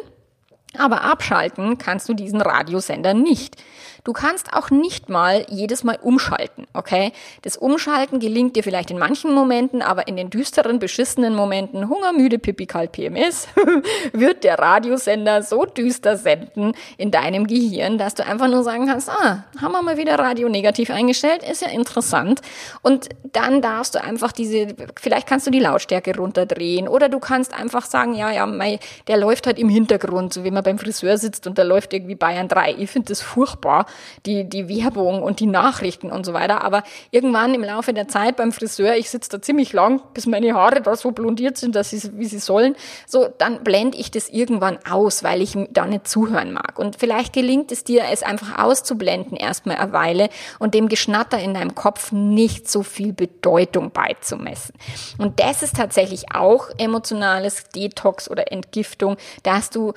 Aber 0.78 1.02
abschalten 1.02 1.78
kannst 1.78 2.08
du 2.08 2.14
diesen 2.14 2.40
Radiosender 2.40 3.14
nicht. 3.14 3.56
Du 4.04 4.12
kannst 4.12 4.52
auch 4.52 4.70
nicht 4.70 5.08
mal 5.08 5.46
jedes 5.48 5.84
Mal 5.84 5.96
umschalten, 6.02 6.66
okay? 6.72 7.12
Das 7.42 7.56
Umschalten 7.56 8.18
gelingt 8.18 8.56
dir 8.56 8.64
vielleicht 8.64 8.90
in 8.90 8.98
manchen 8.98 9.32
Momenten, 9.32 9.80
aber 9.80 10.08
in 10.08 10.16
den 10.16 10.28
düsteren, 10.28 10.80
beschissenen 10.80 11.36
Momenten, 11.36 11.88
hungermüde, 11.88 12.40
pipi, 12.40 12.66
kalt, 12.66 12.90
PMS, 12.90 13.46
wird 14.12 14.42
der 14.42 14.58
Radiosender 14.58 15.44
so 15.44 15.66
düster 15.66 16.16
senden 16.16 16.72
in 16.96 17.12
deinem 17.12 17.46
Gehirn, 17.46 17.96
dass 17.96 18.14
du 18.14 18.26
einfach 18.26 18.48
nur 18.48 18.64
sagen 18.64 18.88
kannst, 18.88 19.08
ah, 19.08 19.44
haben 19.60 19.72
wir 19.72 19.82
mal 19.82 19.96
wieder 19.96 20.18
Radio 20.18 20.48
negativ 20.48 20.90
eingestellt, 20.90 21.48
ist 21.48 21.62
ja 21.62 21.68
interessant. 21.68 22.40
Und 22.82 23.08
dann 23.32 23.62
darfst 23.62 23.94
du 23.94 24.02
einfach 24.02 24.32
diese, 24.32 24.74
vielleicht 24.98 25.28
kannst 25.28 25.46
du 25.46 25.52
die 25.52 25.60
Lautstärke 25.60 26.16
runterdrehen 26.16 26.88
oder 26.88 27.08
du 27.08 27.20
kannst 27.20 27.54
einfach 27.54 27.86
sagen, 27.86 28.14
ja, 28.14 28.32
ja, 28.32 28.46
mei, 28.46 28.80
der 29.06 29.16
läuft 29.16 29.46
halt 29.46 29.60
im 29.60 29.68
Hintergrund, 29.68 30.32
so 30.32 30.42
wie 30.42 30.50
man 30.50 30.61
beim 30.62 30.78
Friseur 30.78 31.18
sitzt 31.18 31.46
und 31.46 31.58
da 31.58 31.62
läuft 31.62 31.92
irgendwie 31.92 32.14
Bayern 32.14 32.48
3. 32.48 32.76
Ich 32.78 32.90
finde 32.90 33.08
das 33.08 33.20
furchtbar 33.20 33.86
die, 34.26 34.44
die 34.48 34.68
Werbung 34.68 35.22
und 35.22 35.40
die 35.40 35.46
Nachrichten 35.46 36.10
und 36.10 36.24
so 36.24 36.32
weiter. 36.32 36.62
Aber 36.64 36.82
irgendwann 37.10 37.54
im 37.54 37.62
Laufe 37.62 37.92
der 37.92 38.08
Zeit 38.08 38.36
beim 38.36 38.52
Friseur, 38.52 38.94
ich 38.96 39.10
sitze 39.10 39.30
da 39.30 39.42
ziemlich 39.42 39.72
lang, 39.72 40.02
bis 40.14 40.26
meine 40.26 40.54
Haare 40.54 40.80
da 40.80 40.96
so 40.96 41.10
blondiert 41.10 41.56
sind, 41.58 41.74
dass 41.76 41.90
sie, 41.90 42.00
wie 42.18 42.26
sie 42.26 42.38
sollen, 42.38 42.76
so, 43.06 43.28
dann 43.38 43.62
blende 43.64 43.98
ich 43.98 44.10
das 44.10 44.28
irgendwann 44.28 44.78
aus, 44.88 45.22
weil 45.22 45.42
ich 45.42 45.56
da 45.70 45.86
nicht 45.86 46.08
zuhören 46.08 46.52
mag. 46.52 46.78
Und 46.78 46.96
vielleicht 46.96 47.32
gelingt 47.32 47.72
es 47.72 47.84
dir, 47.84 48.04
es 48.10 48.22
einfach 48.22 48.58
auszublenden 48.58 49.36
erstmal 49.36 49.76
eine 49.76 49.92
Weile 49.92 50.28
und 50.58 50.74
dem 50.74 50.88
Geschnatter 50.88 51.38
in 51.38 51.54
deinem 51.54 51.74
Kopf 51.74 52.12
nicht 52.12 52.70
so 52.70 52.82
viel 52.82 53.12
Bedeutung 53.12 53.90
beizumessen. 53.90 54.74
Und 55.18 55.40
das 55.40 55.62
ist 55.62 55.76
tatsächlich 55.76 56.34
auch 56.34 56.68
emotionales 56.78 57.64
Detox 57.74 58.30
oder 58.30 58.52
Entgiftung, 58.52 59.16
dass 59.42 59.70
du 59.70 59.92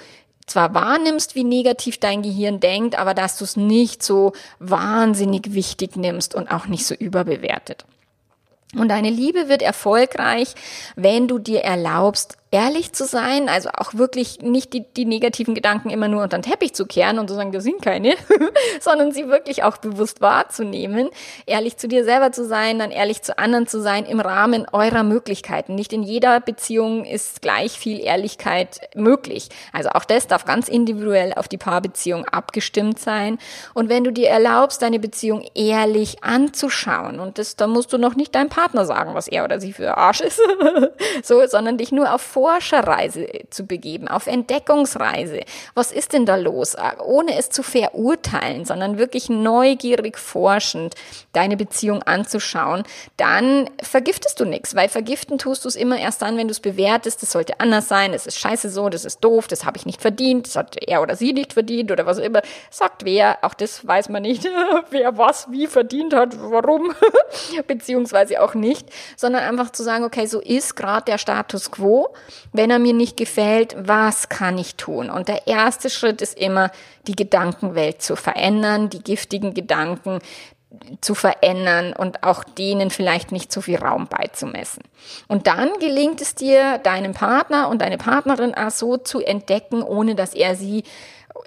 zwar 0.45 0.73
wahrnimmst, 0.73 1.35
wie 1.35 1.43
negativ 1.43 1.99
dein 1.99 2.21
Gehirn 2.21 2.59
denkt, 2.59 2.97
aber 2.97 3.13
dass 3.13 3.37
du 3.37 3.43
es 3.43 3.55
nicht 3.57 4.03
so 4.03 4.33
wahnsinnig 4.59 5.53
wichtig 5.53 5.95
nimmst 5.95 6.35
und 6.35 6.51
auch 6.51 6.67
nicht 6.67 6.85
so 6.85 6.93
überbewertet. 6.93 7.85
Und 8.75 8.89
deine 8.89 9.09
Liebe 9.09 9.47
wird 9.47 9.61
erfolgreich, 9.61 10.53
wenn 10.95 11.27
du 11.27 11.39
dir 11.39 11.61
erlaubst, 11.61 12.37
ehrlich 12.55 12.93
zu 12.93 13.03
sein, 13.03 13.49
also 13.49 13.67
auch 13.77 13.95
wirklich 13.95 14.39
nicht 14.39 14.71
die, 14.71 14.85
die 14.93 15.03
negativen 15.03 15.55
Gedanken 15.55 15.89
immer 15.89 16.07
nur 16.07 16.23
unter 16.23 16.37
den 16.37 16.43
Teppich 16.43 16.73
zu 16.73 16.85
kehren 16.85 17.19
und 17.19 17.27
zu 17.27 17.35
sagen, 17.35 17.51
das 17.51 17.65
sind 17.65 17.81
keine, 17.81 18.13
sondern 18.79 19.11
sie 19.11 19.27
wirklich 19.27 19.63
auch 19.63 19.75
bewusst 19.75 20.21
wahrzunehmen, 20.21 21.09
ehrlich 21.45 21.75
zu 21.75 21.89
dir 21.89 22.05
selber 22.05 22.31
zu 22.31 22.45
sein, 22.45 22.79
dann 22.79 22.91
ehrlich 22.91 23.21
zu 23.23 23.37
anderen 23.37 23.67
zu 23.67 23.81
sein 23.81 24.05
im 24.05 24.21
Rahmen 24.21 24.65
eurer 24.71 25.03
Möglichkeiten. 25.03 25.75
Nicht 25.75 25.91
in 25.91 26.01
jeder 26.01 26.39
Beziehung 26.39 27.03
ist 27.03 27.41
gleich 27.41 27.73
viel 27.73 27.99
Ehrlichkeit 27.99 28.87
möglich. 28.95 29.49
Also 29.73 29.89
auch 29.89 30.05
das 30.05 30.27
darf 30.27 30.45
ganz 30.45 30.69
individuell 30.69 31.33
auf 31.33 31.49
die 31.49 31.57
Paarbeziehung 31.57 32.23
abgestimmt 32.23 32.99
sein. 32.99 33.37
Und 33.73 33.89
wenn 33.89 34.05
du 34.05 34.13
dir 34.13 34.29
erlaubst, 34.29 34.81
deine 34.81 34.99
Beziehung 34.99 35.45
ehrlich 35.55 36.23
anzuschauen 36.23 37.19
und 37.19 37.37
das, 37.37 37.57
da 37.57 37.67
musst 37.67 37.91
du 37.91 37.97
noch 37.97 38.15
nicht 38.15 38.33
deinem 38.33 38.47
Partner 38.47 38.85
sagen, 38.85 39.13
was 39.13 39.27
er 39.27 39.43
oder 39.43 39.59
sie 39.59 39.73
für 39.73 39.97
Arsch 39.97 40.21
ist, 40.21 40.39
so, 41.23 41.45
sondern 41.47 41.77
dich 41.77 41.91
nur 41.91 42.13
auf 42.13 42.21
Forscherreise 42.45 43.27
zu 43.49 43.65
begeben, 43.65 44.07
auf 44.07 44.27
Entdeckungsreise. 44.27 45.41
Was 45.73 45.91
ist 45.91 46.13
denn 46.13 46.27
da 46.27 46.35
los? 46.35 46.75
Ohne 47.03 47.39
es 47.39 47.49
zu 47.49 47.63
verurteilen, 47.63 48.65
sondern 48.65 48.99
wirklich 48.99 49.29
neugierig 49.29 50.19
forschend 50.19 50.93
deine 51.33 51.57
Beziehung 51.57 52.03
anzuschauen, 52.03 52.83
dann 53.17 53.67
vergiftest 53.81 54.39
du 54.39 54.45
nichts, 54.45 54.75
weil 54.75 54.89
vergiften 54.89 55.39
tust 55.39 55.65
du 55.65 55.69
es 55.69 55.75
immer 55.75 55.97
erst 55.97 56.21
dann, 56.21 56.37
wenn 56.37 56.47
du 56.47 56.51
es 56.51 56.59
bewertest, 56.59 57.23
das 57.23 57.31
sollte 57.31 57.59
anders 57.59 57.87
sein, 57.87 58.11
das 58.11 58.27
ist 58.27 58.37
scheiße 58.37 58.69
so, 58.69 58.89
das 58.89 59.05
ist 59.05 59.21
doof, 59.21 59.47
das 59.47 59.65
habe 59.65 59.77
ich 59.77 59.87
nicht 59.87 60.01
verdient, 60.01 60.45
das 60.45 60.55
hat 60.55 60.77
er 60.85 61.01
oder 61.01 61.15
sie 61.15 61.33
nicht 61.33 61.53
verdient 61.53 61.91
oder 61.91 62.05
was 62.05 62.19
auch 62.19 62.23
immer. 62.23 62.43
Sagt 62.69 63.05
wer, 63.05 63.39
auch 63.41 63.55
das 63.55 63.87
weiß 63.87 64.09
man 64.09 64.21
nicht, 64.21 64.47
wer 64.91 65.17
was 65.17 65.49
wie 65.49 65.65
verdient 65.65 66.13
hat, 66.13 66.37
warum, 66.39 66.93
beziehungsweise 67.67 68.43
auch 68.43 68.53
nicht, 68.53 68.87
sondern 69.17 69.41
einfach 69.41 69.71
zu 69.71 69.81
sagen, 69.81 70.03
okay, 70.03 70.27
so 70.27 70.39
ist 70.39 70.75
gerade 70.75 71.05
der 71.05 71.17
Status 71.17 71.71
quo 71.71 72.13
wenn 72.53 72.71
er 72.71 72.79
mir 72.79 72.93
nicht 72.93 73.17
gefällt, 73.17 73.75
was 73.77 74.29
kann 74.29 74.57
ich 74.57 74.75
tun? 74.75 75.09
Und 75.09 75.27
der 75.27 75.47
erste 75.47 75.89
Schritt 75.89 76.21
ist 76.21 76.37
immer, 76.37 76.71
die 77.07 77.15
Gedankenwelt 77.15 78.01
zu 78.01 78.15
verändern, 78.15 78.89
die 78.89 79.03
giftigen 79.03 79.53
Gedanken 79.53 80.19
zu 81.01 81.15
verändern 81.15 81.93
und 81.93 82.23
auch 82.23 82.43
denen 82.43 82.89
vielleicht 82.89 83.31
nicht 83.31 83.51
so 83.51 83.61
viel 83.61 83.77
Raum 83.77 84.07
beizumessen. 84.07 84.83
Und 85.27 85.47
dann 85.47 85.71
gelingt 85.79 86.21
es 86.21 86.35
dir, 86.35 86.79
deinem 86.79 87.13
Partner 87.13 87.69
und 87.69 87.81
deine 87.81 87.97
Partnerin 87.97 88.53
so 88.69 88.97
zu 88.97 89.21
entdecken, 89.21 89.83
ohne 89.83 90.15
dass 90.15 90.33
er 90.33 90.55
sie 90.55 90.83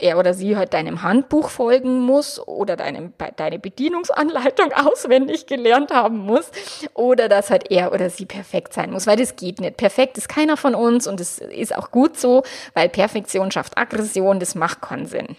er 0.01 0.19
oder 0.19 0.35
sie 0.35 0.57
halt 0.57 0.75
deinem 0.75 1.03
Handbuch 1.03 1.51
folgen 1.51 2.01
muss 2.01 2.41
oder 2.47 2.77
deinem, 2.77 3.13
deine 3.37 3.59
Bedienungsanleitung 3.59 4.73
auswendig 4.75 5.47
gelernt 5.47 5.93
haben 5.93 6.19
muss 6.19 6.51
oder 6.95 7.29
dass 7.29 7.51
halt 7.51 7.71
er 7.71 7.93
oder 7.93 8.11
sie 8.11 8.27
perfekt 8.27 8.73
sein 8.73 8.91
muss, 8.91 9.07
weil 9.07 9.17
das 9.17 9.37
geht 9.37 9.61
nicht. 9.61 9.77
Perfekt 9.77 10.19
ist 10.19 10.29
keiner 10.29 10.57
von 10.57 10.75
uns 10.75 11.07
und 11.07 11.21
es 11.21 11.39
ist 11.39 11.75
auch 11.77 11.91
gut 11.91 12.19
so, 12.19 12.43
weil 12.75 12.89
Perfektion 12.89 13.51
schafft 13.51 13.79
Aggression, 13.79 14.41
das 14.41 14.55
macht 14.55 14.83
keinen 14.83 15.07
Sinn. 15.07 15.37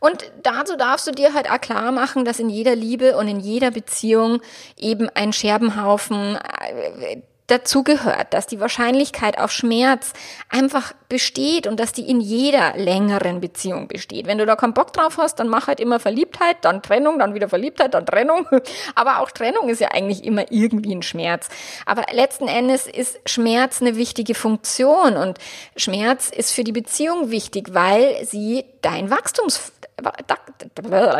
Und 0.00 0.30
dazu 0.42 0.76
darfst 0.76 1.06
du 1.06 1.12
dir 1.12 1.32
halt 1.32 1.50
auch 1.50 1.60
klar 1.60 1.90
machen, 1.90 2.26
dass 2.26 2.38
in 2.38 2.50
jeder 2.50 2.76
Liebe 2.76 3.16
und 3.16 3.26
in 3.26 3.40
jeder 3.40 3.70
Beziehung 3.70 4.42
eben 4.76 5.08
ein 5.08 5.32
Scherbenhaufen 5.32 6.36
äh, 6.36 7.22
dazu 7.46 7.82
gehört, 7.82 8.32
dass 8.32 8.46
die 8.46 8.60
Wahrscheinlichkeit 8.60 9.38
auf 9.38 9.52
Schmerz 9.52 10.14
einfach 10.48 10.94
besteht 11.08 11.66
und 11.66 11.78
dass 11.78 11.92
die 11.92 12.08
in 12.08 12.20
jeder 12.20 12.74
längeren 12.76 13.40
Beziehung 13.40 13.86
besteht. 13.86 14.26
Wenn 14.26 14.38
du 14.38 14.46
da 14.46 14.56
keinen 14.56 14.72
Bock 14.72 14.92
drauf 14.92 15.18
hast, 15.18 15.36
dann 15.36 15.48
mach 15.48 15.66
halt 15.66 15.78
immer 15.78 16.00
Verliebtheit, 16.00 16.56
dann 16.62 16.82
Trennung, 16.82 17.18
dann 17.18 17.34
wieder 17.34 17.48
Verliebtheit, 17.48 17.92
dann 17.92 18.06
Trennung. 18.06 18.46
Aber 18.94 19.20
auch 19.20 19.30
Trennung 19.30 19.68
ist 19.68 19.80
ja 19.80 19.88
eigentlich 19.88 20.24
immer 20.24 20.50
irgendwie 20.50 20.94
ein 20.94 21.02
Schmerz. 21.02 21.48
Aber 21.84 22.06
letzten 22.12 22.48
Endes 22.48 22.86
ist 22.86 23.20
Schmerz 23.26 23.82
eine 23.82 23.96
wichtige 23.96 24.34
Funktion 24.34 25.16
und 25.16 25.38
Schmerz 25.76 26.30
ist 26.30 26.52
für 26.52 26.64
die 26.64 26.72
Beziehung 26.72 27.30
wichtig, 27.30 27.74
weil 27.74 28.24
sie 28.24 28.64
dein 28.84 29.10
Wachstums 29.10 29.72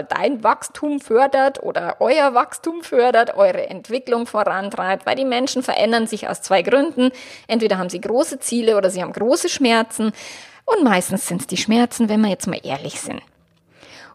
dein 0.09 0.42
Wachstum 0.42 1.00
fördert 1.00 1.62
oder 1.62 1.96
euer 2.00 2.35
Wachstum 2.35 2.83
fördert, 2.83 3.37
eure 3.37 3.68
Entwicklung 3.68 4.27
vorantreibt, 4.27 5.07
weil 5.07 5.16
die 5.16 5.24
Menschen 5.24 5.62
verändern 5.62 6.07
sich 6.07 6.29
aus 6.29 6.42
zwei 6.42 6.62
Gründen. 6.62 7.11
Entweder 7.46 7.79
haben 7.79 7.88
sie 7.88 8.00
große 8.00 8.40
Ziele 8.40 8.77
oder 8.77 8.90
sie 8.90 9.03
haben 9.03 9.12
große 9.12 9.48
Schmerzen. 9.48 10.12
Und 10.64 10.83
meistens 10.83 11.27
sind 11.27 11.42
es 11.42 11.46
die 11.46 11.57
Schmerzen, 11.57 12.09
wenn 12.09 12.20
wir 12.20 12.31
jetzt 12.31 12.46
mal 12.46 12.61
ehrlich 12.62 13.00
sind. 13.00 13.22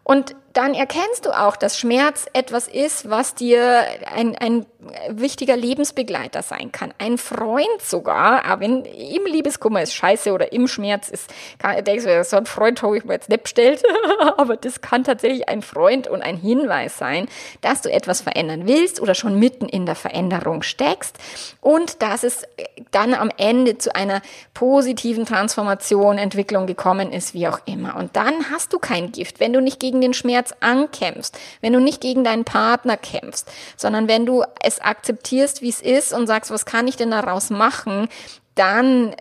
Und 0.02 0.34
dann 0.52 0.74
erkennst 0.74 1.26
du 1.26 1.30
auch, 1.30 1.56
dass 1.56 1.78
Schmerz 1.78 2.26
etwas 2.32 2.66
ist, 2.66 3.08
was 3.08 3.34
dir 3.34 3.84
ein, 4.12 4.36
ein 4.36 4.66
wichtiger 5.10 5.56
Lebensbegleiter 5.56 6.42
sein 6.42 6.72
kann. 6.72 6.92
Ein 6.98 7.18
Freund 7.18 7.82
sogar, 7.82 8.44
aber 8.44 8.62
wenn 8.62 8.84
im 8.84 9.26
Liebeskummer 9.26 9.82
ist 9.82 9.94
scheiße 9.94 10.32
oder 10.32 10.52
im 10.52 10.68
Schmerz 10.68 11.08
ist, 11.08 11.30
kann, 11.58 11.82
denkst 11.84 12.04
du, 12.04 12.24
so 12.24 12.36
ein 12.36 12.46
Freund 12.46 12.82
habe 12.82 12.96
ich 12.96 13.04
mir 13.04 13.14
jetzt 13.14 13.28
nicht 13.28 13.42
bestellt, 13.44 13.82
aber 14.36 14.56
das 14.56 14.80
kann 14.80 15.04
tatsächlich 15.04 15.48
ein 15.48 15.62
Freund 15.62 16.08
und 16.08 16.22
ein 16.22 16.36
Hinweis 16.36 16.98
sein, 16.98 17.28
dass 17.60 17.82
du 17.82 17.90
etwas 17.90 18.20
verändern 18.20 18.66
willst 18.66 19.00
oder 19.00 19.14
schon 19.14 19.38
mitten 19.38 19.68
in 19.68 19.86
der 19.86 19.94
Veränderung 19.94 20.62
steckst 20.62 21.18
und 21.60 22.02
dass 22.02 22.24
es 22.24 22.44
dann 22.90 23.14
am 23.14 23.30
Ende 23.36 23.78
zu 23.78 23.94
einer 23.94 24.22
positiven 24.54 25.26
Transformation, 25.26 26.18
Entwicklung 26.18 26.66
gekommen 26.66 27.12
ist, 27.12 27.34
wie 27.34 27.46
auch 27.46 27.60
immer. 27.66 27.96
Und 27.96 28.16
dann 28.16 28.50
hast 28.50 28.72
du 28.72 28.78
kein 28.78 29.12
Gift, 29.12 29.40
wenn 29.40 29.52
du 29.52 29.60
nicht 29.60 29.78
gegen 29.78 30.00
den 30.00 30.14
Schmerz 30.14 30.39
ankämpfst, 30.60 31.38
wenn 31.60 31.72
du 31.72 31.80
nicht 31.80 32.00
gegen 32.00 32.24
deinen 32.24 32.44
Partner 32.44 32.96
kämpfst, 32.96 33.50
sondern 33.76 34.08
wenn 34.08 34.26
du 34.26 34.44
es 34.62 34.80
akzeptierst, 34.80 35.62
wie 35.62 35.70
es 35.70 35.80
ist 35.80 36.12
und 36.12 36.26
sagst, 36.26 36.50
was 36.50 36.66
kann 36.66 36.88
ich 36.88 36.96
denn 36.96 37.10
daraus 37.10 37.50
machen, 37.50 38.08
dann 38.54 39.14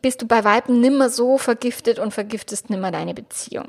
bist 0.00 0.22
du 0.22 0.26
bei 0.26 0.44
Weitem 0.44 0.80
nimmer 0.80 1.08
so 1.10 1.38
vergiftet 1.38 1.98
und 1.98 2.12
vergiftest 2.12 2.70
nimmer 2.70 2.90
deine 2.90 3.14
Beziehung. 3.14 3.66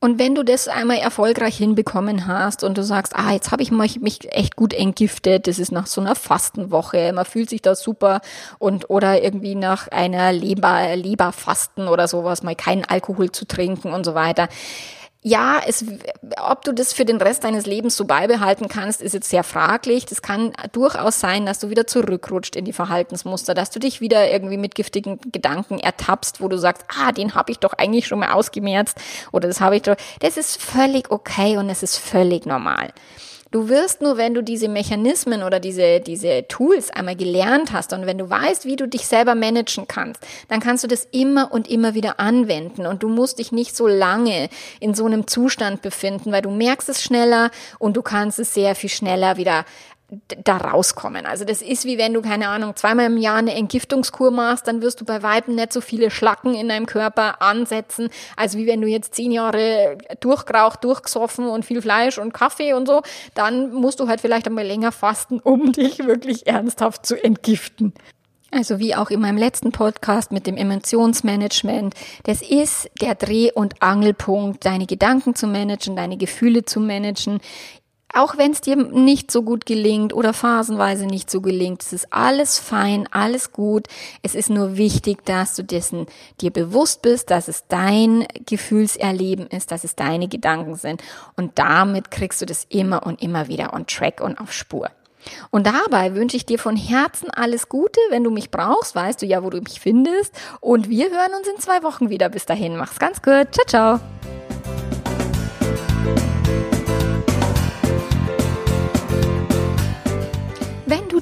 Und 0.00 0.18
wenn 0.18 0.34
du 0.34 0.42
das 0.42 0.66
einmal 0.66 0.96
erfolgreich 0.96 1.56
hinbekommen 1.56 2.26
hast 2.26 2.64
und 2.64 2.76
du 2.76 2.82
sagst, 2.82 3.14
ah, 3.14 3.30
jetzt 3.30 3.52
habe 3.52 3.62
ich 3.62 3.70
mich 3.70 4.00
echt 4.32 4.56
gut 4.56 4.74
entgiftet, 4.74 5.46
das 5.46 5.60
ist 5.60 5.70
nach 5.70 5.86
so 5.86 6.00
einer 6.00 6.16
Fastenwoche, 6.16 7.12
man 7.12 7.24
fühlt 7.24 7.48
sich 7.48 7.62
da 7.62 7.76
super 7.76 8.20
und 8.58 8.90
oder 8.90 9.22
irgendwie 9.22 9.54
nach 9.54 9.86
einer 9.86 10.32
Leber, 10.32 10.96
Leberfasten 10.96 11.86
oder 11.86 12.08
sowas, 12.08 12.42
mal 12.42 12.56
keinen 12.56 12.84
Alkohol 12.84 13.30
zu 13.30 13.46
trinken 13.46 13.92
und 13.92 14.04
so 14.04 14.16
weiter 14.16 14.48
ja, 15.24 15.60
es, 15.64 15.84
ob 16.40 16.64
du 16.64 16.72
das 16.72 16.92
für 16.92 17.04
den 17.04 17.18
Rest 17.18 17.44
deines 17.44 17.64
Lebens 17.64 17.96
so 17.96 18.04
beibehalten 18.04 18.66
kannst, 18.66 19.00
ist 19.00 19.12
jetzt 19.12 19.30
sehr 19.30 19.44
fraglich. 19.44 20.04
Das 20.04 20.20
kann 20.20 20.52
durchaus 20.72 21.20
sein, 21.20 21.46
dass 21.46 21.60
du 21.60 21.70
wieder 21.70 21.86
zurückrutscht 21.86 22.56
in 22.56 22.64
die 22.64 22.72
Verhaltensmuster, 22.72 23.54
dass 23.54 23.70
du 23.70 23.78
dich 23.78 24.00
wieder 24.00 24.28
irgendwie 24.30 24.56
mit 24.56 24.74
giftigen 24.74 25.20
Gedanken 25.30 25.78
ertappst, 25.78 26.40
wo 26.40 26.48
du 26.48 26.58
sagst, 26.58 26.84
ah, 26.88 27.12
den 27.12 27.36
habe 27.36 27.52
ich 27.52 27.60
doch 27.60 27.74
eigentlich 27.74 28.08
schon 28.08 28.18
mal 28.18 28.32
ausgemerzt 28.32 28.98
oder 29.30 29.46
das 29.46 29.60
habe 29.60 29.76
ich 29.76 29.82
doch. 29.82 29.96
Das 30.18 30.36
ist 30.36 30.60
völlig 30.60 31.12
okay 31.12 31.56
und 31.56 31.70
es 31.70 31.84
ist 31.84 31.98
völlig 31.98 32.44
normal. 32.44 32.92
Du 33.52 33.68
wirst 33.68 34.00
nur, 34.00 34.16
wenn 34.16 34.32
du 34.32 34.42
diese 34.42 34.66
Mechanismen 34.66 35.42
oder 35.42 35.60
diese, 35.60 36.00
diese 36.00 36.48
Tools 36.48 36.88
einmal 36.90 37.16
gelernt 37.16 37.70
hast 37.70 37.92
und 37.92 38.06
wenn 38.06 38.16
du 38.16 38.30
weißt, 38.30 38.64
wie 38.64 38.76
du 38.76 38.88
dich 38.88 39.06
selber 39.06 39.34
managen 39.34 39.86
kannst, 39.86 40.26
dann 40.48 40.58
kannst 40.58 40.84
du 40.84 40.88
das 40.88 41.06
immer 41.12 41.52
und 41.52 41.68
immer 41.68 41.92
wieder 41.92 42.18
anwenden 42.18 42.86
und 42.86 43.02
du 43.02 43.10
musst 43.10 43.40
dich 43.40 43.52
nicht 43.52 43.76
so 43.76 43.86
lange 43.86 44.48
in 44.80 44.94
so 44.94 45.04
einem 45.04 45.26
Zustand 45.26 45.82
befinden, 45.82 46.32
weil 46.32 46.40
du 46.40 46.50
merkst 46.50 46.88
es 46.88 47.02
schneller 47.02 47.50
und 47.78 47.94
du 47.98 48.00
kannst 48.00 48.38
es 48.38 48.54
sehr 48.54 48.74
viel 48.74 48.88
schneller 48.88 49.36
wieder 49.36 49.66
da 50.44 50.58
rauskommen. 50.58 51.24
Also 51.24 51.44
das 51.44 51.62
ist 51.62 51.84
wie 51.84 51.96
wenn 51.96 52.12
du, 52.12 52.20
keine 52.20 52.48
Ahnung, 52.48 52.76
zweimal 52.76 53.06
im 53.06 53.16
Jahr 53.16 53.38
eine 53.38 53.54
Entgiftungskur 53.54 54.30
machst, 54.30 54.66
dann 54.66 54.82
wirst 54.82 55.00
du 55.00 55.04
bei 55.04 55.22
Weitem 55.22 55.54
nicht 55.54 55.72
so 55.72 55.80
viele 55.80 56.10
Schlacken 56.10 56.54
in 56.54 56.68
deinem 56.68 56.86
Körper 56.86 57.40
ansetzen, 57.40 58.10
als 58.36 58.56
wie 58.56 58.66
wenn 58.66 58.80
du 58.80 58.88
jetzt 58.88 59.14
zehn 59.14 59.32
Jahre 59.32 59.96
durchgeraucht, 60.20 60.84
durchgesoffen 60.84 61.46
und 61.46 61.64
viel 61.64 61.80
Fleisch 61.80 62.18
und 62.18 62.34
Kaffee 62.34 62.74
und 62.74 62.86
so, 62.86 63.02
dann 63.34 63.72
musst 63.72 64.00
du 64.00 64.08
halt 64.08 64.20
vielleicht 64.20 64.46
einmal 64.46 64.66
länger 64.66 64.92
fasten, 64.92 65.40
um 65.40 65.72
dich 65.72 65.98
wirklich 66.00 66.46
ernsthaft 66.46 67.06
zu 67.06 67.22
entgiften. 67.22 67.94
Also 68.54 68.78
wie 68.78 68.94
auch 68.94 69.08
in 69.08 69.20
meinem 69.20 69.38
letzten 69.38 69.72
Podcast 69.72 70.30
mit 70.30 70.46
dem 70.46 70.58
Emotionsmanagement, 70.58 71.94
das 72.24 72.42
ist 72.42 72.90
der 73.00 73.14
Dreh- 73.14 73.50
und 73.50 73.82
Angelpunkt, 73.82 74.66
deine 74.66 74.84
Gedanken 74.84 75.34
zu 75.34 75.46
managen, 75.46 75.96
deine 75.96 76.18
Gefühle 76.18 76.62
zu 76.66 76.78
managen. 76.78 77.40
Auch 78.14 78.36
wenn 78.36 78.52
es 78.52 78.60
dir 78.60 78.76
nicht 78.76 79.30
so 79.30 79.42
gut 79.42 79.64
gelingt 79.64 80.12
oder 80.12 80.34
phasenweise 80.34 81.06
nicht 81.06 81.30
so 81.30 81.40
gelingt, 81.40 81.82
es 81.82 81.92
ist 81.92 82.12
alles 82.12 82.58
fein, 82.58 83.08
alles 83.10 83.52
gut. 83.52 83.86
Es 84.22 84.34
ist 84.34 84.50
nur 84.50 84.76
wichtig, 84.76 85.24
dass 85.24 85.54
du 85.54 85.64
dessen 85.64 86.06
dir 86.40 86.50
bewusst 86.50 87.02
bist, 87.02 87.30
dass 87.30 87.48
es 87.48 87.66
dein 87.68 88.26
Gefühlserleben 88.46 89.46
ist, 89.46 89.70
dass 89.70 89.84
es 89.84 89.96
deine 89.96 90.28
Gedanken 90.28 90.74
sind. 90.74 91.02
Und 91.36 91.58
damit 91.58 92.10
kriegst 92.10 92.42
du 92.42 92.46
das 92.46 92.66
immer 92.68 93.06
und 93.06 93.22
immer 93.22 93.48
wieder 93.48 93.72
on 93.72 93.86
track 93.86 94.20
und 94.20 94.38
auf 94.38 94.52
Spur. 94.52 94.90
Und 95.50 95.66
dabei 95.66 96.14
wünsche 96.14 96.36
ich 96.36 96.46
dir 96.46 96.58
von 96.58 96.76
Herzen 96.76 97.30
alles 97.30 97.68
Gute. 97.68 98.00
Wenn 98.10 98.24
du 98.24 98.30
mich 98.30 98.50
brauchst, 98.50 98.94
weißt 98.94 99.22
du 99.22 99.26
ja, 99.26 99.42
wo 99.42 99.50
du 99.50 99.60
mich 99.60 99.80
findest. 99.80 100.34
Und 100.60 100.88
wir 100.88 101.10
hören 101.10 101.34
uns 101.38 101.48
in 101.48 101.60
zwei 101.60 101.82
Wochen 101.82 102.10
wieder. 102.10 102.28
Bis 102.28 102.46
dahin, 102.46 102.76
mach's 102.76 102.98
ganz 102.98 103.22
gut. 103.22 103.48
Ciao, 103.52 103.66
ciao. 103.66 104.00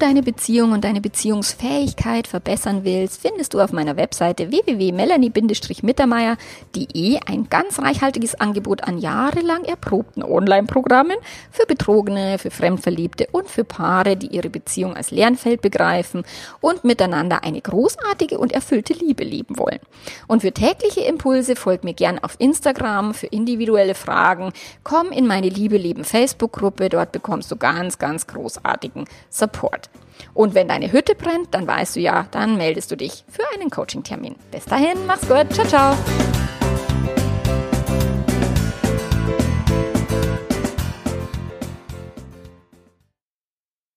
Deine 0.01 0.23
Beziehung 0.23 0.73
und 0.73 0.85
deine 0.85 1.01
Beziehungsfähigkeit 1.01 2.27
verbessern 2.27 2.81
willst, 2.85 3.21
findest 3.21 3.55
du 3.55 3.61
auf 3.61 3.73
meiner 3.73 3.97
Webseite 3.97 4.51
www.melanie-mittermeier.de 4.51 7.21
ein 7.27 7.49
ganz 7.51 7.79
reichhaltiges 7.79 8.35
Angebot 8.35 8.83
an 8.85 8.99
jahrelang 8.99 9.65
erprobten 9.65 10.23
Online-Programmen 10.23 11.17
für 11.51 11.67
Betrogene, 11.67 12.39
für 12.39 12.51
Fremdverliebte 12.51 13.29
und 13.33 13.49
für 13.49 13.65
Paare, 13.65 14.17
die 14.17 14.29
ihre 14.29 14.49
Beziehung 14.49 14.97
als 14.97 15.11
Lernfeld 15.11 15.61
begreifen 15.61 16.25
und 16.61 16.85
miteinander 16.85 17.45
eine 17.45 17.61
großartige 17.61 18.39
und 18.39 18.53
erfüllte 18.53 18.95
Liebe 18.95 19.25
leben 19.25 19.59
wollen. 19.59 19.81
Und 20.27 20.41
für 20.41 20.53
tägliche 20.53 21.03
Impulse 21.03 21.57
folg 21.57 21.85
mir 21.85 21.95
gern 21.95 22.19
auf 22.19 22.37
Instagram 22.39 23.13
für 23.13 23.27
individuelle 23.27 23.95
Fragen. 23.95 24.55
Komm 24.83 25.13
in 25.13 25.27
meine 25.27 25.51
Liebe 25.51 25.77
leben 25.77 26.05
Facebook-Gruppe, 26.05 26.89
dort 26.89 27.13
bekommst 27.13 27.51
du 27.51 27.57
ganz, 27.57 27.99
ganz 27.99 28.27
großartigen 28.27 29.05
Support. 29.29 29.90
Und 30.35 30.55
wenn 30.55 30.69
deine 30.69 30.93
Hütte 30.93 31.15
brennt, 31.15 31.55
dann 31.55 31.67
weißt 31.67 31.97
du 31.97 32.01
ja, 32.01 32.27
dann 32.31 32.57
meldest 32.57 32.91
du 32.91 32.97
dich 32.97 33.25
für 33.29 33.45
einen 33.55 33.71
Coaching-Termin. 33.71 34.37
Bis 34.51 34.65
dahin, 34.65 35.07
mach's 35.07 35.29
gut, 35.29 35.53
ciao, 35.53 35.67
ciao. 35.67 36.60